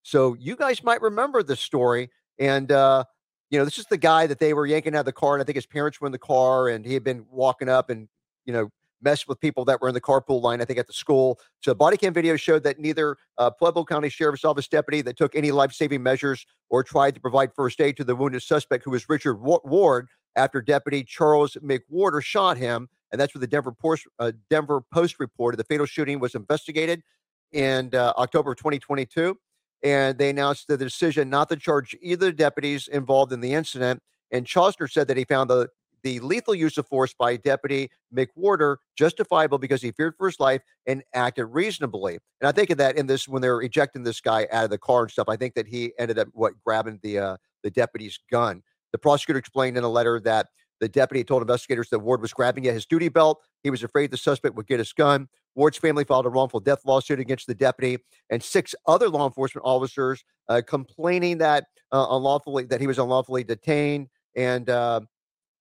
So 0.02 0.34
you 0.34 0.54
guys 0.56 0.82
might 0.84 1.02
remember 1.02 1.42
the 1.42 1.56
story. 1.56 2.10
And, 2.38 2.70
uh, 2.70 3.04
you 3.54 3.60
know, 3.60 3.64
this 3.64 3.78
is 3.78 3.86
the 3.86 3.96
guy 3.96 4.26
that 4.26 4.40
they 4.40 4.52
were 4.52 4.66
yanking 4.66 4.96
out 4.96 5.00
of 5.00 5.04
the 5.04 5.12
car. 5.12 5.34
And 5.34 5.40
I 5.40 5.44
think 5.44 5.54
his 5.54 5.64
parents 5.64 6.00
were 6.00 6.06
in 6.06 6.12
the 6.12 6.18
car 6.18 6.66
and 6.66 6.84
he 6.84 6.92
had 6.92 7.04
been 7.04 7.24
walking 7.30 7.68
up 7.68 7.88
and, 7.88 8.08
you 8.46 8.52
know, 8.52 8.68
messed 9.00 9.28
with 9.28 9.38
people 9.38 9.64
that 9.66 9.80
were 9.80 9.86
in 9.86 9.94
the 9.94 10.00
carpool 10.00 10.42
line, 10.42 10.60
I 10.60 10.64
think 10.64 10.80
at 10.80 10.88
the 10.88 10.92
school. 10.92 11.38
So 11.60 11.72
body 11.72 11.96
cam 11.96 12.12
video 12.12 12.34
showed 12.34 12.64
that 12.64 12.80
neither 12.80 13.16
uh, 13.38 13.50
Pueblo 13.50 13.84
County 13.84 14.08
Sheriff's 14.08 14.44
Office 14.44 14.66
deputy 14.66 15.02
that 15.02 15.16
took 15.16 15.36
any 15.36 15.52
life 15.52 15.72
saving 15.72 16.02
measures 16.02 16.44
or 16.68 16.82
tried 16.82 17.14
to 17.14 17.20
provide 17.20 17.54
first 17.54 17.80
aid 17.80 17.96
to 17.98 18.02
the 18.02 18.16
wounded 18.16 18.42
suspect, 18.42 18.82
who 18.82 18.90
was 18.90 19.08
Richard 19.08 19.34
Ward, 19.34 20.08
after 20.34 20.60
Deputy 20.60 21.04
Charles 21.04 21.56
McWhorter 21.62 22.20
shot 22.20 22.56
him. 22.56 22.88
And 23.12 23.20
that's 23.20 23.36
what 23.36 23.40
the 23.40 23.46
Denver 23.46 23.70
Post, 23.70 24.08
uh, 24.18 24.32
Denver 24.50 24.80
Post 24.92 25.20
reported. 25.20 25.58
The 25.58 25.64
fatal 25.64 25.86
shooting 25.86 26.18
was 26.18 26.34
investigated 26.34 27.04
in 27.52 27.94
uh, 27.94 28.14
October 28.16 28.56
2022 28.56 29.38
and 29.84 30.16
they 30.18 30.30
announced 30.30 30.66
the 30.66 30.78
decision 30.78 31.28
not 31.30 31.50
to 31.50 31.56
charge 31.56 31.94
either 32.00 32.32
deputies 32.32 32.88
involved 32.88 33.32
in 33.32 33.40
the 33.40 33.52
incident. 33.52 34.02
And 34.32 34.46
Chostner 34.46 34.90
said 34.90 35.06
that 35.08 35.16
he 35.16 35.24
found 35.24 35.50
the 35.50 35.68
the 36.02 36.20
lethal 36.20 36.54
use 36.54 36.76
of 36.76 36.86
force 36.86 37.14
by 37.18 37.34
Deputy 37.34 37.90
McWhorter 38.14 38.76
justifiable 38.94 39.56
because 39.56 39.80
he 39.80 39.90
feared 39.90 40.14
for 40.18 40.26
his 40.26 40.38
life 40.38 40.60
and 40.86 41.02
acted 41.14 41.46
reasonably. 41.46 42.18
And 42.42 42.48
I 42.48 42.52
think 42.52 42.68
of 42.68 42.76
that 42.76 42.98
in 42.98 43.06
this 43.06 43.26
when 43.26 43.40
they're 43.40 43.62
ejecting 43.62 44.02
this 44.02 44.20
guy 44.20 44.46
out 44.52 44.64
of 44.64 44.70
the 44.70 44.76
car 44.76 45.02
and 45.04 45.10
stuff. 45.10 45.30
I 45.30 45.36
think 45.36 45.54
that 45.54 45.66
he 45.66 45.94
ended 45.98 46.18
up 46.18 46.28
what 46.32 46.52
grabbing 46.62 47.00
the 47.02 47.18
uh, 47.18 47.36
the 47.62 47.70
deputy's 47.70 48.18
gun. 48.30 48.62
The 48.92 48.98
prosecutor 48.98 49.38
explained 49.38 49.78
in 49.78 49.84
a 49.84 49.88
letter 49.88 50.20
that 50.20 50.48
the 50.80 50.88
deputy 50.88 51.24
told 51.24 51.40
investigators 51.40 51.88
that 51.90 52.00
Ward 52.00 52.20
was 52.20 52.34
grabbing 52.34 52.66
at 52.66 52.74
his 52.74 52.84
duty 52.84 53.08
belt. 53.08 53.42
He 53.62 53.70
was 53.70 53.82
afraid 53.82 54.10
the 54.10 54.18
suspect 54.18 54.54
would 54.56 54.66
get 54.66 54.78
his 54.78 54.92
gun. 54.92 55.28
Ward's 55.54 55.78
family 55.78 56.04
filed 56.04 56.26
a 56.26 56.28
wrongful 56.28 56.60
death 56.60 56.84
lawsuit 56.84 57.20
against 57.20 57.46
the 57.46 57.54
deputy 57.54 58.02
and 58.30 58.42
six 58.42 58.74
other 58.86 59.08
law 59.08 59.26
enforcement 59.26 59.64
officers, 59.64 60.24
uh, 60.48 60.62
complaining 60.66 61.38
that 61.38 61.64
uh, 61.92 62.06
unlawfully 62.10 62.64
that 62.64 62.80
he 62.80 62.86
was 62.86 62.98
unlawfully 62.98 63.44
detained 63.44 64.08
and 64.36 64.68
uh, 64.68 65.00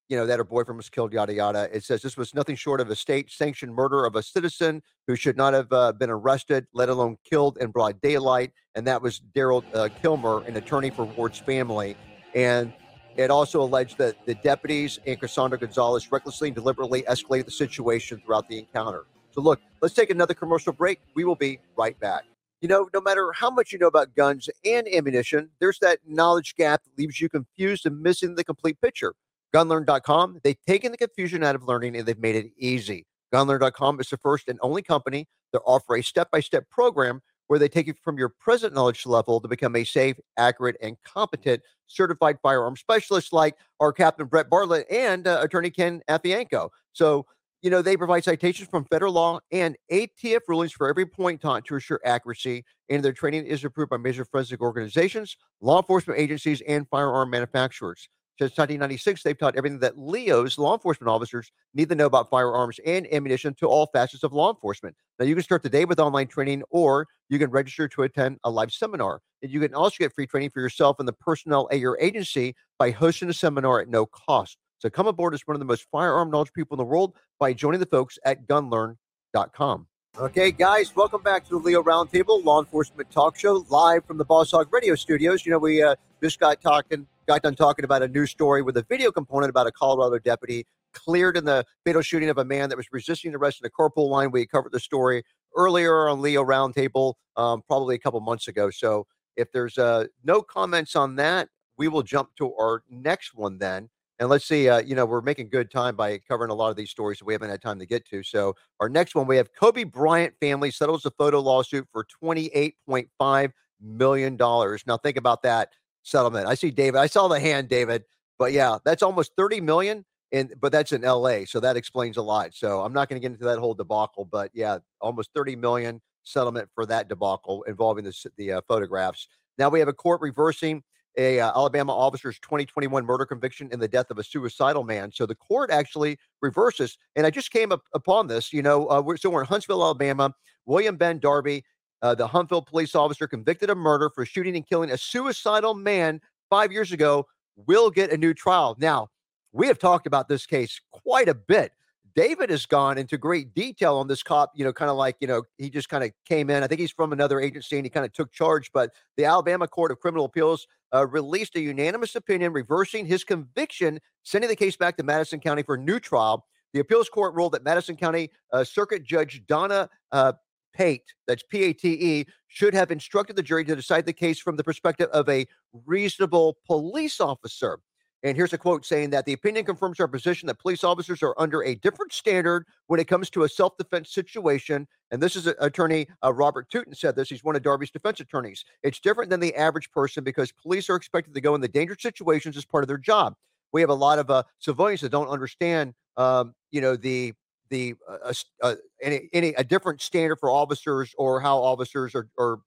you 0.10 0.18
know 0.18 0.26
that 0.26 0.38
her 0.38 0.44
boyfriend 0.44 0.78
was 0.78 0.89
killed. 0.89 1.14
Yada 1.14 1.34
yada. 1.34 1.70
It 1.74 1.84
says 1.84 2.02
this 2.02 2.18
was 2.18 2.34
nothing 2.34 2.56
short 2.56 2.82
of 2.82 2.89
a 2.89 2.96
state-sanctioned 2.96 3.74
murder 3.74 4.06
of 4.06 4.16
a 4.16 4.24
citizen 4.24 4.82
who 5.08 5.16
should 5.16 5.38
not 5.38 5.54
have 5.54 5.72
uh, 5.72 5.91
been 5.94 6.10
arrested, 6.10 6.68
let 6.74 6.89
alone 6.89 7.18
killed 7.28 7.58
in 7.60 7.72
broad 7.72 8.02
daylight. 8.02 8.52
And 8.76 8.86
that 8.88 9.02
was 9.02 9.22
Darold 9.36 9.64
uh, 9.74 9.89
Killmer, 10.04 10.48
an 10.48 10.58
attorney 10.58 10.89
for 10.89 11.06
Ward's 11.06 11.39
family. 11.39 11.96
And 12.36 12.74
it 13.16 13.32
also 13.32 13.62
alleged 13.62 13.98
that 14.00 14.26
the 14.26 14.36
deputies 14.36 15.00
and 15.06 15.20
Cassandra 15.20 15.58
Gonzalez 15.58 16.12
recklessly 16.12 16.50
and 16.50 16.56
deliberately 16.56 17.04
escalated 17.04 17.46
the 17.46 17.52
situation 17.52 18.22
throughout 18.26 18.50
the 18.50 18.60
encounter. 18.60 19.06
So, 19.34 19.42
look, 19.42 19.60
let's 19.82 19.94
take 19.94 20.10
another 20.10 20.34
commercial 20.34 20.74
break. 20.74 21.00
We 21.16 21.26
will 21.26 21.36
be 21.36 21.60
right 21.76 22.00
back. 22.00 22.24
You 22.62 22.70
know, 22.70 22.88
no 22.94 23.02
matter 23.02 23.32
how 23.34 23.50
much 23.50 23.74
you 23.74 23.80
know 23.80 23.88
about 23.88 24.16
guns 24.16 24.50
and 24.64 24.88
ammunition, 24.88 25.50
there's 25.60 25.80
that 25.80 26.00
knowledge 26.08 26.56
gap 26.56 26.84
that 26.84 26.98
leaves 26.98 27.20
you 27.20 27.28
confused 27.28 27.86
and 27.86 28.02
missing 28.02 28.36
the 28.36 28.44
complete 28.44 28.80
picture. 28.80 29.16
Gunlearn.com, 29.54 30.40
they've 30.44 30.60
taken 30.66 30.92
the 30.92 30.98
confusion 30.98 31.44
out 31.44 31.56
of 31.56 31.64
learning 31.64 31.96
and 31.96 32.06
they've 32.08 32.18
made 32.18 32.36
it 32.36 32.52
easy. 32.58 33.06
Gunlearn.com 33.34 34.00
is 34.00 34.10
the 34.10 34.18
first 34.18 34.48
and 34.48 34.60
only 34.62 34.82
company 34.82 35.28
that 35.52 35.62
offer 35.66 35.98
a 35.98 36.02
step 36.02 36.32
by 36.32 36.40
step 36.40 36.70
program 36.70 37.22
where 37.48 37.60
they 37.60 37.68
take 37.68 37.88
you 37.88 37.94
from 38.02 38.18
your 38.18 38.30
present 38.30 38.74
knowledge 38.74 39.06
level 39.06 39.42
to 39.42 39.48
become 39.48 39.76
a 39.76 39.84
safe, 39.84 40.16
accurate, 40.38 40.78
and 40.82 40.98
competent 41.04 41.62
certified 41.88 42.38
firearm 42.42 42.76
specialist 42.76 43.34
like 43.34 43.56
our 43.80 43.92
Captain 43.92 44.26
Brett 44.26 44.50
Bartlett 44.50 44.90
and 44.90 45.28
uh, 45.28 45.40
Attorney 45.42 45.70
Ken 45.70 46.02
Afienko. 46.10 46.70
So, 46.94 47.26
you 47.64 47.72
know, 47.72 47.82
they 47.82 47.97
provide 47.97 48.26
citations 48.26 48.70
from 48.70 48.86
federal 48.86 49.14
law 49.14 49.39
and 49.51 49.78
ATF 49.89 50.41
rulings 50.47 50.74
for 50.74 50.89
every 50.89 51.05
point 51.05 51.41
taught 51.41 51.66
to 51.66 51.76
ensure 51.76 52.01
accuracy, 52.05 52.66
and 52.89 53.03
their 53.03 53.14
training 53.14 53.45
is 53.47 53.64
approved 53.64 53.89
by 53.89 53.97
major 53.97 54.26
forensic 54.26 54.61
organizations, 54.61 55.38
law 55.61 55.80
enforcement 55.80 56.20
agencies, 56.20 56.61
and 56.68 56.88
firearm 56.89 57.32
manufacturers. 57.32 58.09
Since 58.39 58.57
1996, 58.57 59.24
they've 59.24 59.38
taught 59.38 59.55
everything 59.55 59.80
that 59.80 59.97
LEOs, 59.97 60.57
law 60.57 60.74
enforcement 60.74 61.09
officers, 61.09 61.51
need 61.74 61.89
to 61.89 61.95
know 61.95 62.07
about 62.07 62.30
firearms 62.30 62.80
and 62.86 63.07
ammunition 63.14 63.53
to 63.55 63.68
all 63.68 63.88
facets 63.93 64.24
of 64.24 64.34
law 64.34 64.51
enforcement. 64.51 64.95
Now, 65.20 65.26
you 65.26 65.36
can 65.36 65.43
start 65.43 65.64
today 65.64 65.86
with 65.86 65.99
online 65.99 66.28
training, 66.28 66.64
or 66.72 67.07
you 67.30 67.39
can 67.39 67.51
register 67.51 67.88
to 67.89 68.03
attend 68.03 68.39
a 68.43 68.49
live 68.49 68.72
seminar. 68.74 69.22
And 69.41 69.51
you 69.51 69.59
can 69.61 69.74
also 69.76 69.97
get 69.99 70.14
free 70.14 70.28
training 70.28 70.49
for 70.49 70.61
yourself 70.61 70.97
and 70.99 71.07
the 71.07 71.14
personnel 71.14 71.70
at 71.72 71.80
your 71.80 71.97
agency 72.01 72.55
by 72.80 72.91
hosting 72.91 73.30
a 73.30 73.34
seminar 73.34 73.80
at 73.82 73.88
no 73.88 74.05
cost. 74.07 74.57
So 74.84 74.90
come 74.90 75.08
aboard 75.08 75.34
as 75.34 75.48
one 75.48 75.56
of 75.56 75.60
the 75.60 75.66
most 75.66 75.88
firearm 75.94 76.30
knowledge 76.30 76.52
people 76.52 76.76
in 76.76 76.78
the 76.78 76.84
world 76.84 77.14
by 77.40 77.54
joining 77.54 77.80
the 77.80 77.86
folks 77.86 78.20
at 78.26 78.46
gunlearn.com. 78.48 79.88
Okay, 80.20 80.52
guys, 80.52 80.94
welcome 80.94 81.22
back 81.22 81.48
to 81.48 81.52
the 81.52 81.58
LEO 81.58 81.82
Roundtable 81.82 82.44
Law 82.44 82.60
Enforcement 82.60 83.10
Talk 83.10 83.38
Show 83.38 83.64
live 83.70 84.04
from 84.04 84.18
the 84.18 84.26
Boss 84.26 84.52
Hog 84.52 84.74
Radio 84.74 84.94
Studios. 84.96 85.46
You 85.46 85.54
know, 85.54 85.58
we 85.58 85.82
uh, 85.82 85.96
just 86.22 86.38
got 86.38 86.60
talking 86.60 87.08
got 87.28 87.44
done 87.44 87.56
talking 87.56 87.86
about 87.86 88.04
a 88.04 88.10
news 88.10 88.32
story 88.32 88.62
with 88.62 88.76
a 88.76 88.84
video 88.90 89.10
component 89.10 89.50
about 89.50 89.68
a 89.68 89.72
Colorado 89.72 90.20
deputy 90.20 90.68
cleared 90.94 91.38
in 91.38 91.46
the 91.46 91.64
fatal 91.86 92.02
shooting 92.02 92.28
of 92.28 92.38
a 92.38 92.44
man 92.44 92.68
that 92.68 92.76
was 92.76 92.88
resisting 92.92 93.34
arrest 93.34 93.62
in 93.64 93.66
a 93.66 93.70
carpool 93.70 94.10
line. 94.10 94.32
We 94.32 94.46
covered 94.46 94.74
the 94.74 94.82
story 94.82 95.24
earlier 95.56 96.10
on 96.10 96.22
LEO 96.22 96.44
Roundtable, 96.44 97.14
um, 97.38 97.64
probably 97.70 97.96
a 97.96 98.00
couple 98.00 98.20
months 98.20 98.50
ago. 98.50 98.70
So 98.70 99.08
if 99.38 99.50
there's 99.54 99.78
uh, 99.78 100.08
no 100.26 100.42
comments 100.42 100.94
on 100.98 101.16
that, 101.16 101.48
we 101.78 101.88
will 101.88 102.04
jump 102.04 102.32
to 102.40 102.54
our 102.56 102.84
next 102.90 103.34
one 103.34 103.60
then. 103.60 103.90
And 104.20 104.30
let's 104.30 104.45
see, 104.45 104.70
uh, 104.70 104.80
you 104.80 104.95
know, 104.95 105.05
we're 105.05 105.22
making 105.22 105.49
good 105.49 105.72
time 105.72 105.95
by 105.95 106.20
covering 106.20 106.51
a 106.51 106.53
lot 106.53 106.70
of 106.70 106.76
these 106.76 106.91
stories 106.91 107.20
that 107.20 107.26
we 107.26 107.34
haven't 107.34 107.49
had 107.49 107.61
time 107.61 107.80
to 107.80 107.86
get 107.86 108.05
to. 108.09 108.22
So 108.24 108.55
our 108.80 108.88
next 108.88 109.16
one, 109.16 109.26
we 109.28 109.38
have 109.38 109.49
Kobe 109.59 109.84
Bryant 109.84 110.36
family 110.39 110.72
settles 110.72 111.05
a 111.05 111.11
photo 111.11 111.39
lawsuit 111.39 111.88
for 111.91 112.05
$28.5 112.24 113.51
million. 113.82 114.38
Now 114.38 114.97
think 114.97 115.18
about 115.18 115.41
that 115.43 115.70
settlement. 116.03 116.47
I 116.47 116.53
see 116.53 116.70
David. 116.72 116.99
I 116.99 117.07
saw 117.07 117.28
the 117.28 117.39
hand, 117.39 117.70
David. 117.70 118.03
But 118.38 118.51
yeah, 118.51 118.78
that's 118.86 119.03
almost 119.03 119.32
30 119.38 119.61
million. 119.61 120.05
And 120.32 120.53
but 120.59 120.72
that's 120.72 120.91
in 120.91 121.03
LA, 121.03 121.45
so 121.45 121.59
that 121.59 121.78
explains 121.78 122.18
a 122.18 122.24
lot. 122.24 122.55
So 122.55 122.82
I'm 122.82 122.91
not 122.91 123.07
going 123.07 123.22
to 123.22 123.26
get 123.26 123.34
into 123.34 123.45
that 123.45 123.59
whole 123.59 123.76
debacle, 123.76 124.26
but 124.26 124.49
yeah, 124.51 124.80
almost 124.99 125.30
30 125.36 125.55
million 125.55 126.01
settlement 126.24 126.70
for 126.74 126.88
that 126.88 127.07
debacle 127.07 127.61
involving 127.64 128.03
the 128.03 128.30
the 128.38 128.53
uh, 128.53 128.61
photographs. 128.68 129.28
Now 129.59 129.70
we 129.70 129.78
have 129.78 129.88
a 129.88 129.93
court 129.93 130.22
reversing 130.22 130.82
a 131.18 131.39
uh, 131.39 131.51
Alabama 131.55 131.93
officer's 131.93 132.39
2021 132.39 133.05
murder 133.05 133.26
conviction 133.26 133.70
in 133.72 133.80
the 133.80 133.88
death 133.88 134.09
of 134.09 134.18
a 134.18 134.24
suicidal 134.24 134.84
man. 134.84 135.11
So 135.11 135.26
the 135.26 135.36
court 135.36 135.72
actually 135.72 136.18
reverses. 136.41 136.97
And 137.16 137.26
I 137.26 137.30
just 137.30 137.51
came 137.51 137.72
up 137.72 137.84
upon 137.93 138.28
this. 138.28 138.51
You 138.51 138.61
know, 138.61 138.89
uh, 138.89 139.01
we're, 139.01 139.18
so 139.18 139.30
we're 139.30 139.41
in 139.41 139.47
Huntsville, 139.47 139.84
Alabama. 139.84 140.34
William 140.66 140.95
Ben 140.95 141.20
Darby 141.20 141.64
uh, 142.03 142.14
the 142.14 142.28
Huntsville 142.28 142.61
police 142.61 142.95
officer 142.95 143.28
convicted 143.28 143.70
of 143.70 143.78
murder 143.78 144.09
for 144.14 144.26
shooting 144.26 144.57
and 144.57 144.68
killing 144.68 144.91
a 144.91 144.97
suicidal 144.97 145.74
man 145.74 146.20
five 146.49 146.72
years 146.72 146.91
ago 146.91 147.26
will 147.55 147.89
get 147.89 148.11
a 148.11 148.18
new 148.18 148.34
trial. 148.34 148.76
Now, 148.78 149.07
we 149.53 149.68
have 149.68 149.80
talked 149.80 150.05
about 150.05 150.28
this 150.28 150.45
case 150.45 150.82
quite 150.91 151.30
a 151.30 151.34
bit. 151.34 151.72
David 152.16 152.51
has 152.51 152.66
gone 152.66 152.97
into 152.97 153.18
great 153.18 153.55
detail 153.55 153.97
on 153.97 154.07
this 154.07 154.22
cop, 154.22 154.51
you 154.53 154.64
know, 154.64 154.72
kind 154.72 154.91
of 154.91 154.97
like, 154.97 155.16
you 155.20 155.28
know, 155.28 155.43
he 155.57 155.70
just 155.70 155.89
kind 155.89 156.03
of 156.03 156.11
came 156.26 156.49
in. 156.49 156.61
I 156.61 156.68
think 156.68 156.80
he's 156.80 156.91
from 156.91 157.11
another 157.11 157.39
agency 157.39 157.78
and 157.78 157.86
he 157.86 157.89
kind 157.89 158.05
of 158.05 158.14
took 158.14 158.32
charge. 158.32 158.70
But 158.72 158.91
the 159.18 159.26
Alabama 159.26 159.68
Court 159.68 159.91
of 159.91 159.99
Criminal 159.99 160.26
Appeals 160.26 160.68
uh, 160.93 161.07
released 161.07 161.55
a 161.55 161.59
unanimous 161.59 162.16
opinion 162.16 162.53
reversing 162.53 163.07
his 163.07 163.24
conviction, 163.24 163.99
sending 164.22 164.47
the 164.47 164.55
case 164.55 164.78
back 164.78 164.95
to 164.97 165.03
Madison 165.03 165.39
County 165.39 165.64
for 165.64 165.76
a 165.76 165.80
new 165.80 165.99
trial. 165.99 166.45
The 166.74 166.80
appeals 166.80 167.09
court 167.09 167.34
ruled 167.36 167.53
that 167.53 167.64
Madison 167.64 167.95
County 167.95 168.30
uh, 168.51 168.64
Circuit 168.64 169.03
Judge 169.03 169.43
Donna 169.47 169.89
uh, 170.11 170.34
Pate, 170.74 171.14
that's 171.28 171.43
P 171.43 171.64
A 171.66 171.74
T 171.74 171.93
E, 171.93 172.26
should 172.47 172.74
have 172.74 172.89
instructed 172.89 173.36
the 173.36 173.43
jury 173.43 173.64
to 173.66 173.76
decide 173.76 174.05
the 174.07 174.14
case 174.14 174.39
from 174.39 174.55
the 174.55 174.64
perspective 174.64 175.07
of 175.14 175.30
a 175.30 175.45
reasonable 175.86 176.57
police 176.66 177.20
officer. 177.20 177.80
And 178.24 178.38
here's 178.38 178.54
a 178.54 178.58
quote 178.58 178.86
saying 178.86 179.10
that 179.10 179.26
the 179.26 179.34
opinion 179.34 179.66
confirms 179.66 180.00
our 180.00 180.08
position 180.08 180.48
that 180.48 180.58
police 180.58 180.84
officers 180.84 181.22
are 181.22 181.36
under 181.38 181.62
a 181.64 181.76
different 181.76 182.14
standard 182.14 182.66
when 182.88 183.00
it 183.00 183.08
comes 183.08 183.30
to 183.32 183.44
a 183.44 183.50
self 183.50 183.78
defense 183.78 184.14
situation. 184.14 184.88
And 185.12 185.22
this 185.22 185.36
is 185.36 185.46
a, 185.46 185.56
attorney 185.60 186.08
uh, 186.24 186.34
Robert 186.34 186.70
Tuten 186.72 186.96
said 186.96 187.18
this. 187.18 187.30
He's 187.30 187.44
one 187.44 187.58
of 187.58 187.64
Darby's 187.64 187.92
defense 187.92 188.22
attorneys. 188.22 188.64
It's 188.82 189.00
different 189.00 189.30
than 189.30 189.42
the 189.42 189.54
average 189.56 189.92
person 189.92 190.24
because 190.24 190.54
police 190.54 190.90
are 190.90 190.96
expected 190.96 191.34
to 191.34 191.42
go 191.42 191.54
into 191.54 191.68
dangerous 191.68 192.02
situations 192.02 192.56
as 192.56 192.64
part 192.64 192.84
of 192.84 192.88
their 192.88 192.98
job. 192.98 193.36
We 193.74 193.82
have 193.82 193.90
a 193.90 193.96
lot 193.96 194.20
of 194.20 194.30
uh, 194.30 194.44
civilians 194.60 195.02
that 195.02 195.10
don't 195.10 195.28
understand, 195.28 195.94
um, 196.16 196.54
you 196.72 196.80
know, 196.80 196.96
the 196.96 197.34
the 197.70 197.96
uh, 198.08 198.34
uh, 198.62 198.76
any 199.02 199.30
any 199.34 199.50
a 199.56 199.64
different 199.64 200.02
standard 200.02 200.38
for 200.38 200.50
officers 200.50 201.14
or 201.18 201.42
how 201.42 201.58
officers 201.58 202.16
are, 202.16 202.30
are 202.40 202.60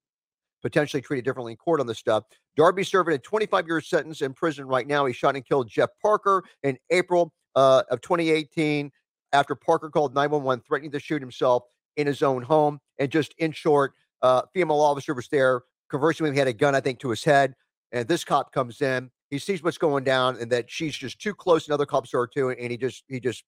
potentially 0.67 1.01
treated 1.01 1.25
differently 1.25 1.53
in 1.53 1.57
court 1.57 1.79
on 1.81 1.87
this 1.87 1.99
stuff. 1.99 2.25
Darby 2.57 2.83
serving 2.83 3.15
a 3.15 3.19
25 3.19 3.69
year 3.69 3.81
sentence 3.81 4.21
in 4.21 4.35
prison 4.35 4.67
right 4.67 4.87
now. 4.87 5.07
He 5.07 5.13
shot 5.13 5.37
and 5.37 5.47
killed 5.47 5.69
Jeff 5.69 5.91
Parker 6.03 6.43
in 6.65 6.77
April 6.91 7.33
uh, 7.55 7.85
of 7.89 8.01
2018 8.01 8.91
after 9.33 9.55
Parker 9.55 9.91
called 9.91 10.13
911 10.13 10.65
threatening 10.67 10.91
to 10.91 10.99
shoot 10.99 11.23
himself 11.23 11.63
in 11.97 12.09
his 12.09 12.21
own 12.21 12.43
home. 12.43 12.81
And 12.99 13.13
just 13.13 13.33
in 13.39 13.53
short, 13.53 13.93
uh, 14.23 14.43
female 14.53 14.81
officer 14.81 15.15
was 15.15 15.29
there 15.29 15.63
conversing 15.89 16.25
with 16.25 16.31
him. 16.31 16.35
He 16.35 16.39
had 16.41 16.49
a 16.49 16.53
gun, 16.53 16.75
I 16.75 16.81
think, 16.81 16.99
to 17.01 17.11
his 17.11 17.23
head. 17.23 17.55
And 17.93 18.09
this 18.09 18.25
cop 18.25 18.53
comes 18.53 18.83
in. 18.83 19.09
He 19.31 19.39
sees 19.39 19.63
what's 19.63 19.79
going 19.79 20.03
down 20.03 20.37
and 20.41 20.51
that 20.51 20.69
she's 20.69 20.97
just 20.97 21.21
too 21.21 21.35
close 21.35 21.69
and 21.69 21.75
other 21.75 21.87
cops 21.87 22.13
are 22.13 22.27
too. 22.27 22.51
And 22.51 22.73
he 22.73 22.77
just 22.77 23.05
he 23.07 23.21
just 23.21 23.45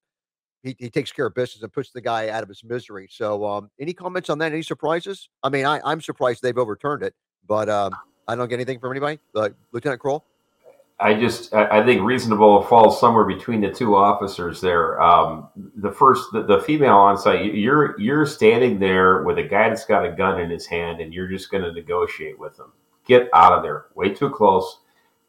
he, 0.63 0.77
he 0.79 0.91
takes 0.91 1.13
care 1.13 1.27
of 1.27 1.35
business 1.35 1.63
and 1.63 1.73
puts 1.73 1.91
the 1.91 2.01
guy 2.01 2.29
out 2.31 2.43
of 2.43 2.49
his 2.49 2.65
misery. 2.65 3.09
So, 3.11 3.47
um, 3.47 3.71
any 3.79 3.93
comments 3.93 4.29
on 4.31 4.39
that? 4.39 4.53
Any 4.53 4.63
surprises? 4.63 5.29
I 5.43 5.49
mean, 5.49 5.65
I, 5.65 5.81
I'm 5.85 6.01
surprised 6.01 6.43
they've 6.43 6.57
overturned 6.57 7.03
it, 7.03 7.15
but 7.47 7.69
um, 7.69 7.95
I 8.27 8.35
don't 8.35 8.49
get 8.49 8.57
anything 8.57 8.81
from 8.81 8.91
anybody. 8.91 9.19
Uh, 9.35 9.51
Lieutenant 9.73 10.01
Kroll? 10.01 10.25
I 11.01 11.15
just 11.15 11.55
I 11.55 11.85
think 11.85 12.03
reasonable 12.03 12.63
falls 12.63 12.99
somewhere 12.99 13.25
between 13.25 13.61
the 13.61 13.71
two 13.71 13.95
officers 13.95 14.61
there. 14.61 15.01
Um, 15.01 15.49
the 15.77 15.93
first, 15.93 16.25
the, 16.33 16.43
the, 16.43 16.61
female 16.61 16.97
on 16.97 17.17
site, 17.17 17.55
you're 17.55 17.99
you're 18.01 18.27
standing 18.27 18.81
there 18.81 19.23
with 19.23 19.39
a 19.39 19.45
guy 19.45 19.69
that's 19.69 19.85
got 19.85 20.05
a 20.05 20.11
gun 20.11 20.41
in 20.41 20.51
his 20.51 20.67
hand, 20.67 21.01
and 21.01 21.15
you're 21.15 21.29
just 21.29 21.53
going 21.53 21.63
to 21.63 21.73
negotiate 21.73 22.37
with 22.37 22.59
him. 22.59 22.73
Get 23.07 23.29
out 23.33 23.53
of 23.53 23.63
there! 23.63 23.87
Way 23.95 24.13
too 24.13 24.29
close. 24.29 24.81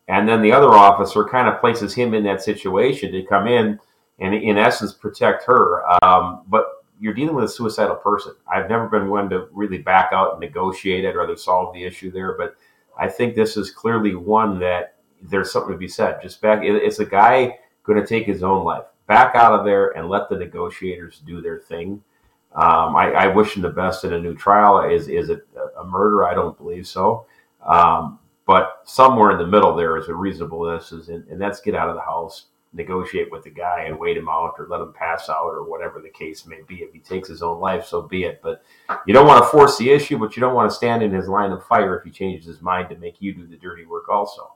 And 0.08 0.28
then 0.28 0.42
the 0.42 0.52
other 0.52 0.70
officer 0.70 1.24
kind 1.24 1.48
of 1.48 1.60
places 1.60 1.94
him 1.94 2.16
in 2.16 2.24
that 2.24 2.42
situation 2.42 3.12
to 3.12 3.22
come 3.22 3.46
in 3.46 3.80
and 4.20 4.34
in 4.34 4.58
essence 4.58 4.94
protect 4.94 5.44
her. 5.46 5.84
Um, 6.04 6.44
but 6.48 6.66
you're 7.00 7.14
dealing 7.14 7.36
with 7.36 7.46
a 7.46 7.50
suicidal 7.50 7.96
person. 7.96 8.34
I've 8.52 8.70
never 8.70 8.88
been 8.88 9.10
one 9.10 9.30
to 9.30 9.48
really 9.52 9.78
back 9.78 10.10
out 10.12 10.32
and 10.32 10.40
negotiate. 10.40 11.06
I'd 11.06 11.16
rather 11.16 11.38
solve 11.38 11.74
the 11.74 11.84
issue 11.84 12.12
there. 12.12 12.36
But 12.38 12.56
I 12.98 13.08
think 13.08 13.36
this 13.36 13.56
is 13.56 13.72
clearly 13.72 14.16
one 14.16 14.60
that 14.60 14.96
there's 15.22 15.52
something 15.52 15.72
to 15.72 15.78
be 15.78 15.88
said. 15.88 16.20
Just 16.22 16.42
back, 16.42 16.60
it's 16.64 17.00
a 17.00 17.06
guy 17.06 17.60
going 17.84 18.00
to 18.00 18.06
take 18.06 18.26
his 18.26 18.44
own 18.44 18.66
life. 18.66 18.84
Back 19.08 19.36
out 19.36 19.58
of 19.58 19.66
there 19.66 19.98
and 19.98 20.10
let 20.10 20.30
the 20.30 20.38
negotiators 20.38 21.22
do 21.26 21.42
their 21.42 21.60
thing. 21.60 22.04
Um, 22.54 22.96
I, 22.96 23.12
I, 23.12 23.28
wish 23.28 23.56
him 23.56 23.62
the 23.62 23.70
best 23.70 24.04
in 24.04 24.14
a 24.14 24.20
new 24.20 24.36
trial. 24.36 24.90
Is 24.90 25.08
is 25.08 25.30
it 25.30 25.48
a 25.80 25.84
murder? 25.84 26.26
I 26.26 26.34
don't 26.34 26.58
believe 26.58 26.88
so. 26.88 27.28
Um, 27.64 28.18
but 28.48 28.82
somewhere 28.86 29.32
in 29.32 29.38
the 29.38 29.46
middle 29.46 29.76
there 29.76 29.98
is 29.98 30.08
a 30.08 30.16
reasonableness, 30.16 30.92
and, 30.92 31.28
and 31.28 31.40
that's 31.40 31.62
get 31.62 31.76
out 31.76 31.90
of 31.90 31.96
the 31.96 32.02
house 32.02 32.46
negotiate 32.74 33.32
with 33.32 33.44
the 33.44 33.50
guy 33.50 33.84
and 33.84 34.00
wait 34.00 34.18
him 34.18 34.30
out 34.30 34.54
or 34.60 34.68
let 34.70 34.82
him 34.82 34.94
pass 34.94 35.28
out 35.30 35.48
or 35.48 35.64
whatever 35.64 36.00
the 36.00 36.10
case 36.10 36.46
may 36.46 36.62
be. 36.68 36.76
If 36.76 36.94
he 36.94 37.00
takes 37.00 37.28
his 37.28 37.42
own 37.42 37.60
life, 37.60 37.86
so 37.86 38.02
be 38.02 38.24
it. 38.24 38.42
But 38.44 38.64
you 39.08 39.14
don't 39.14 39.28
want 39.28 39.44
to 39.44 39.50
force 39.50 39.78
the 39.78 39.90
issue, 39.90 40.18
but 40.18 40.36
you 40.36 40.42
don't 40.42 40.54
want 40.54 40.70
to 40.70 40.76
stand 40.76 41.02
in 41.02 41.12
his 41.12 41.28
line 41.28 41.52
of 41.52 41.66
fire 41.66 41.98
if 41.98 42.04
he 42.04 42.12
changes 42.12 42.46
his 42.46 42.62
mind 42.62 42.90
to 42.90 42.96
make 42.98 43.22
you 43.22 43.34
do 43.34 43.48
the 43.48 43.58
dirty 43.58 43.86
work 43.86 44.08
also. 44.10 44.54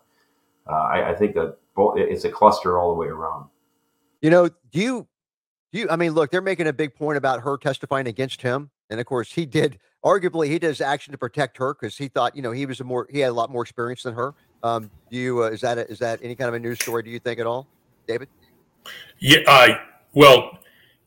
Uh, 0.67 0.73
I, 0.73 1.09
I, 1.11 1.15
think 1.15 1.33
that 1.35 1.57
it's 1.75 2.23
a 2.23 2.29
cluster 2.29 2.79
all 2.79 2.93
the 2.93 2.99
way 2.99 3.07
around. 3.07 3.49
You 4.21 4.29
know, 4.29 4.47
do 4.71 4.79
you, 4.79 5.07
do 5.73 5.79
you, 5.79 5.89
I 5.89 5.97
mean, 5.97 6.13
look, 6.13 6.31
they're 6.31 6.41
making 6.41 6.67
a 6.67 6.73
big 6.73 6.95
point 6.95 7.17
about 7.17 7.41
her 7.41 7.57
testifying 7.57 8.07
against 8.07 8.41
him. 8.41 8.69
And 8.89 8.99
of 8.99 9.05
course, 9.05 9.33
he 9.33 9.45
did, 9.45 9.79
arguably, 10.05 10.47
he 10.47 10.59
did 10.59 10.67
his 10.67 10.79
action 10.79 11.11
to 11.11 11.17
protect 11.17 11.57
her 11.57 11.73
because 11.73 11.97
he 11.97 12.07
thought, 12.07 12.35
you 12.35 12.41
know, 12.41 12.51
he 12.51 12.65
was 12.65 12.79
a 12.79 12.85
more, 12.85 13.07
he 13.11 13.19
had 13.19 13.31
a 13.31 13.33
lot 13.33 13.49
more 13.49 13.63
experience 13.63 14.03
than 14.03 14.13
her. 14.13 14.33
Um, 14.61 14.89
do 15.11 15.17
you, 15.17 15.43
uh, 15.43 15.47
is 15.47 15.59
that, 15.61 15.77
a, 15.77 15.89
is 15.89 15.99
that 15.99 16.19
any 16.23 16.35
kind 16.35 16.47
of 16.47 16.53
a 16.53 16.59
news 16.59 16.79
story, 16.79 17.03
do 17.03 17.09
you 17.09 17.19
think 17.19 17.39
at 17.39 17.45
all? 17.45 17.67
David? 18.07 18.29
Yeah. 19.19 19.39
Uh, 19.47 19.77
well, 20.13 20.59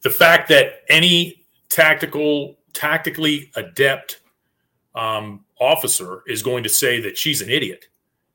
the 0.03 0.11
fact 0.11 0.49
that 0.49 0.83
any 0.89 1.45
tactical, 1.69 2.57
tactically 2.73 3.51
adept 3.57 4.21
um, 4.95 5.45
officer 5.61 6.23
is 6.27 6.43
going 6.43 6.63
to 6.63 6.69
say 6.69 7.01
that 7.01 7.19
she's 7.19 7.43
an 7.43 7.51
idiot 7.51 7.87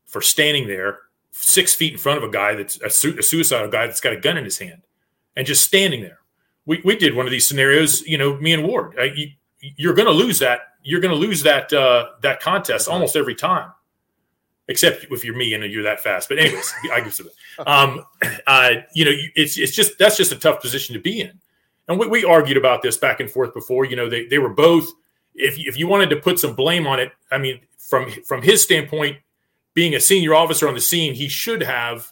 for 0.06 0.22
standing 0.22 0.68
there 0.68 1.00
six 1.32 1.74
feet 1.74 1.94
in 1.94 1.98
front 1.98 2.18
of 2.18 2.24
a 2.24 2.32
guy 2.32 2.56
that's 2.56 2.80
a, 2.82 2.90
su- 2.90 3.16
a 3.18 3.24
suicidal 3.24 3.70
guy 3.70 3.88
that's 3.88 4.02
got 4.02 4.14
a 4.14 4.20
gun 4.20 4.38
in 4.38 4.44
his 4.44 4.60
hand 4.60 4.82
and 5.36 5.48
just 5.48 5.64
standing 5.64 6.02
there. 6.02 6.20
We, 6.66 6.82
we 6.84 6.96
did 6.96 7.16
one 7.16 7.26
of 7.26 7.32
these 7.32 7.48
scenarios, 7.48 8.02
you 8.02 8.18
know, 8.18 8.38
me 8.38 8.54
and 8.54 8.68
Ward. 8.68 8.96
I, 9.00 9.06
you, 9.16 9.32
you're 9.62 9.94
going 9.94 10.08
to 10.08 10.14
lose 10.14 10.40
that. 10.40 10.60
You're 10.84 11.00
going 11.00 11.14
to 11.14 11.20
lose 11.20 11.44
that 11.44 11.72
uh, 11.72 12.10
that 12.22 12.42
contest 12.42 12.88
almost 12.88 13.16
every 13.16 13.36
time, 13.36 13.72
except 14.72 15.06
if 15.12 15.24
you're 15.24 15.36
me 15.36 15.54
and 15.54 15.64
you're 15.66 15.84
that 15.84 16.00
fast. 16.00 16.30
But 16.30 16.40
anyways, 16.40 16.74
I 16.92 17.02
give. 17.02 17.20
Um, 17.68 18.04
uh, 18.48 18.72
you 18.96 19.06
know, 19.06 19.12
it's 19.36 19.58
it's 19.58 19.76
just 19.76 19.98
that's 20.00 20.18
just 20.18 20.32
a 20.32 20.38
tough 20.38 20.62
position 20.62 20.94
to 20.94 21.02
be 21.02 21.22
in. 21.22 21.40
And 21.88 22.00
we, 22.00 22.08
we 22.08 22.24
argued 22.24 22.58
about 22.58 22.82
this 22.82 22.98
back 22.98 23.20
and 23.20 23.30
forth 23.30 23.54
before. 23.54 23.86
You 23.86 23.96
know, 23.96 24.10
they 24.10 24.26
they 24.26 24.40
were 24.40 24.54
both. 24.54 24.90
If 25.36 25.60
if 25.60 25.78
you 25.78 25.88
wanted 25.88 26.10
to 26.10 26.16
put 26.16 26.40
some 26.40 26.56
blame 26.56 26.88
on 26.88 27.00
it, 27.00 27.12
I 27.32 27.38
mean, 27.38 27.60
from 27.78 28.10
from 28.26 28.42
his 28.42 28.64
standpoint, 28.64 29.18
being 29.74 29.96
a 29.96 30.00
senior 30.00 30.34
officer 30.34 30.68
on 30.68 30.74
the 30.74 30.82
scene, 30.82 31.14
he 31.14 31.28
should 31.28 31.62
have, 31.62 32.12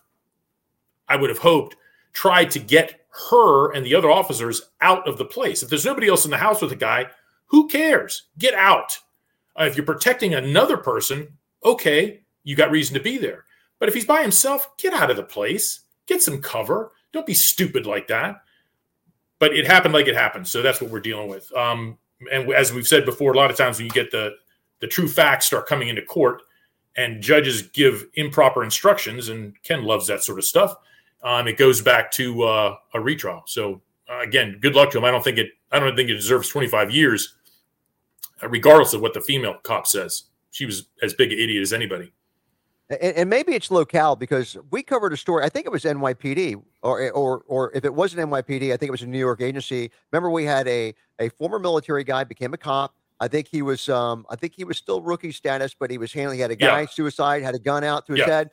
I 1.07 1.15
would 1.15 1.29
have 1.29 1.39
hoped, 1.39 1.75
tried 2.13 2.51
to 2.51 2.59
get 2.59 3.05
her 3.29 3.71
and 3.73 3.85
the 3.85 3.95
other 3.95 4.11
officers 4.11 4.61
out 4.81 5.07
of 5.07 5.17
the 5.17 5.25
place. 5.25 5.63
If 5.63 5.69
there's 5.69 5.85
nobody 5.85 6.07
else 6.07 6.25
in 6.25 6.31
the 6.31 6.37
house 6.37 6.61
with 6.61 6.69
the 6.69 6.75
guy, 6.75 7.07
who 7.47 7.67
cares? 7.67 8.27
Get 8.37 8.53
out. 8.53 8.97
Uh, 9.59 9.65
if 9.65 9.75
you're 9.75 9.85
protecting 9.85 10.33
another 10.33 10.77
person, 10.77 11.27
okay, 11.65 12.21
you 12.49 12.55
got 12.55 12.71
reason 12.71 12.95
to 12.95 12.99
be 12.99 13.19
there. 13.19 13.45
But 13.77 13.89
if 13.89 13.93
he's 13.93 14.05
by 14.05 14.23
himself, 14.23 14.75
get 14.77 14.91
out 14.91 15.11
of 15.11 15.17
the 15.17 15.23
place. 15.23 15.81
Get 16.07 16.23
some 16.23 16.41
cover. 16.41 16.93
Don't 17.13 17.27
be 17.27 17.35
stupid 17.35 17.85
like 17.85 18.07
that. 18.07 18.41
But 19.37 19.53
it 19.53 19.67
happened 19.67 19.93
like 19.93 20.07
it 20.07 20.15
happened, 20.15 20.47
so 20.47 20.63
that's 20.63 20.81
what 20.81 20.89
we're 20.89 20.99
dealing 20.99 21.29
with. 21.29 21.55
Um, 21.55 21.99
and 22.31 22.51
as 22.51 22.73
we've 22.73 22.87
said 22.87 23.05
before, 23.05 23.33
a 23.33 23.37
lot 23.37 23.51
of 23.51 23.55
times 23.55 23.77
when 23.77 23.85
you 23.85 23.91
get 23.91 24.09
the 24.09 24.31
the 24.79 24.87
true 24.87 25.07
facts 25.07 25.45
start 25.45 25.67
coming 25.67 25.89
into 25.89 26.01
court, 26.01 26.41
and 26.97 27.21
judges 27.21 27.61
give 27.61 28.07
improper 28.15 28.63
instructions, 28.63 29.29
and 29.29 29.53
Ken 29.61 29.83
loves 29.83 30.07
that 30.07 30.23
sort 30.23 30.39
of 30.39 30.45
stuff. 30.45 30.75
Um, 31.21 31.47
it 31.47 31.57
goes 31.57 31.81
back 31.81 32.09
to 32.13 32.43
uh, 32.43 32.75
a 32.95 32.99
retrial. 32.99 33.43
So 33.45 33.79
uh, 34.09 34.21
again, 34.21 34.57
good 34.59 34.73
luck 34.73 34.89
to 34.91 34.97
him. 34.97 35.05
I 35.05 35.11
don't 35.11 35.23
think 35.23 35.37
it. 35.37 35.51
I 35.71 35.77
don't 35.77 35.95
think 35.95 36.09
it 36.09 36.15
deserves 36.15 36.49
25 36.49 36.89
years, 36.89 37.35
uh, 38.41 38.49
regardless 38.49 38.93
of 38.93 39.01
what 39.01 39.13
the 39.13 39.21
female 39.21 39.57
cop 39.61 39.85
says. 39.85 40.23
She 40.49 40.65
was 40.65 40.87
as 41.03 41.13
big 41.13 41.31
an 41.31 41.37
idiot 41.37 41.61
as 41.61 41.73
anybody. 41.73 42.11
And, 42.89 43.15
and, 43.15 43.29
maybe 43.29 43.53
it's 43.53 43.69
locale 43.69 44.15
because 44.15 44.57
we 44.71 44.81
covered 44.81 45.13
a 45.13 45.17
story. 45.17 45.43
I 45.43 45.49
think 45.49 45.67
it 45.67 45.71
was 45.71 45.83
NYPD, 45.83 46.61
or 46.81 47.11
or 47.11 47.43
or 47.45 47.71
if 47.75 47.85
it 47.85 47.93
wasn't 47.93 48.27
NYPD, 48.29 48.73
I 48.73 48.77
think 48.77 48.87
it 48.87 48.91
was 48.91 49.03
a 49.03 49.07
New 49.07 49.19
York 49.19 49.41
agency. 49.41 49.91
Remember, 50.11 50.31
we 50.31 50.43
had 50.43 50.67
a 50.67 50.95
a 51.19 51.29
former 51.29 51.59
military 51.59 52.03
guy 52.03 52.23
became 52.23 52.53
a 52.53 52.57
cop. 52.57 52.95
I 53.19 53.27
think 53.27 53.47
he 53.47 53.61
was 53.61 53.89
um 53.89 54.25
I 54.29 54.35
think 54.35 54.53
he 54.55 54.63
was 54.63 54.77
still 54.77 55.01
rookie 55.03 55.31
status, 55.31 55.75
but 55.77 55.91
he 55.91 55.99
was 55.99 56.11
handling. 56.11 56.39
He 56.39 56.41
had 56.41 56.51
a 56.51 56.55
guy 56.55 56.81
yeah. 56.81 56.87
suicide, 56.87 57.43
had 57.43 57.53
a 57.53 57.59
gun 57.59 57.83
out 57.83 58.07
to 58.07 58.13
his 58.13 58.21
yeah. 58.21 58.27
head. 58.27 58.49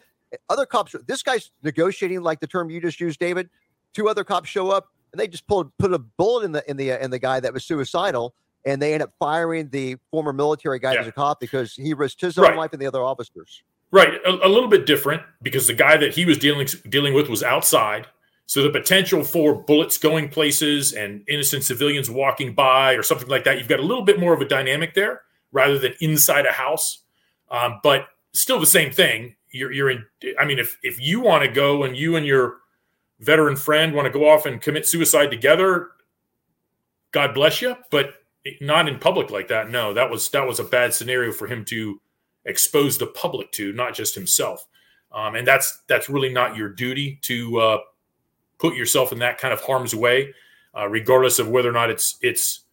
Other 0.50 0.66
cops, 0.66 0.94
this 1.06 1.22
guy's 1.22 1.50
negotiating 1.62 2.20
like 2.20 2.40
the 2.40 2.46
term 2.46 2.68
you 2.68 2.80
just 2.80 3.00
used, 3.00 3.18
David. 3.18 3.48
Two 3.94 4.08
other 4.08 4.24
cops 4.24 4.50
show 4.50 4.70
up 4.70 4.88
and 5.12 5.20
they 5.20 5.28
just 5.28 5.46
pulled 5.46 5.76
put 5.78 5.92
a 5.92 5.98
bullet 5.98 6.44
in 6.44 6.52
the 6.52 6.70
in 6.70 6.76
the 6.76 6.92
uh, 6.92 6.98
in 6.98 7.10
the 7.10 7.18
guy 7.18 7.40
that 7.40 7.52
was 7.52 7.64
suicidal, 7.64 8.34
and 8.66 8.82
they 8.82 8.92
end 8.92 9.02
up 9.02 9.12
firing 9.18 9.68
the 9.70 9.96
former 10.10 10.32
military 10.32 10.78
guy 10.78 10.92
yeah. 10.92 11.00
as 11.00 11.06
a 11.06 11.12
cop 11.12 11.40
because 11.40 11.74
he 11.74 11.94
risked 11.94 12.20
his 12.20 12.36
own 12.36 12.44
right. 12.44 12.56
life 12.56 12.72
and 12.72 12.82
the 12.82 12.86
other 12.86 13.02
officers. 13.02 13.62
Right, 13.92 14.14
a, 14.26 14.46
a, 14.46 14.48
little 14.48 14.68
bit 14.68 14.84
different 14.84 15.22
because 15.42 15.68
the 15.68 15.72
guy 15.72 15.96
that 15.96 16.14
he 16.14 16.24
was 16.24 16.38
dealing 16.38 16.66
dealing 16.88 17.14
with 17.14 17.28
was 17.28 17.42
outside, 17.42 18.08
so 18.46 18.62
the 18.62 18.70
potential 18.70 19.22
for 19.22 19.54
bullets 19.54 19.96
going 19.96 20.28
places 20.28 20.92
and 20.92 21.22
innocent 21.28 21.64
civilians 21.64 22.10
walking 22.10 22.54
by 22.54 22.94
or 22.94 23.02
something 23.02 23.28
like 23.28 23.44
that, 23.44 23.58
you've 23.58 23.68
got 23.68 23.80
a 23.80 23.84
little 23.84 24.04
bit 24.04 24.18
more 24.18 24.32
of 24.32 24.40
a 24.40 24.44
dynamic 24.44 24.94
there 24.94 25.22
rather 25.52 25.78
than 25.78 25.94
inside 26.00 26.46
a 26.46 26.52
house. 26.52 27.02
Um, 27.50 27.80
but 27.82 28.08
still 28.32 28.60
the 28.60 28.66
same 28.66 28.92
thing. 28.92 29.36
You're, 29.50 29.72
you're 29.72 29.90
in. 29.90 30.04
I 30.38 30.44
mean, 30.44 30.58
if 30.58 30.78
if 30.82 31.00
you 31.00 31.20
want 31.20 31.44
to 31.44 31.50
go 31.50 31.84
and 31.84 31.96
you 31.96 32.16
and 32.16 32.26
your 32.26 32.58
veteran 33.20 33.56
friend 33.56 33.94
want 33.94 34.06
to 34.06 34.12
go 34.12 34.28
off 34.28 34.46
and 34.46 34.60
commit 34.60 34.86
suicide 34.86 35.30
together, 35.30 35.90
God 37.12 37.34
bless 37.34 37.62
you, 37.62 37.76
but 37.90 38.14
not 38.60 38.88
in 38.88 38.98
public 38.98 39.30
like 39.30 39.48
that. 39.48 39.70
No, 39.70 39.94
that 39.94 40.10
was 40.10 40.28
that 40.30 40.46
was 40.46 40.60
a 40.60 40.64
bad 40.64 40.94
scenario 40.94 41.32
for 41.32 41.46
him 41.46 41.64
to 41.66 42.00
expose 42.46 42.96
the 42.96 43.06
public 43.06 43.52
to, 43.52 43.72
not 43.72 43.94
just 43.94 44.14
himself. 44.14 44.66
Um, 45.12 45.34
and 45.34 45.46
that's 45.46 45.82
that's 45.88 46.08
really 46.08 46.32
not 46.32 46.56
your 46.56 46.68
duty 46.68 47.18
to 47.22 47.58
uh, 47.58 47.78
put 48.58 48.74
yourself 48.74 49.12
in 49.12 49.18
that 49.20 49.38
kind 49.38 49.52
of 49.52 49.60
harm's 49.60 49.94
way, 49.94 50.34
uh, 50.76 50.88
regardless 50.88 51.38
of 51.38 51.48
whether 51.48 51.68
or 51.68 51.72
not 51.72 51.90
it's 51.90 52.16
it's 52.22 52.64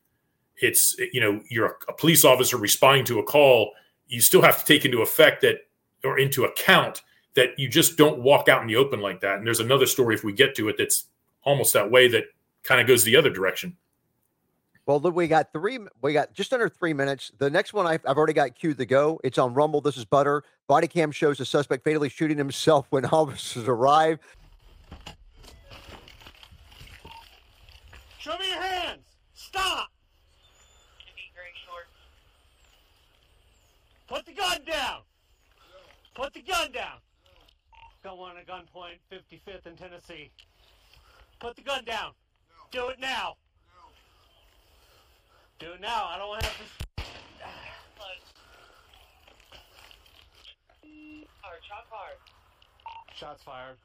it's 0.58 0.96
you 1.12 1.22
know 1.22 1.42
you're 1.50 1.78
a 1.88 1.94
police 1.94 2.24
officer 2.26 2.58
responding 2.58 3.06
to 3.06 3.20
a 3.20 3.24
call. 3.24 3.72
You 4.08 4.22
still 4.22 4.42
have 4.42 4.60
to 4.60 4.66
take 4.66 4.86
into 4.86 5.02
effect 5.02 5.42
that 5.42 5.58
or 6.04 6.20
into 6.20 6.46
account 6.46 7.02
that 7.36 7.58
you 7.58 7.68
just 7.68 7.98
don't 7.98 8.20
walk 8.20 8.48
out 8.48 8.62
in 8.62 8.68
the 8.68 8.76
open 8.76 9.00
like 9.00 9.22
that. 9.22 9.38
And 9.38 9.48
there's 9.48 9.60
another 9.60 9.86
story 9.86 10.16
if 10.16 10.24
we 10.24 10.34
get 10.34 10.56
to 10.56 10.70
it 10.70 10.76
that's 10.78 11.06
almost 11.44 11.74
that 11.74 11.90
way 11.90 12.08
that 12.10 12.26
kind 12.64 12.80
of 12.80 12.88
goes 12.88 13.04
the 13.04 13.16
other 13.16 13.30
direction. 13.30 13.76
Well, 14.86 15.00
we 15.00 15.28
got 15.28 15.54
three. 15.54 15.80
We 16.02 16.12
got 16.12 16.34
just 16.34 16.52
under 16.52 16.68
three 16.68 16.94
minutes. 16.94 17.32
The 17.38 17.50
next 17.50 17.74
one 17.74 17.88
I've, 17.88 18.02
I've 18.06 18.18
already 18.18 18.34
got 18.34 18.56
queued 18.56 18.78
to 18.80 18.86
go. 18.86 19.20
It's 19.24 19.38
on 19.38 19.54
Rumble. 19.54 19.80
This 19.80 19.96
is 19.96 20.04
Butter. 20.04 20.44
Body 20.68 20.88
cam 20.88 21.12
shows 21.12 21.38
the 21.38 21.46
suspect 21.46 21.86
fatally 21.86 22.10
shooting 22.10 22.38
himself 22.38 22.88
when 22.90 23.06
officers 23.06 23.68
arrive. 23.68 24.20
Show 28.20 28.38
me 28.38 28.50
your 28.50 28.62
hands. 28.62 29.04
Stop. 29.34 29.90
Put 34.08 34.26
the 34.26 34.34
gun 34.34 34.60
down. 34.70 35.00
Put 36.14 36.34
the 36.34 36.42
gun 36.42 36.72
down. 36.72 36.98
Got 38.04 38.18
one 38.18 38.38
at 38.38 38.46
gunpoint, 38.46 39.00
55th 39.12 39.66
in 39.66 39.76
Tennessee. 39.76 40.30
Put 41.40 41.56
the 41.56 41.62
gun 41.62 41.86
down. 41.86 42.12
Do 42.72 42.90
it 42.90 43.00
now. 43.00 43.36
No. 45.62 45.68
Do 45.68 45.74
it 45.74 45.82
now. 45.82 46.10
I 46.10 46.18
don't 46.18 46.44
have 46.44 46.58
to. 46.58 46.64
Shots 51.68 51.88
fired. 51.90 52.18
Shots 53.16 53.44
fired. 53.44 53.78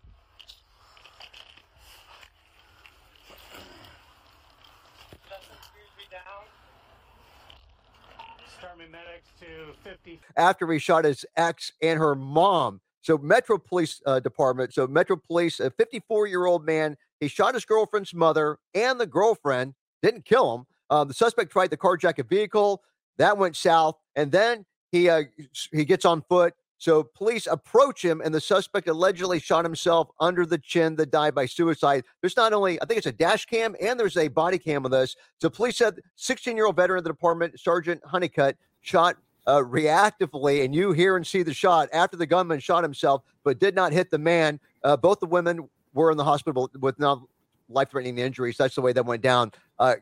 medics 8.91 9.29
to 9.41 9.75
50. 9.83 10.21
After 10.37 10.71
he 10.73 10.79
shot 10.79 11.05
his 11.05 11.27
ex 11.37 11.73
and 11.83 11.99
her 11.99 12.14
mom 12.14 12.81
so 13.09 13.16
Metro 13.16 13.59
Police 13.59 14.03
uh, 14.05 14.21
Department, 14.21 14.75
so 14.75 14.87
Metro 14.87 15.16
Police, 15.16 15.61
a 15.61 15.71
54 15.71 16.27
year 16.27 16.45
old 16.45 16.66
man, 16.66 16.97
he 17.21 17.29
shot 17.29 17.55
his 17.55 17.64
girlfriend's 17.64 18.12
mother 18.12 18.59
and 18.75 19.01
the 19.01 19.07
girlfriend, 19.07 19.75
didn't 20.03 20.25
kill 20.25 20.55
him. 20.55 20.66
Um, 20.91 21.09
the 21.09 21.14
suspect 21.14 21.53
tried 21.53 21.70
to 21.70 21.76
carjack 21.76 22.18
a 22.18 22.22
vehicle 22.22 22.82
that 23.18 23.36
went 23.36 23.57
south, 23.57 23.97
and 24.16 24.32
then 24.32 24.64
he 24.91 25.09
uh, 25.09 25.24
he 25.72 25.84
gets 25.84 26.05
on 26.05 26.22
foot. 26.28 26.55
So 26.78 27.03
police 27.03 27.49
approach 27.49 28.05
him, 28.05 28.22
and 28.24 28.32
the 28.32 28.41
suspect 28.41 28.89
allegedly 28.89 29.41
shot 29.41 29.64
himself 29.64 30.11
under 30.20 30.47
the 30.47 30.59
chin 30.59 30.95
that 30.97 31.11
died 31.11 31.34
by 31.34 31.47
suicide. 31.47 32.05
There's 32.20 32.36
not 32.36 32.53
only, 32.53 32.80
I 32.80 32.84
think 32.84 32.99
it's 32.99 33.07
a 33.09 33.12
dash 33.12 33.47
cam 33.47 33.74
and 33.80 33.99
there's 33.99 34.16
a 34.16 34.28
body 34.28 34.59
cam 34.59 34.84
of 34.84 34.93
this. 34.93 35.16
So 35.41 35.51
police 35.51 35.76
said 35.76 36.01
16 36.14 36.57
year 36.57 36.66
old 36.66 36.76
veteran 36.76 36.99
of 36.99 37.05
the 37.05 37.11
department, 37.11 37.59
Sergeant 37.59 38.01
Honeycutt, 38.05 38.57
shot 38.80 39.16
uh, 39.49 39.57
reactively, 39.57 40.64
and 40.64 40.72
you 40.72 40.93
hear 40.93 41.16
and 41.16 41.26
see 41.26 41.43
the 41.43 41.53
shot 41.53 41.89
after 41.93 42.16
the 42.16 42.26
gunman 42.26 42.61
shot 42.61 42.84
himself, 42.84 43.22
but 43.43 43.59
did 43.59 43.74
not 43.74 43.93
hit 43.93 44.11
the 44.11 44.18
man. 44.18 44.61
Uh, 44.84 44.97
both 44.97 45.18
the 45.18 45.26
women 45.26 45.68
were 45.95 46.12
in 46.12 46.16
the 46.16 46.24
hospital 46.24 46.70
with 46.80 46.99
non 47.01 47.24
life-threatening 47.70 48.18
injuries. 48.18 48.57
That's 48.57 48.76
the 48.76 48.82
way 48.82 48.93
that 48.93 49.05
went 49.05 49.22
down. 49.22 49.53
Uh, 49.78 49.97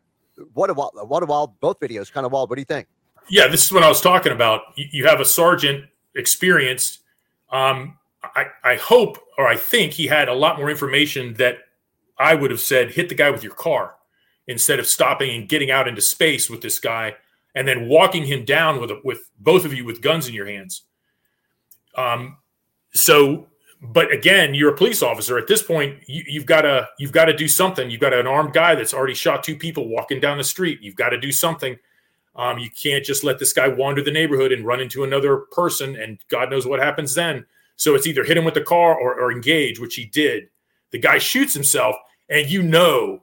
what 0.54 0.70
a 0.70 0.74
wild, 0.74 0.92
what 0.94 1.22
a 1.22 1.26
wild, 1.26 1.58
both 1.60 1.80
videos, 1.80 2.12
kind 2.12 2.26
of 2.26 2.32
wild. 2.32 2.50
What 2.50 2.56
do 2.56 2.60
you 2.60 2.66
think? 2.66 2.86
Yeah, 3.28 3.48
this 3.48 3.64
is 3.64 3.72
what 3.72 3.82
I 3.82 3.88
was 3.88 4.00
talking 4.00 4.32
about. 4.32 4.62
You, 4.76 5.06
have 5.06 5.20
a 5.20 5.24
sergeant 5.24 5.86
experienced. 6.14 7.00
Um, 7.50 7.98
I, 8.22 8.46
I 8.62 8.76
hope 8.76 9.18
or 9.38 9.46
I 9.46 9.56
think 9.56 9.92
he 9.92 10.06
had 10.06 10.28
a 10.28 10.34
lot 10.34 10.58
more 10.58 10.70
information 10.70 11.34
that 11.34 11.58
I 12.18 12.34
would 12.34 12.50
have 12.50 12.60
said, 12.60 12.92
hit 12.92 13.08
the 13.08 13.14
guy 13.14 13.30
with 13.30 13.42
your 13.42 13.54
car 13.54 13.94
instead 14.46 14.78
of 14.78 14.86
stopping 14.86 15.34
and 15.34 15.48
getting 15.48 15.70
out 15.70 15.88
into 15.88 16.00
space 16.00 16.48
with 16.48 16.62
this 16.62 16.78
guy 16.78 17.16
and 17.54 17.66
then 17.66 17.88
walking 17.88 18.24
him 18.24 18.44
down 18.44 18.80
with 18.80 18.90
with 19.04 19.30
both 19.38 19.64
of 19.64 19.74
you 19.74 19.84
with 19.84 20.00
guns 20.00 20.28
in 20.28 20.34
your 20.34 20.46
hands. 20.46 20.82
Um, 21.96 22.36
so, 22.92 23.46
but 23.92 24.12
again, 24.12 24.54
you're 24.54 24.72
a 24.72 24.76
police 24.76 25.02
officer. 25.02 25.38
At 25.38 25.46
this 25.46 25.62
point, 25.62 25.98
you, 26.06 26.40
have 26.40 26.46
got 26.46 26.62
to 26.62 26.88
you've 26.98 27.12
got 27.12 27.26
to 27.26 27.36
do 27.36 27.48
something. 27.48 27.90
You've 27.90 28.00
got 28.00 28.14
an 28.14 28.26
armed 28.26 28.52
guy 28.52 28.74
that's 28.74 28.94
already 28.94 29.14
shot 29.14 29.44
two 29.44 29.56
people 29.56 29.88
walking 29.88 30.20
down 30.20 30.38
the 30.38 30.44
street. 30.44 30.80
You've 30.80 30.96
got 30.96 31.10
to 31.10 31.20
do 31.20 31.32
something. 31.32 31.76
Um, 32.34 32.58
you 32.58 32.68
can't 32.70 33.04
just 33.04 33.24
let 33.24 33.38
this 33.38 33.52
guy 33.52 33.68
wander 33.68 34.02
the 34.02 34.10
neighborhood 34.10 34.52
and 34.52 34.66
run 34.66 34.80
into 34.80 35.04
another 35.04 35.38
person, 35.52 35.96
and 35.96 36.18
God 36.28 36.50
knows 36.50 36.66
what 36.66 36.80
happens 36.80 37.14
then. 37.14 37.46
So 37.76 37.94
it's 37.94 38.06
either 38.06 38.24
hit 38.24 38.36
him 38.36 38.44
with 38.44 38.54
the 38.54 38.62
car 38.62 38.98
or, 38.98 39.18
or 39.18 39.32
engage, 39.32 39.80
which 39.80 39.94
he 39.94 40.04
did. 40.04 40.48
The 40.90 40.98
guy 40.98 41.18
shoots 41.18 41.54
himself, 41.54 41.96
and 42.28 42.48
you 42.50 42.62
know, 42.62 43.22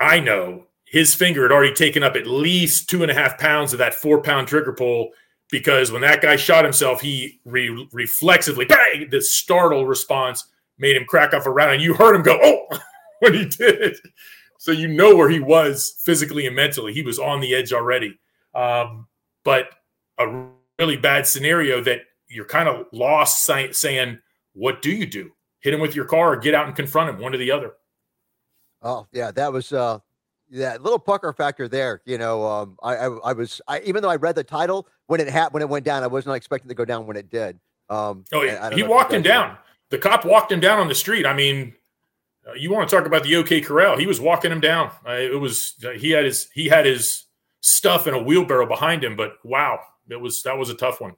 I 0.00 0.20
know 0.20 0.64
his 0.84 1.14
finger 1.14 1.42
had 1.42 1.52
already 1.52 1.74
taken 1.74 2.02
up 2.02 2.16
at 2.16 2.26
least 2.26 2.88
two 2.88 3.02
and 3.02 3.10
a 3.10 3.14
half 3.14 3.38
pounds 3.38 3.72
of 3.72 3.78
that 3.78 3.94
four 3.94 4.22
pound 4.22 4.48
trigger 4.48 4.72
pull 4.72 5.10
because 5.50 5.90
when 5.90 6.02
that 6.02 6.22
guy 6.22 6.36
shot 6.36 6.64
himself, 6.64 7.00
he 7.00 7.40
re- 7.44 7.88
reflexively, 7.92 8.64
bang, 8.64 9.08
the 9.10 9.20
startle 9.20 9.86
response 9.86 10.46
made 10.78 10.96
him 10.96 11.04
crack 11.04 11.32
off 11.34 11.46
a 11.46 11.50
round. 11.50 11.74
And 11.74 11.82
you 11.82 11.94
heard 11.94 12.14
him 12.14 12.22
go, 12.22 12.38
oh, 12.42 12.78
when 13.20 13.34
he 13.34 13.44
did. 13.46 13.96
so 14.58 14.72
you 14.72 14.88
know 14.88 15.16
where 15.16 15.28
he 15.28 15.40
was 15.40 15.96
physically 16.04 16.46
and 16.46 16.54
mentally. 16.54 16.92
He 16.92 17.02
was 17.02 17.18
on 17.18 17.40
the 17.40 17.54
edge 17.54 17.72
already. 17.72 18.18
Um, 18.54 19.06
but 19.44 19.70
a 20.18 20.46
really 20.78 20.96
bad 20.96 21.26
scenario 21.26 21.82
that 21.82 22.00
you're 22.28 22.44
kind 22.44 22.68
of 22.68 22.86
lost 22.92 23.44
say, 23.44 23.72
saying, 23.72 24.18
what 24.52 24.82
do 24.82 24.90
you 24.90 25.06
do? 25.06 25.30
Hit 25.60 25.74
him 25.74 25.80
with 25.80 25.96
your 25.96 26.04
car 26.04 26.34
or 26.34 26.36
get 26.36 26.54
out 26.54 26.66
and 26.66 26.76
confront 26.76 27.10
him, 27.10 27.18
one 27.20 27.34
or 27.34 27.38
the 27.38 27.50
other. 27.50 27.72
Oh 28.82 29.06
yeah, 29.12 29.32
that 29.32 29.52
was 29.52 29.72
uh 29.72 29.98
yeah, 30.50 30.76
little 30.80 30.98
pucker 30.98 31.32
factor 31.32 31.68
there. 31.68 32.02
You 32.04 32.18
know, 32.18 32.44
um, 32.44 32.76
I, 32.82 32.96
I, 32.96 33.06
I 33.06 33.32
was 33.32 33.60
I 33.68 33.80
even 33.80 34.02
though 34.02 34.10
I 34.10 34.16
read 34.16 34.34
the 34.34 34.44
title 34.44 34.88
when 35.06 35.20
it 35.20 35.28
had 35.28 35.52
when 35.52 35.62
it 35.62 35.68
went 35.68 35.84
down, 35.84 36.02
I 36.02 36.06
was 36.06 36.26
not 36.26 36.34
expecting 36.34 36.68
to 36.68 36.74
go 36.74 36.84
down 36.84 37.06
when 37.06 37.16
it 37.16 37.30
did. 37.30 37.58
Um, 37.90 38.24
oh, 38.32 38.70
he 38.74 38.82
walked 38.82 39.12
him 39.12 39.22
down. 39.22 39.56
The 39.90 39.98
cop 39.98 40.24
walked 40.24 40.52
him 40.52 40.60
down 40.60 40.78
on 40.78 40.88
the 40.88 40.94
street. 40.94 41.26
I 41.26 41.32
mean, 41.32 41.74
uh, 42.46 42.52
you 42.54 42.70
want 42.70 42.88
to 42.88 42.94
talk 42.94 43.06
about 43.06 43.22
the 43.22 43.36
OK 43.36 43.60
Corral? 43.60 43.96
He 43.96 44.06
was 44.06 44.20
walking 44.20 44.52
him 44.52 44.60
down. 44.60 44.90
Uh, 45.06 45.12
it 45.12 45.40
was 45.40 45.74
uh, 45.84 45.90
he 45.90 46.10
had 46.10 46.24
his 46.24 46.48
he 46.54 46.68
had 46.68 46.86
his 46.86 47.26
stuff 47.60 48.06
in 48.06 48.14
a 48.14 48.22
wheelbarrow 48.22 48.66
behind 48.66 49.04
him. 49.04 49.16
But 49.16 49.34
wow, 49.44 49.80
it 50.08 50.20
was 50.20 50.42
that 50.42 50.58
was 50.58 50.70
a 50.70 50.74
tough 50.74 51.00
one. 51.00 51.14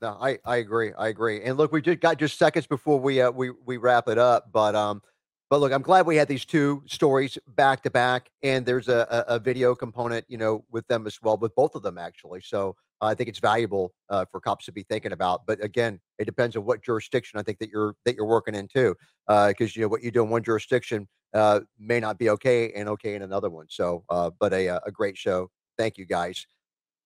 No, 0.00 0.16
I 0.20 0.38
I 0.44 0.56
agree. 0.56 0.92
I 0.96 1.08
agree. 1.08 1.42
And 1.42 1.58
look, 1.58 1.72
we 1.72 1.82
just 1.82 2.00
got 2.00 2.18
just 2.18 2.38
seconds 2.38 2.66
before 2.66 2.98
we 2.98 3.20
uh, 3.20 3.30
we 3.30 3.50
we 3.50 3.76
wrap 3.76 4.08
it 4.08 4.18
up, 4.18 4.50
but 4.52 4.74
um, 4.74 5.02
but 5.50 5.58
look, 5.58 5.72
I'm 5.72 5.82
glad 5.82 6.06
we 6.06 6.14
had 6.14 6.28
these 6.28 6.44
two 6.44 6.82
stories 6.86 7.36
back 7.48 7.82
to 7.82 7.90
back, 7.90 8.30
and 8.44 8.64
there's 8.64 8.88
a, 8.88 9.24
a, 9.28 9.34
a 9.34 9.38
video 9.40 9.74
component, 9.74 10.24
you 10.28 10.38
know, 10.38 10.64
with 10.70 10.86
them 10.86 11.08
as 11.08 11.18
well, 11.20 11.36
with 11.36 11.54
both 11.56 11.74
of 11.74 11.82
them 11.82 11.98
actually. 11.98 12.40
So 12.40 12.76
uh, 13.02 13.06
I 13.06 13.14
think 13.14 13.28
it's 13.28 13.40
valuable 13.40 13.92
uh, 14.08 14.24
for 14.30 14.40
cops 14.40 14.64
to 14.66 14.72
be 14.72 14.84
thinking 14.84 15.10
about. 15.10 15.46
But 15.46 15.62
again, 15.62 15.98
it 16.20 16.24
depends 16.24 16.54
on 16.56 16.64
what 16.64 16.84
jurisdiction 16.84 17.40
I 17.40 17.42
think 17.42 17.58
that 17.58 17.68
you're 17.68 17.96
that 18.04 18.14
you're 18.14 18.26
working 18.26 18.54
in 18.54 18.68
too, 18.68 18.94
because 19.26 19.54
uh, 19.60 19.72
you 19.74 19.82
know 19.82 19.88
what 19.88 20.04
you 20.04 20.12
do 20.12 20.22
in 20.22 20.30
one 20.30 20.44
jurisdiction 20.44 21.08
uh, 21.34 21.60
may 21.78 21.98
not 21.98 22.16
be 22.16 22.30
okay 22.30 22.72
and 22.72 22.88
okay 22.88 23.16
in 23.16 23.22
another 23.22 23.50
one. 23.50 23.66
So, 23.68 24.04
uh, 24.08 24.30
but 24.38 24.52
a 24.52 24.80
a 24.86 24.92
great 24.92 25.18
show. 25.18 25.50
Thank 25.76 25.98
you 25.98 26.06
guys. 26.06 26.46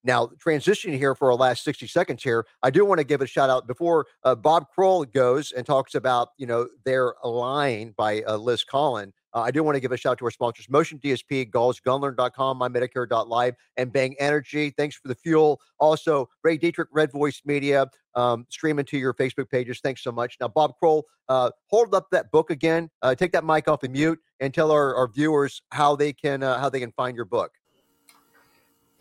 Now, 0.05 0.27
transitioning 0.27 0.99
here 0.99 1.15
for 1.15 1.31
our 1.31 1.37
last 1.37 1.65
60 1.65 1.87
seconds 1.87 2.23
here, 2.23 2.47
I 2.63 2.71
do 2.71 2.85
want 2.85 2.99
to 2.99 3.05
give 3.05 3.23
a 3.23 3.27
shout 3.27 3.49
out 3.49 3.67
before 3.67 4.07
uh, 4.23 4.35
Bob 4.35 4.67
Kroll 4.75 5.05
goes 5.07 5.51
and 5.51 5.65
talks 5.65 5.95
about, 5.95 6.29
you 6.37 6.47
know, 6.47 6.69
their 6.85 7.15
line 7.25 7.95
by 7.97 8.23
uh, 8.23 8.37
Liz 8.37 8.65
Collin. 8.65 9.15
Uh, 9.33 9.41
I 9.41 9.51
do 9.51 9.65
want 9.65 9.77
to 9.77 9.81
give 9.81 9.93
a 9.93 9.97
shout 9.97 10.13
out 10.13 10.19
to 10.19 10.27
our 10.27 10.31
sponsors, 10.31 10.69
Motion 10.69 10.99
DSP, 10.99 11.51
Galls, 11.51 11.81
Gunlearn.com, 11.81 12.61
MyMedicare.live, 12.61 13.55
and 13.79 13.93
Bang 13.93 14.15
Energy. 14.21 14.71
Thanks 14.77 14.95
for 14.95 15.09
the 15.09 15.15
fuel. 15.15 15.59
Also, 15.79 16.29
Ray 16.45 16.59
Dietrich, 16.59 16.89
Red 16.93 17.11
Voice 17.11 17.41
Media, 17.47 17.87
um, 18.15 18.47
streaming 18.51 18.85
to 18.85 18.99
your 18.99 19.15
Facebook 19.15 19.51
pages. 19.51 19.81
Thanks 19.83 20.05
so 20.05 20.13
much. 20.13 20.37
Now, 20.39 20.49
Bob 20.49 20.75
Kroll, 20.79 21.07
uh, 21.29 21.51
hold 21.67 21.95
up 21.95 22.09
that 22.13 22.31
book 22.31 22.51
again. 22.51 22.91
Uh, 23.03 23.15
take 23.15 23.33
that 23.33 23.45
mic 23.45 23.69
off 23.69 23.83
and 23.83 23.93
mute 23.93 24.21
and 24.39 24.53
tell 24.53 24.71
our, 24.71 24.95
our 24.95 25.09
viewers 25.09 25.63
how 25.73 25.97
they 25.97 26.13
can 26.13 26.43
uh, 26.43 26.59
how 26.59 26.69
they 26.69 26.81
can 26.81 26.93
find 26.93 27.17
your 27.17 27.25
book. 27.25 27.51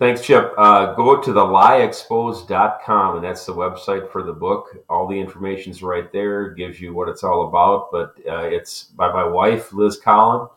Thanks, 0.04 0.20
Chip. 0.20 0.54
Uh, 0.58 0.95
go 0.95 1.22
to 1.22 1.32
the 1.32 1.45
lieexposed.com, 1.45 3.16
and 3.16 3.24
that's 3.24 3.45
the 3.45 3.54
website 3.54 4.12
for 4.12 4.22
the 4.22 4.34
book. 4.34 4.76
All 4.89 5.08
the 5.08 5.18
information's 5.18 5.82
right 5.82 6.12
there, 6.12 6.49
gives 6.49 6.82
you 6.82 6.93
what 6.93 7.08
it's 7.08 7.24
all 7.24 7.47
about. 7.47 7.89
But 7.89 8.14
uh, 8.30 8.41
it's 8.41 8.84
by 8.84 9.14
my 9.14 9.24
wife, 9.24 9.72
Liz 9.72 9.95
Collin. 9.95 10.49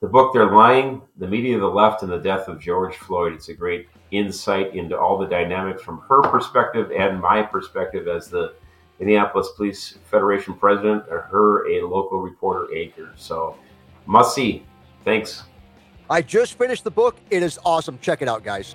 The 0.00 0.08
book, 0.08 0.32
They're 0.32 0.50
Lying 0.50 1.02
The 1.18 1.28
Media 1.28 1.58
the 1.58 1.66
Left 1.66 2.02
and 2.02 2.10
the 2.10 2.16
Death 2.16 2.48
of 2.48 2.58
George 2.58 2.96
Floyd. 2.96 3.34
It's 3.34 3.50
a 3.50 3.54
great 3.54 3.88
insight 4.10 4.74
into 4.74 4.98
all 4.98 5.18
the 5.18 5.28
dynamics 5.28 5.82
from 5.82 6.02
her 6.08 6.22
perspective 6.22 6.90
and 6.90 7.20
my 7.20 7.42
perspective 7.42 8.08
as 8.08 8.30
the 8.30 8.54
Minneapolis 8.98 9.50
Police 9.54 9.98
Federation 10.10 10.54
president, 10.54 11.04
or 11.10 11.20
her, 11.20 11.70
a 11.70 11.86
local 11.86 12.22
reporter 12.22 12.74
anchor. 12.74 13.12
So, 13.16 13.58
must 14.06 14.34
see. 14.34 14.64
Thanks. 15.04 15.42
I 16.08 16.20
just 16.22 16.58
finished 16.58 16.84
the 16.84 16.90
book. 16.90 17.16
It 17.30 17.42
is 17.42 17.58
awesome. 17.64 17.98
Check 18.00 18.20
it 18.20 18.28
out, 18.28 18.44
guys. 18.44 18.74